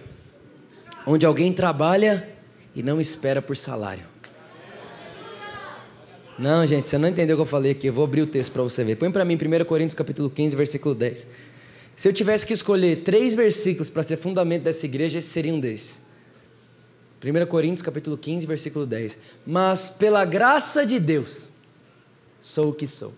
onde 1.06 1.26
alguém 1.26 1.54
trabalha 1.54 2.30
e 2.76 2.82
não 2.82 3.00
espera 3.00 3.42
por 3.42 3.56
salário. 3.56 4.04
Não, 6.38 6.66
gente, 6.66 6.90
você 6.90 6.98
não 6.98 7.08
entendeu 7.08 7.36
o 7.36 7.38
que 7.38 7.42
eu 7.44 7.46
falei 7.46 7.72
aqui. 7.72 7.88
Eu 7.88 7.94
vou 7.94 8.04
abrir 8.04 8.22
o 8.22 8.28
texto 8.28 8.52
para 8.52 8.64
você 8.64 8.84
ver. 8.84 8.96
Põe 8.96 9.12
para 9.12 9.24
mim 9.24 9.36
1 9.36 9.66
Coríntios 9.66 9.94
capítulo 9.94 10.30
15, 10.30 10.56
versículo 10.56 10.96
10. 10.96 11.28
Se 11.96 12.08
eu 12.08 12.14
tivesse 12.14 12.46
que 12.46 12.54
escolher 12.54 13.04
três 13.04 13.36
versículos 13.36 13.90
para 13.90 14.02
ser 14.02 14.18
fundamento 14.18 14.64
dessa 14.64 14.86
igreja, 14.86 15.20
esse 15.20 15.28
seria 15.28 15.54
um 15.54 15.60
desses. 15.60 16.04
1 17.24 17.46
Coríntios 17.46 17.82
capítulo 17.82 18.18
15, 18.18 18.46
versículo 18.46 18.86
10. 18.86 19.18
Mas 19.46 19.88
pela 19.88 20.26
graça 20.26 20.86
de 20.86 21.00
Deus, 21.00 21.52
sou 22.40 22.70
o 22.70 22.74
que 22.74 22.86
sou. 22.86 23.14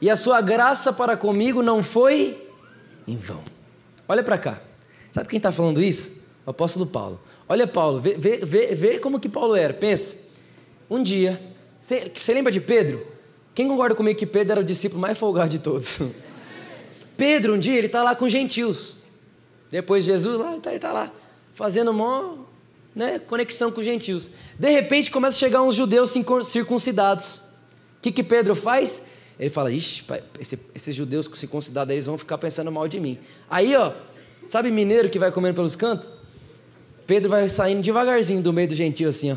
E 0.00 0.08
a 0.08 0.16
sua 0.16 0.40
graça 0.40 0.92
para 0.92 1.16
comigo 1.16 1.62
não 1.62 1.82
foi 1.82 2.48
em 3.06 3.16
vão. 3.16 3.42
Olha 4.08 4.22
para 4.22 4.38
cá. 4.38 4.60
Sabe 5.10 5.28
quem 5.28 5.36
está 5.36 5.52
falando 5.52 5.82
isso? 5.82 6.22
O 6.46 6.50
apóstolo 6.50 6.86
Paulo. 6.86 7.20
Olha 7.48 7.66
Paulo, 7.66 8.00
vê, 8.00 8.14
vê, 8.16 8.74
vê, 8.74 8.98
como 8.98 9.20
que 9.20 9.28
Paulo 9.28 9.54
era. 9.54 9.74
Pensa. 9.74 10.16
Um 10.88 11.02
dia, 11.02 11.40
você 11.80 12.32
lembra 12.32 12.50
de 12.50 12.60
Pedro? 12.60 13.06
Quem 13.54 13.68
concorda 13.68 13.94
comigo 13.94 14.18
que 14.18 14.26
Pedro 14.26 14.52
era 14.52 14.60
o 14.62 14.64
discípulo 14.64 15.00
mais 15.00 15.18
folgado 15.18 15.50
de 15.50 15.58
todos? 15.58 16.00
Pedro, 17.16 17.54
um 17.54 17.58
dia, 17.58 17.76
ele 17.76 17.86
está 17.86 18.02
lá 18.02 18.16
com 18.16 18.28
gentios. 18.28 18.96
Depois 19.70 20.04
de 20.04 20.12
Jesus, 20.12 20.38
lá, 20.38 20.52
ele 20.52 20.76
está 20.76 20.92
lá, 20.92 21.12
fazendo 21.54 21.90
uma 21.90 22.38
né, 22.94 23.18
conexão 23.18 23.70
com 23.70 23.82
gentios. 23.82 24.30
De 24.58 24.70
repente, 24.70 25.10
começa 25.10 25.36
a 25.36 25.38
chegar 25.38 25.62
uns 25.62 25.74
judeus 25.74 26.14
circuncidados. 26.44 27.36
O 27.36 28.02
que, 28.02 28.12
que 28.12 28.22
Pedro 28.22 28.54
faz? 28.54 29.02
Ele 29.38 29.50
fala, 29.50 29.72
ixi, 29.72 30.04
esse, 30.38 30.58
esses 30.74 30.94
judeus 30.94 31.28
circuncidados 31.34 31.92
eles 31.92 32.06
vão 32.06 32.18
ficar 32.18 32.38
pensando 32.38 32.70
mal 32.70 32.86
de 32.86 33.00
mim. 33.00 33.18
Aí, 33.48 33.74
ó, 33.76 33.92
sabe 34.46 34.70
mineiro 34.70 35.08
que 35.08 35.18
vai 35.18 35.32
comendo 35.32 35.54
pelos 35.54 35.74
cantos? 35.74 36.10
Pedro 37.06 37.30
vai 37.30 37.48
saindo 37.48 37.82
devagarzinho 37.82 38.42
do 38.42 38.52
meio 38.52 38.68
do 38.68 38.74
gentio, 38.74 39.08
assim, 39.08 39.32
ó. 39.32 39.36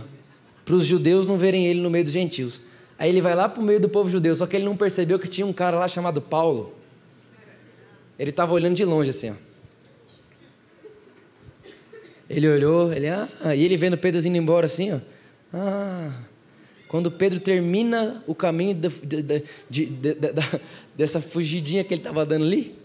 Para 0.64 0.76
os 0.76 0.86
judeus 0.86 1.26
não 1.26 1.38
verem 1.38 1.68
ele 1.68 1.80
no 1.80 1.90
meio 1.90 2.04
dos 2.04 2.14
gentios. 2.14 2.62
Aí 2.98 3.10
ele 3.10 3.22
vai 3.22 3.36
lá 3.36 3.48
para 3.48 3.62
o 3.62 3.64
meio 3.64 3.80
do 3.80 3.90
povo 3.90 4.10
judeu, 4.10 4.36
só 4.36 4.46
que 4.46 4.56
ele 4.56 4.66
não 4.66 4.76
percebeu 4.76 5.20
que 5.20 5.28
tinha 5.28 5.46
um 5.46 5.54
cara 5.54 5.78
lá 5.78 5.88
chamado 5.88 6.22
Paulo. 6.22 6.74
Ele 8.18 8.30
estava 8.30 8.54
olhando 8.54 8.76
de 8.76 8.86
longe, 8.86 9.10
assim, 9.10 9.32
ó. 9.32 9.34
Ele 12.30 12.50
olhou, 12.50 12.92
ele, 12.92 13.08
ah, 13.08 13.28
e 13.56 13.64
ele 13.64 13.78
vendo 13.78 13.98
Pedro 13.98 14.20
indo 14.26 14.38
embora 14.38 14.66
assim, 14.66 14.94
ó. 14.94 15.00
Ah, 15.54 16.12
quando 16.88 17.12
Pedro 17.12 17.40
termina 17.40 18.24
o 18.28 18.34
caminho 18.34 18.76
de, 18.76 18.90
de, 18.90 19.42
de, 19.70 20.18
dessa 20.96 21.22
fugidinha 21.22 21.84
que 21.84 21.94
ele 21.94 22.02
estava 22.02 22.26
dando 22.26 22.46
ali, 22.46 22.76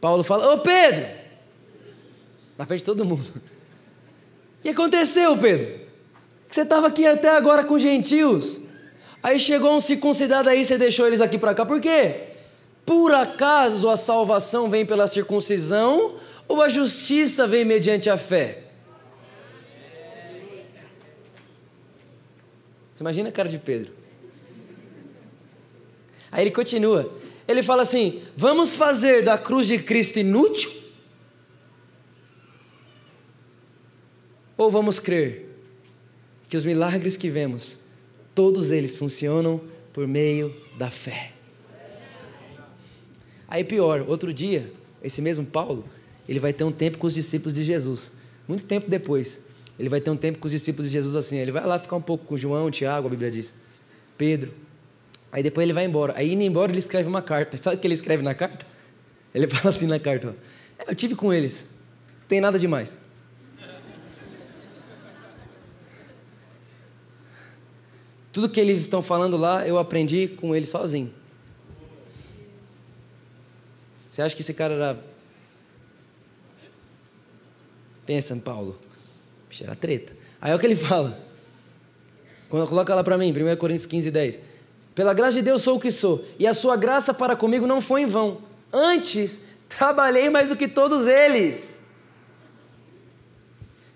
Paulo 0.00 0.22
fala: 0.22 0.54
Ô 0.54 0.58
Pedro! 0.58 1.06
Na 2.56 2.66
frente 2.66 2.80
de 2.80 2.84
todo 2.84 3.04
mundo. 3.04 3.24
O 4.58 4.62
que 4.62 4.70
aconteceu, 4.70 5.36
Pedro? 5.38 5.66
Que 6.48 6.54
você 6.54 6.62
estava 6.62 6.88
aqui 6.88 7.06
até 7.06 7.28
agora 7.28 7.62
com 7.62 7.78
gentios. 7.78 8.60
Aí 9.22 9.38
chegou 9.38 9.76
um 9.76 9.80
circuncidado 9.80 10.48
aí, 10.48 10.64
você 10.64 10.78
deixou 10.78 11.06
eles 11.06 11.20
aqui 11.20 11.38
para 11.38 11.54
cá. 11.54 11.64
Por 11.64 11.80
quê? 11.80 12.28
Por 12.84 13.12
acaso 13.12 13.88
a 13.88 13.96
salvação 13.96 14.70
vem 14.70 14.84
pela 14.86 15.06
circuncisão 15.06 16.16
ou 16.46 16.62
a 16.62 16.68
justiça 16.68 17.46
vem 17.46 17.64
mediante 17.64 18.08
a 18.08 18.16
fé? 18.16 18.67
Você 22.98 23.04
imagina 23.04 23.28
a 23.28 23.32
cara 23.32 23.48
de 23.48 23.58
Pedro. 23.60 23.92
Aí 26.32 26.42
ele 26.42 26.50
continua. 26.50 27.16
Ele 27.46 27.62
fala 27.62 27.82
assim: 27.82 28.20
vamos 28.36 28.72
fazer 28.72 29.24
da 29.24 29.38
cruz 29.38 29.68
de 29.68 29.78
Cristo 29.78 30.18
inútil? 30.18 30.68
Ou 34.56 34.68
vamos 34.68 34.98
crer 34.98 35.48
que 36.48 36.56
os 36.56 36.64
milagres 36.64 37.16
que 37.16 37.30
vemos, 37.30 37.78
todos 38.34 38.72
eles 38.72 38.96
funcionam 38.96 39.60
por 39.92 40.08
meio 40.08 40.52
da 40.76 40.90
fé? 40.90 41.30
Aí 43.46 43.62
pior, 43.62 44.06
outro 44.08 44.34
dia, 44.34 44.72
esse 45.04 45.22
mesmo 45.22 45.46
Paulo, 45.46 45.88
ele 46.28 46.40
vai 46.40 46.52
ter 46.52 46.64
um 46.64 46.72
tempo 46.72 46.98
com 46.98 47.06
os 47.06 47.14
discípulos 47.14 47.54
de 47.54 47.62
Jesus. 47.62 48.10
Muito 48.48 48.64
tempo 48.64 48.90
depois, 48.90 49.40
ele 49.78 49.88
vai 49.88 50.00
ter 50.00 50.10
um 50.10 50.16
tempo 50.16 50.38
com 50.38 50.46
os 50.46 50.52
discípulos 50.52 50.90
de 50.90 50.92
Jesus 50.92 51.14
assim. 51.14 51.38
Ele 51.38 51.52
vai 51.52 51.64
lá 51.64 51.78
ficar 51.78 51.96
um 51.96 52.02
pouco 52.02 52.24
com 52.24 52.36
João, 52.36 52.70
Tiago, 52.70 53.06
a 53.06 53.10
Bíblia 53.10 53.30
diz, 53.30 53.54
Pedro. 54.16 54.52
Aí 55.30 55.42
depois 55.42 55.64
ele 55.64 55.72
vai 55.72 55.84
embora. 55.84 56.14
Aí 56.16 56.32
indo 56.32 56.42
embora 56.42 56.72
ele 56.72 56.78
escreve 56.78 57.08
uma 57.08 57.22
carta. 57.22 57.56
Sabe 57.56 57.76
o 57.76 57.78
que 57.78 57.86
ele 57.86 57.94
escreve 57.94 58.22
na 58.22 58.34
carta? 58.34 58.66
Ele 59.34 59.46
fala 59.48 59.70
assim 59.70 59.86
na 59.86 60.00
carta: 60.00 60.28
ó, 60.28 60.82
é, 60.82 60.90
Eu 60.90 60.94
tive 60.94 61.14
com 61.14 61.32
eles, 61.32 61.68
não 62.20 62.26
tem 62.28 62.40
nada 62.40 62.58
demais. 62.58 63.00
Tudo 68.32 68.48
que 68.48 68.60
eles 68.60 68.78
estão 68.80 69.02
falando 69.02 69.36
lá, 69.36 69.66
eu 69.66 69.78
aprendi 69.78 70.28
com 70.28 70.54
ele 70.54 70.66
sozinho. 70.66 71.12
Você 74.06 74.22
acha 74.22 74.34
que 74.34 74.42
esse 74.42 74.54
cara 74.54 74.74
era. 74.74 75.04
Pensa 78.04 78.34
Paulo. 78.36 78.87
Bicho, 79.48 79.64
era 79.64 79.74
treta. 79.74 80.12
Aí 80.40 80.52
é 80.52 80.54
o 80.54 80.58
que 80.58 80.66
ele 80.66 80.76
fala. 80.76 81.18
Coloca 82.48 82.94
lá 82.94 83.04
para 83.04 83.18
mim, 83.18 83.32
1 83.32 83.56
Coríntios 83.56 83.86
15, 83.86 84.10
10. 84.10 84.40
Pela 84.94 85.14
graça 85.14 85.34
de 85.34 85.42
Deus 85.42 85.62
sou 85.62 85.76
o 85.76 85.80
que 85.80 85.90
sou, 85.90 86.24
e 86.38 86.46
a 86.46 86.54
sua 86.54 86.76
graça 86.76 87.14
para 87.14 87.36
comigo 87.36 87.66
não 87.66 87.80
foi 87.80 88.02
em 88.02 88.06
vão. 88.06 88.38
Antes, 88.72 89.42
trabalhei 89.68 90.28
mais 90.28 90.48
do 90.48 90.56
que 90.56 90.66
todos 90.66 91.06
eles. 91.06 91.80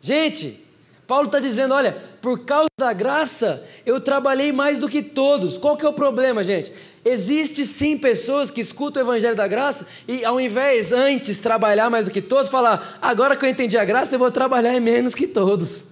Gente, 0.01 0.65
Paulo 1.07 1.27
está 1.27 1.39
dizendo: 1.39 1.75
olha, 1.75 1.93
por 2.21 2.45
causa 2.45 2.69
da 2.79 2.93
graça, 2.93 3.67
eu 3.85 4.01
trabalhei 4.01 4.53
mais 4.53 4.79
do 4.79 4.89
que 4.89 5.03
todos. 5.03 5.59
Qual 5.59 5.77
que 5.77 5.85
é 5.85 5.89
o 5.89 5.93
problema, 5.93 6.45
gente? 6.45 6.73
Existe 7.05 7.65
sim 7.65 7.99
pessoas 7.99 8.51
que 8.51 8.61
escutam 8.61 9.03
o 9.03 9.07
Evangelho 9.07 9.35
da 9.35 9.49
Graça 9.49 9.87
e 10.07 10.25
ao 10.25 10.41
invés 10.41 10.93
antes 10.93 11.41
trabalhar 11.41 11.91
mais 11.91 12.05
do 12.07 12.13
que 12.13 12.23
todos, 12.23 12.49
falar, 12.49 12.99
agora 13.03 13.35
que 13.35 13.45
eu 13.45 13.49
entendi 13.49 13.77
a 13.77 13.85
graça, 13.85 14.15
eu 14.15 14.21
vou 14.21 14.31
trabalhar 14.31 14.79
menos 14.81 15.15
que 15.15 15.27
todos. 15.27 15.87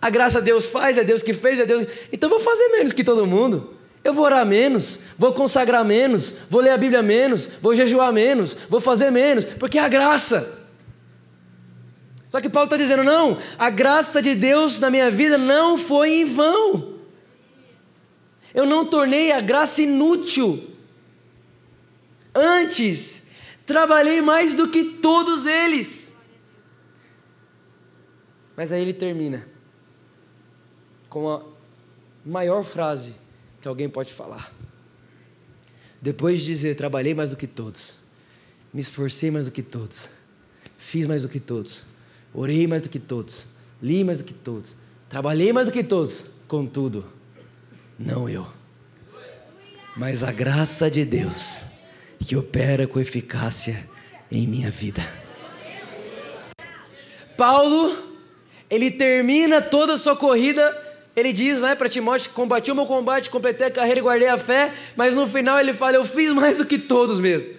A 0.00 0.10
graça 0.10 0.40
Deus 0.40 0.66
faz, 0.66 0.98
é 0.98 1.02
Deus 1.02 1.22
que 1.22 1.32
fez, 1.32 1.58
é 1.58 1.64
Deus. 1.66 1.86
Então 2.12 2.28
vou 2.28 2.38
fazer 2.38 2.68
menos 2.68 2.92
que 2.92 3.02
todo 3.02 3.26
mundo. 3.26 3.74
Eu 4.04 4.12
vou 4.12 4.24
orar 4.24 4.46
menos, 4.46 4.98
vou 5.16 5.32
consagrar 5.32 5.84
menos, 5.84 6.34
vou 6.48 6.60
ler 6.60 6.70
a 6.70 6.76
Bíblia 6.76 7.02
menos, 7.02 7.48
vou 7.60 7.74
jejuar 7.74 8.12
menos, 8.12 8.56
vou 8.68 8.80
fazer 8.80 9.10
menos, 9.10 9.44
porque 9.44 9.78
é 9.78 9.82
a 9.82 9.88
graça. 9.88 10.58
Só 12.28 12.40
que 12.40 12.48
Paulo 12.48 12.66
está 12.66 12.76
dizendo: 12.76 13.02
não, 13.02 13.38
a 13.58 13.70
graça 13.70 14.22
de 14.22 14.34
Deus 14.34 14.78
na 14.78 14.90
minha 14.90 15.10
vida 15.10 15.36
não 15.36 15.76
foi 15.76 16.20
em 16.20 16.24
vão. 16.24 16.87
Eu 18.54 18.66
não 18.66 18.84
tornei 18.84 19.32
a 19.32 19.40
graça 19.40 19.82
inútil. 19.82 20.62
Antes, 22.34 23.24
trabalhei 23.66 24.20
mais 24.20 24.54
do 24.54 24.68
que 24.68 24.84
todos 24.84 25.44
eles. 25.46 26.12
Mas 28.56 28.72
aí 28.72 28.82
ele 28.82 28.92
termina 28.92 29.46
com 31.08 31.28
a 31.30 31.42
maior 32.24 32.62
frase 32.62 33.14
que 33.60 33.68
alguém 33.68 33.88
pode 33.88 34.12
falar. 34.12 34.52
Depois 36.00 36.40
de 36.40 36.46
dizer, 36.46 36.74
trabalhei 36.76 37.14
mais 37.14 37.30
do 37.30 37.36
que 37.36 37.46
todos, 37.46 37.94
me 38.72 38.80
esforcei 38.80 39.30
mais 39.30 39.46
do 39.46 39.52
que 39.52 39.62
todos, 39.62 40.08
fiz 40.76 41.06
mais 41.06 41.22
do 41.22 41.28
que 41.28 41.40
todos, 41.40 41.84
orei 42.32 42.66
mais 42.68 42.82
do 42.82 42.88
que 42.88 43.00
todos, 43.00 43.48
li 43.82 44.04
mais 44.04 44.18
do 44.18 44.24
que 44.24 44.34
todos, 44.34 44.76
trabalhei 45.08 45.52
mais 45.52 45.66
do 45.66 45.72
que 45.72 45.82
todos, 45.82 46.24
contudo, 46.46 47.04
não 47.98 48.28
eu, 48.28 48.46
mas 49.96 50.22
a 50.22 50.30
graça 50.30 50.90
de 50.90 51.04
Deus 51.04 51.66
que 52.20 52.36
opera 52.36 52.86
com 52.86 53.00
eficácia 53.00 53.88
em 54.30 54.46
minha 54.46 54.70
vida. 54.70 55.02
Paulo, 57.36 57.96
ele 58.68 58.90
termina 58.90 59.62
toda 59.62 59.94
a 59.94 59.96
sua 59.96 60.16
corrida 60.16 60.88
ele 61.18 61.32
diz 61.32 61.60
né, 61.60 61.74
para 61.74 61.88
Timóteo: 61.88 62.30
combati 62.30 62.70
o 62.70 62.76
meu 62.76 62.86
combate, 62.86 63.28
completei 63.28 63.66
a 63.66 63.70
carreira 63.72 63.98
e 63.98 64.02
guardei 64.02 64.28
a 64.28 64.38
fé, 64.38 64.72
mas 64.94 65.16
no 65.16 65.26
final 65.26 65.58
ele 65.58 65.74
fala: 65.74 65.96
eu 65.96 66.04
fiz 66.04 66.32
mais 66.32 66.58
do 66.58 66.64
que 66.64 66.78
todos 66.78 67.18
mesmo. 67.18 67.50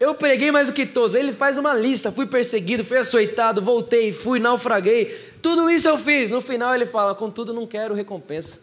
Eu 0.00 0.12
preguei 0.12 0.50
mais 0.50 0.66
do 0.66 0.74
que 0.74 0.84
todos. 0.84 1.14
Ele 1.14 1.32
faz 1.32 1.56
uma 1.56 1.72
lista: 1.72 2.10
fui 2.10 2.26
perseguido, 2.26 2.84
fui 2.84 2.96
açoitado, 2.96 3.62
voltei, 3.62 4.12
fui, 4.12 4.40
naufraguei. 4.40 5.16
Tudo 5.40 5.70
isso 5.70 5.88
eu 5.88 5.96
fiz. 5.96 6.32
No 6.32 6.40
final 6.40 6.74
ele 6.74 6.84
fala: 6.84 7.14
contudo, 7.14 7.54
não 7.54 7.64
quero 7.64 7.94
recompensa. 7.94 8.58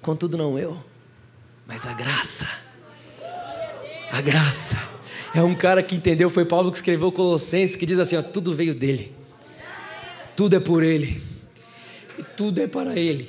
Contudo, 0.00 0.36
não 0.36 0.58
eu, 0.58 0.76
mas 1.66 1.86
a 1.86 1.92
graça. 1.92 2.48
A 4.10 4.20
graça. 4.20 4.76
É 5.34 5.42
um 5.42 5.54
cara 5.54 5.82
que 5.82 5.94
entendeu, 5.94 6.30
foi 6.30 6.44
Paulo 6.44 6.70
que 6.70 6.78
escreveu 6.78 7.12
Colossenses, 7.12 7.76
que 7.76 7.84
diz 7.84 7.98
assim: 7.98 8.16
ó, 8.16 8.22
tudo 8.22 8.54
veio 8.54 8.74
dele 8.74 9.18
tudo 10.38 10.54
é 10.54 10.60
por 10.60 10.84
Ele, 10.84 11.20
e 12.16 12.22
tudo 12.22 12.60
é 12.60 12.68
para 12.68 12.96
Ele. 12.96 13.28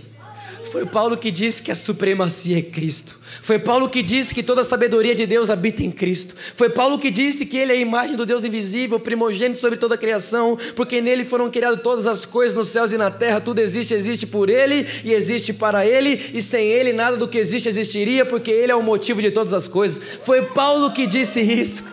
Foi 0.69 0.85
Paulo 0.85 1.17
que 1.17 1.31
disse 1.31 1.61
que 1.61 1.71
a 1.71 1.75
supremacia 1.75 2.59
é 2.59 2.61
Cristo. 2.61 3.17
Foi 3.41 3.57
Paulo 3.57 3.89
que 3.89 4.03
disse 4.03 4.33
que 4.33 4.43
toda 4.43 4.61
a 4.61 4.63
sabedoria 4.63 5.15
de 5.15 5.25
Deus 5.25 5.49
habita 5.49 5.83
em 5.83 5.89
Cristo. 5.89 6.35
Foi 6.55 6.69
Paulo 6.69 6.99
que 6.99 7.09
disse 7.09 7.45
que 7.45 7.57
Ele 7.57 7.73
é 7.73 7.75
a 7.75 7.79
imagem 7.79 8.15
do 8.15 8.25
Deus 8.25 8.43
invisível, 8.43 8.99
primogênito 8.99 9.59
sobre 9.59 9.77
toda 9.77 9.95
a 9.95 9.97
criação, 9.97 10.57
porque 10.75 11.01
nele 11.01 11.25
foram 11.25 11.49
criadas 11.49 11.81
todas 11.81 12.05
as 12.05 12.25
coisas 12.25 12.55
nos 12.55 12.67
céus 12.67 12.91
e 12.91 12.97
na 12.97 13.09
terra. 13.09 13.41
Tudo 13.41 13.59
existe, 13.59 13.93
existe 13.93 14.27
por 14.27 14.49
Ele 14.49 14.85
e 15.03 15.13
existe 15.13 15.53
para 15.53 15.85
Ele, 15.85 16.31
e 16.33 16.41
sem 16.41 16.67
Ele 16.67 16.93
nada 16.93 17.17
do 17.17 17.27
que 17.27 17.37
existe 17.37 17.67
existiria, 17.67 18.25
porque 18.25 18.51
Ele 18.51 18.71
é 18.71 18.75
o 18.75 18.83
motivo 18.83 19.21
de 19.21 19.31
todas 19.31 19.53
as 19.53 19.67
coisas. 19.67 20.19
Foi 20.23 20.43
Paulo 20.43 20.91
que 20.91 21.07
disse 21.07 21.41
isso. 21.41 21.83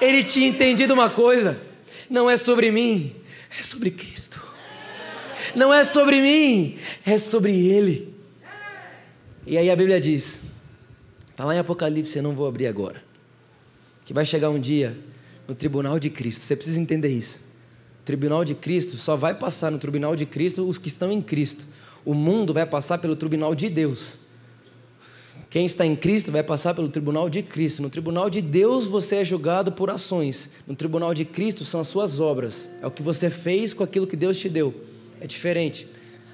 Ele 0.00 0.22
tinha 0.22 0.48
entendido 0.48 0.92
uma 0.92 1.08
coisa: 1.08 1.58
não 2.10 2.28
é 2.28 2.36
sobre 2.36 2.70
mim, 2.70 3.14
é 3.58 3.62
sobre 3.62 3.90
Cristo. 3.90 4.35
Não 5.54 5.72
é 5.72 5.84
sobre 5.84 6.20
mim, 6.20 6.76
é 7.04 7.18
sobre 7.18 7.52
Ele. 7.68 8.14
E 9.46 9.56
aí 9.56 9.70
a 9.70 9.76
Bíblia 9.76 10.00
diz, 10.00 10.42
está 11.30 11.44
lá 11.44 11.54
em 11.54 11.58
Apocalipse, 11.58 12.16
eu 12.16 12.22
não 12.22 12.34
vou 12.34 12.46
abrir 12.46 12.66
agora, 12.66 13.02
que 14.04 14.12
vai 14.12 14.24
chegar 14.24 14.50
um 14.50 14.58
dia 14.58 14.96
no 15.46 15.54
tribunal 15.54 15.98
de 15.98 16.10
Cristo. 16.10 16.40
Você 16.40 16.56
precisa 16.56 16.80
entender 16.80 17.08
isso. 17.08 17.40
O 18.00 18.04
tribunal 18.04 18.44
de 18.44 18.54
Cristo 18.54 18.96
só 18.96 19.14
vai 19.14 19.34
passar 19.34 19.70
no 19.70 19.78
tribunal 19.78 20.16
de 20.16 20.26
Cristo 20.26 20.68
os 20.68 20.78
que 20.78 20.88
estão 20.88 21.12
em 21.12 21.22
Cristo. 21.22 21.66
O 22.04 22.14
mundo 22.14 22.52
vai 22.52 22.66
passar 22.66 22.98
pelo 22.98 23.14
tribunal 23.14 23.54
de 23.54 23.68
Deus. 23.68 24.16
Quem 25.48 25.64
está 25.64 25.86
em 25.86 25.94
Cristo 25.94 26.32
vai 26.32 26.42
passar 26.42 26.74
pelo 26.74 26.88
tribunal 26.88 27.30
de 27.30 27.42
Cristo. 27.42 27.82
No 27.82 27.88
tribunal 27.88 28.28
de 28.28 28.42
Deus 28.42 28.86
você 28.86 29.16
é 29.16 29.24
julgado 29.24 29.72
por 29.72 29.90
ações. 29.90 30.50
No 30.66 30.74
tribunal 30.74 31.14
de 31.14 31.24
Cristo 31.24 31.64
são 31.64 31.80
as 31.80 31.88
suas 31.88 32.18
obras. 32.18 32.68
É 32.82 32.86
o 32.86 32.90
que 32.90 33.02
você 33.02 33.30
fez 33.30 33.72
com 33.72 33.84
aquilo 33.84 34.06
que 34.06 34.16
Deus 34.16 34.38
te 34.38 34.48
deu. 34.48 34.74
É 35.20 35.26
diferente. 35.26 35.88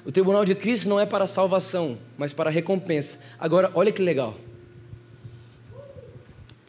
O 0.04 0.10
tribunal 0.10 0.44
de 0.44 0.54
Cristo 0.54 0.88
não 0.88 0.98
é 0.98 1.06
para 1.06 1.26
salvação, 1.26 1.96
mas 2.18 2.32
para 2.32 2.50
recompensa. 2.50 3.20
Agora, 3.38 3.70
olha 3.74 3.92
que 3.92 4.02
legal. 4.02 4.36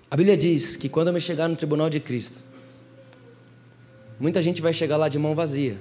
A 0.10 0.16
Bíblia 0.16 0.38
diz 0.38 0.76
que 0.78 0.88
quando 0.88 1.08
eu 1.08 1.14
me 1.14 1.20
chegar 1.20 1.48
no 1.48 1.56
tribunal 1.56 1.90
de 1.90 2.00
Cristo, 2.00 2.42
muita 4.20 4.42
gente 4.42 4.62
vai 4.62 4.72
chegar 4.72 4.98
lá 4.98 5.10
de 5.10 5.18
mão 5.18 5.34
vazia. 5.34 5.78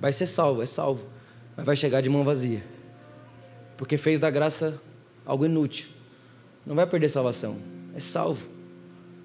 Vai 0.00 0.12
ser 0.12 0.26
salvo, 0.26 0.62
é 0.62 0.66
salvo, 0.66 1.04
mas 1.56 1.66
vai 1.66 1.76
chegar 1.76 2.00
de 2.00 2.08
mão 2.08 2.24
vazia. 2.24 2.62
Porque 3.76 3.98
fez 3.98 4.18
da 4.18 4.30
graça 4.30 4.80
algo 5.26 5.44
inútil 5.44 5.94
não 6.66 6.74
vai 6.74 6.86
perder 6.86 7.08
salvação, 7.08 7.58
é 7.94 8.00
salvo, 8.00 8.48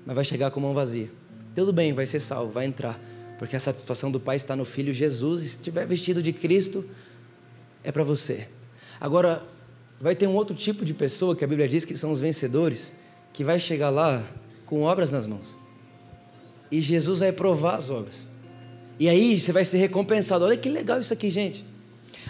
mas 0.05 0.16
vai 0.16 0.26
chegar 0.26 0.51
com 0.51 0.60
mão 0.60 0.74
vazia. 0.74 1.10
Tudo 1.55 1.72
bem, 1.72 1.93
vai 1.93 2.05
ser 2.05 2.20
salvo, 2.20 2.51
vai 2.51 2.66
entrar, 2.66 2.99
porque 3.40 3.56
a 3.56 3.60
satisfação 3.60 4.12
do 4.12 4.20
Pai 4.20 4.36
está 4.36 4.54
no 4.54 4.66
Filho 4.66 4.92
Jesus, 4.92 5.42
e 5.42 5.50
se 5.50 5.56
estiver 5.56 5.88
vestido 5.88 6.22
de 6.22 6.34
Cristo, 6.34 6.86
é 7.82 7.90
para 7.90 8.04
você. 8.04 8.50
Agora, 9.00 9.42
vai 9.98 10.14
ter 10.14 10.28
um 10.28 10.36
outro 10.36 10.54
tipo 10.54 10.84
de 10.84 10.94
pessoa 10.94 11.34
que 11.34 11.46
a 11.46 11.48
Bíblia 11.48 11.68
diz 11.68 11.86
que 11.86 11.96
são 11.96 12.12
os 12.12 12.20
vencedores, 12.20 12.94
que 13.32 13.42
vai 13.42 13.58
chegar 13.58 13.90
lá 13.90 14.22
com 14.66 14.82
obras 14.82 15.10
nas 15.10 15.26
mãos. 15.26 15.58
E 16.70 16.82
Jesus 16.82 17.20
vai 17.20 17.32
provar 17.32 17.78
as 17.78 17.90
obras. 17.90 18.28
E 19.00 19.08
aí 19.08 19.40
você 19.40 19.54
vai 19.54 19.64
ser 19.64 19.78
recompensado. 19.78 20.44
Olha 20.44 20.58
que 20.58 20.68
legal 20.68 21.00
isso 21.00 21.14
aqui, 21.14 21.32
gente. 21.32 21.64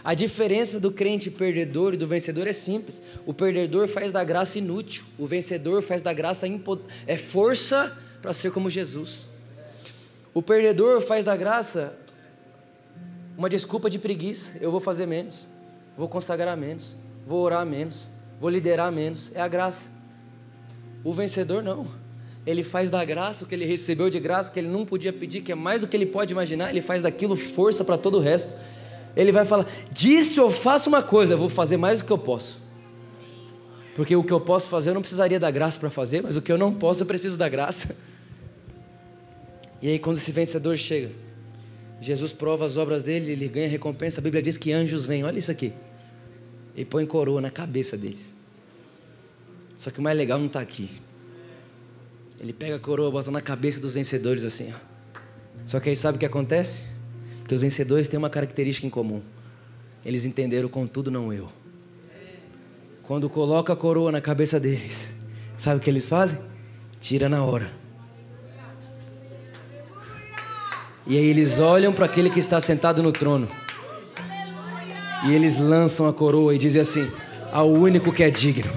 A 0.04 0.14
diferença 0.14 0.80
do 0.80 0.92
crente 0.92 1.32
perdedor 1.32 1.96
e 1.96 1.98
do 1.98 2.06
vencedor 2.06 2.46
é 2.46 2.54
simples. 2.54 3.02
O 3.26 3.34
perdedor 3.34 3.88
faz 3.88 4.12
da 4.12 4.24
graça 4.24 4.60
inútil, 4.60 5.06
o 5.18 5.26
vencedor 5.26 5.82
faz 5.82 6.04
da 6.04 6.14
graça 6.14 6.46
é 7.08 7.18
força 7.18 7.98
para 8.22 8.32
ser 8.32 8.52
como 8.52 8.70
Jesus. 8.70 9.28
O 10.34 10.42
perdedor 10.42 11.02
faz 11.02 11.24
da 11.26 11.36
graça 11.36 11.98
uma 13.38 13.50
desculpa 13.50 13.90
de 13.90 13.98
preguiça. 13.98 14.58
Eu 14.62 14.72
vou 14.72 14.80
fazer 14.80 15.06
menos, 15.06 15.48
vou 15.98 16.08
consagrar 16.08 16.56
menos, 16.58 16.98
vou 17.26 17.42
orar 17.42 17.66
menos, 17.66 18.10
vou 18.40 18.50
liderar 18.50 18.92
menos. 18.92 19.32
É 19.34 19.42
a 19.42 19.48
graça. 19.48 19.92
O 21.04 21.14
vencedor 21.14 21.64
não. 21.64 21.88
Ele 22.46 22.64
faz 22.64 22.90
da 22.90 23.04
graça 23.04 23.44
o 23.44 23.48
que 23.48 23.56
ele 23.56 23.66
recebeu 23.66 24.10
de 24.10 24.20
graça, 24.20 24.52
que 24.52 24.60
ele 24.60 24.68
não 24.68 24.86
podia 24.86 25.14
pedir, 25.14 25.42
que 25.42 25.52
é 25.52 25.56
mais 25.56 25.82
do 25.82 25.88
que 25.88 25.96
ele 25.96 26.06
pode 26.06 26.34
imaginar. 26.34 26.70
Ele 26.70 26.82
faz 26.82 27.04
daquilo 27.04 27.36
força 27.36 27.84
para 27.84 27.98
todo 27.98 28.18
o 28.18 28.22
resto. 28.22 28.54
Ele 29.16 29.32
vai 29.32 29.46
falar: 29.46 29.66
disso 29.92 30.40
eu 30.40 30.52
faço 30.52 30.90
uma 30.90 31.02
coisa, 31.02 31.34
eu 31.34 31.38
vou 31.38 31.50
fazer 31.50 31.78
mais 31.78 32.02
do 32.02 32.06
que 32.06 32.12
eu 32.12 32.18
posso. 32.18 32.62
Porque 33.96 34.16
o 34.16 34.24
que 34.24 34.32
eu 34.32 34.40
posso 34.40 34.70
fazer 34.70 34.92
eu 34.92 34.94
não 34.94 35.02
precisaria 35.02 35.40
da 35.40 35.52
graça 35.52 35.80
para 35.80 35.90
fazer, 35.90 36.22
mas 36.24 36.36
o 36.36 36.42
que 36.42 36.52
eu 36.52 36.58
não 36.58 36.74
posso 36.74 37.04
eu 37.04 37.08
preciso 37.08 37.38
da 37.38 37.50
graça. 37.50 37.96
E 39.82 39.90
aí, 39.90 40.00
quando 40.00 40.18
esse 40.18 40.32
vencedor 40.32 40.78
chega, 40.78 41.10
Jesus 42.02 42.32
prova 42.32 42.66
as 42.66 42.78
obras 42.78 43.04
dele, 43.04 43.32
ele 43.32 43.48
ganha 43.48 43.68
recompensa. 43.68 44.20
A 44.20 44.24
Bíblia 44.24 44.42
diz 44.42 44.58
que 44.58 44.72
anjos 44.72 45.06
vêm, 45.06 45.24
olha 45.24 45.38
isso 45.38 45.52
aqui, 45.52 45.74
e 46.76 46.86
põe 46.86 47.06
coroa 47.06 47.42
na 47.42 47.50
cabeça 47.50 47.98
deles. 47.98 48.34
Só 49.76 49.90
que 49.90 50.00
o 50.00 50.02
mais 50.02 50.18
legal 50.18 50.38
não 50.38 50.48
está 50.48 50.60
aqui. 50.60 50.90
Ele 52.40 52.54
pega 52.54 52.76
a 52.76 52.80
coroa, 52.80 53.12
bota 53.12 53.32
na 53.32 53.42
cabeça 53.42 53.80
dos 53.80 53.94
vencedores 53.94 54.44
assim. 54.44 54.74
Ó. 54.74 54.90
Só 55.66 55.80
que 55.80 55.90
aí 55.90 55.96
sabe 55.96 56.16
o 56.16 56.20
que 56.20 56.26
acontece? 56.26 56.88
Que 57.48 57.54
os 57.54 57.62
vencedores 57.62 58.08
têm 58.08 58.18
uma 58.18 58.30
característica 58.30 58.88
em 58.88 58.90
comum. 58.90 59.22
Eles 60.06 60.24
entenderam 60.24 60.70
contudo 60.70 61.12
não 61.12 61.34
eu. 61.34 61.52
Quando 63.04 63.30
coloca 63.30 63.74
a 63.74 63.76
coroa 63.76 64.12
na 64.12 64.22
cabeça 64.22 64.60
deles, 64.60 65.10
sabe 65.58 65.78
o 65.78 65.80
que 65.82 65.90
eles 65.90 66.08
fazem? 66.08 66.40
Tira 67.00 67.28
na 67.28 67.44
hora. 67.44 67.72
E 71.10 71.18
aí 71.18 71.26
eles 71.26 71.58
olham 71.60 71.92
para 71.92 72.06
aquele 72.06 72.30
que 72.30 72.40
está 72.40 72.62
sentado 72.62 73.02
no 73.02 73.12
trono. 73.12 73.48
E 75.26 75.34
eles 75.34 75.58
lançam 75.58 76.08
a 76.08 76.14
coroa 76.14 76.54
e 76.54 76.58
dizem 76.58 76.80
assim: 76.80 77.12
ao 77.52 77.68
único 77.68 78.14
que 78.14 78.24
é 78.24 78.30
digno. 78.30 78.72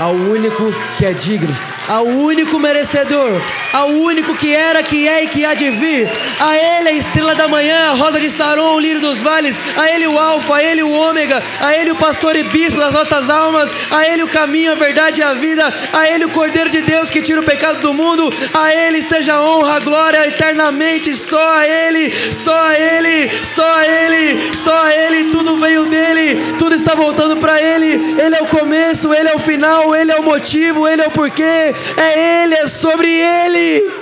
Ao 0.00 0.12
único 0.12 0.64
que 0.98 1.06
é 1.06 1.12
digno 1.12 1.54
ao 1.88 2.04
único 2.04 2.58
merecedor, 2.58 3.40
ao 3.72 3.88
único 3.88 4.36
que 4.36 4.54
era, 4.54 4.82
que 4.82 5.08
é 5.08 5.24
e 5.24 5.28
que 5.28 5.44
há 5.44 5.54
de 5.54 5.70
vir. 5.70 6.08
A 6.38 6.56
Ele 6.56 6.88
a 6.90 6.92
estrela 6.92 7.34
da 7.34 7.48
manhã, 7.48 7.90
a 7.90 7.94
rosa 7.94 8.20
de 8.20 8.28
Saron, 8.28 8.74
o 8.74 8.78
lírio 8.78 9.00
dos 9.00 9.20
vales. 9.20 9.58
A 9.76 9.90
Ele 9.90 10.06
o 10.06 10.18
Alfa, 10.18 10.56
a 10.56 10.62
Ele 10.62 10.82
o 10.82 10.90
Ômega. 10.90 11.42
A 11.60 11.74
Ele 11.74 11.92
o 11.92 11.96
pastor 11.96 12.36
e 12.36 12.42
bispo 12.42 12.78
das 12.78 12.92
nossas 12.92 13.30
almas. 13.30 13.72
A 13.90 14.06
Ele 14.06 14.22
o 14.22 14.28
caminho, 14.28 14.72
a 14.72 14.74
verdade 14.74 15.20
e 15.20 15.24
a 15.24 15.32
vida. 15.32 15.72
A 15.92 16.08
Ele 16.08 16.26
o 16.26 16.30
Cordeiro 16.30 16.68
de 16.68 16.82
Deus 16.82 17.10
que 17.10 17.22
tira 17.22 17.40
o 17.40 17.44
pecado 17.44 17.80
do 17.80 17.94
mundo. 17.94 18.32
A 18.52 18.74
Ele 18.74 19.00
seja 19.00 19.40
honra, 19.40 19.80
glória 19.80 20.28
eternamente. 20.28 21.16
Só 21.16 21.58
a 21.58 21.66
Ele, 21.66 22.12
só 22.32 22.54
a 22.54 22.78
Ele, 22.78 23.30
só 23.42 23.78
a 23.78 23.86
Ele, 23.86 24.54
só 24.54 24.84
a 24.84 24.94
Ele. 24.94 25.30
Tudo 25.30 25.56
veio 25.56 25.86
dele, 25.86 26.54
tudo 26.58 26.74
está 26.74 26.94
voltando 26.94 27.36
para 27.38 27.60
Ele. 27.60 28.20
Ele 28.20 28.36
é 28.36 28.42
o 28.42 28.46
começo, 28.46 29.12
Ele 29.12 29.28
é 29.28 29.34
o 29.34 29.38
final, 29.38 29.94
Ele 29.94 30.12
é 30.12 30.16
o 30.16 30.22
motivo, 30.22 30.86
Ele 30.86 31.02
é 31.02 31.06
o 31.06 31.10
porquê 31.10 31.74
é 31.96 32.44
Ele, 32.44 32.54
é 32.54 32.66
sobre 32.66 33.08
Ele. 33.08 33.97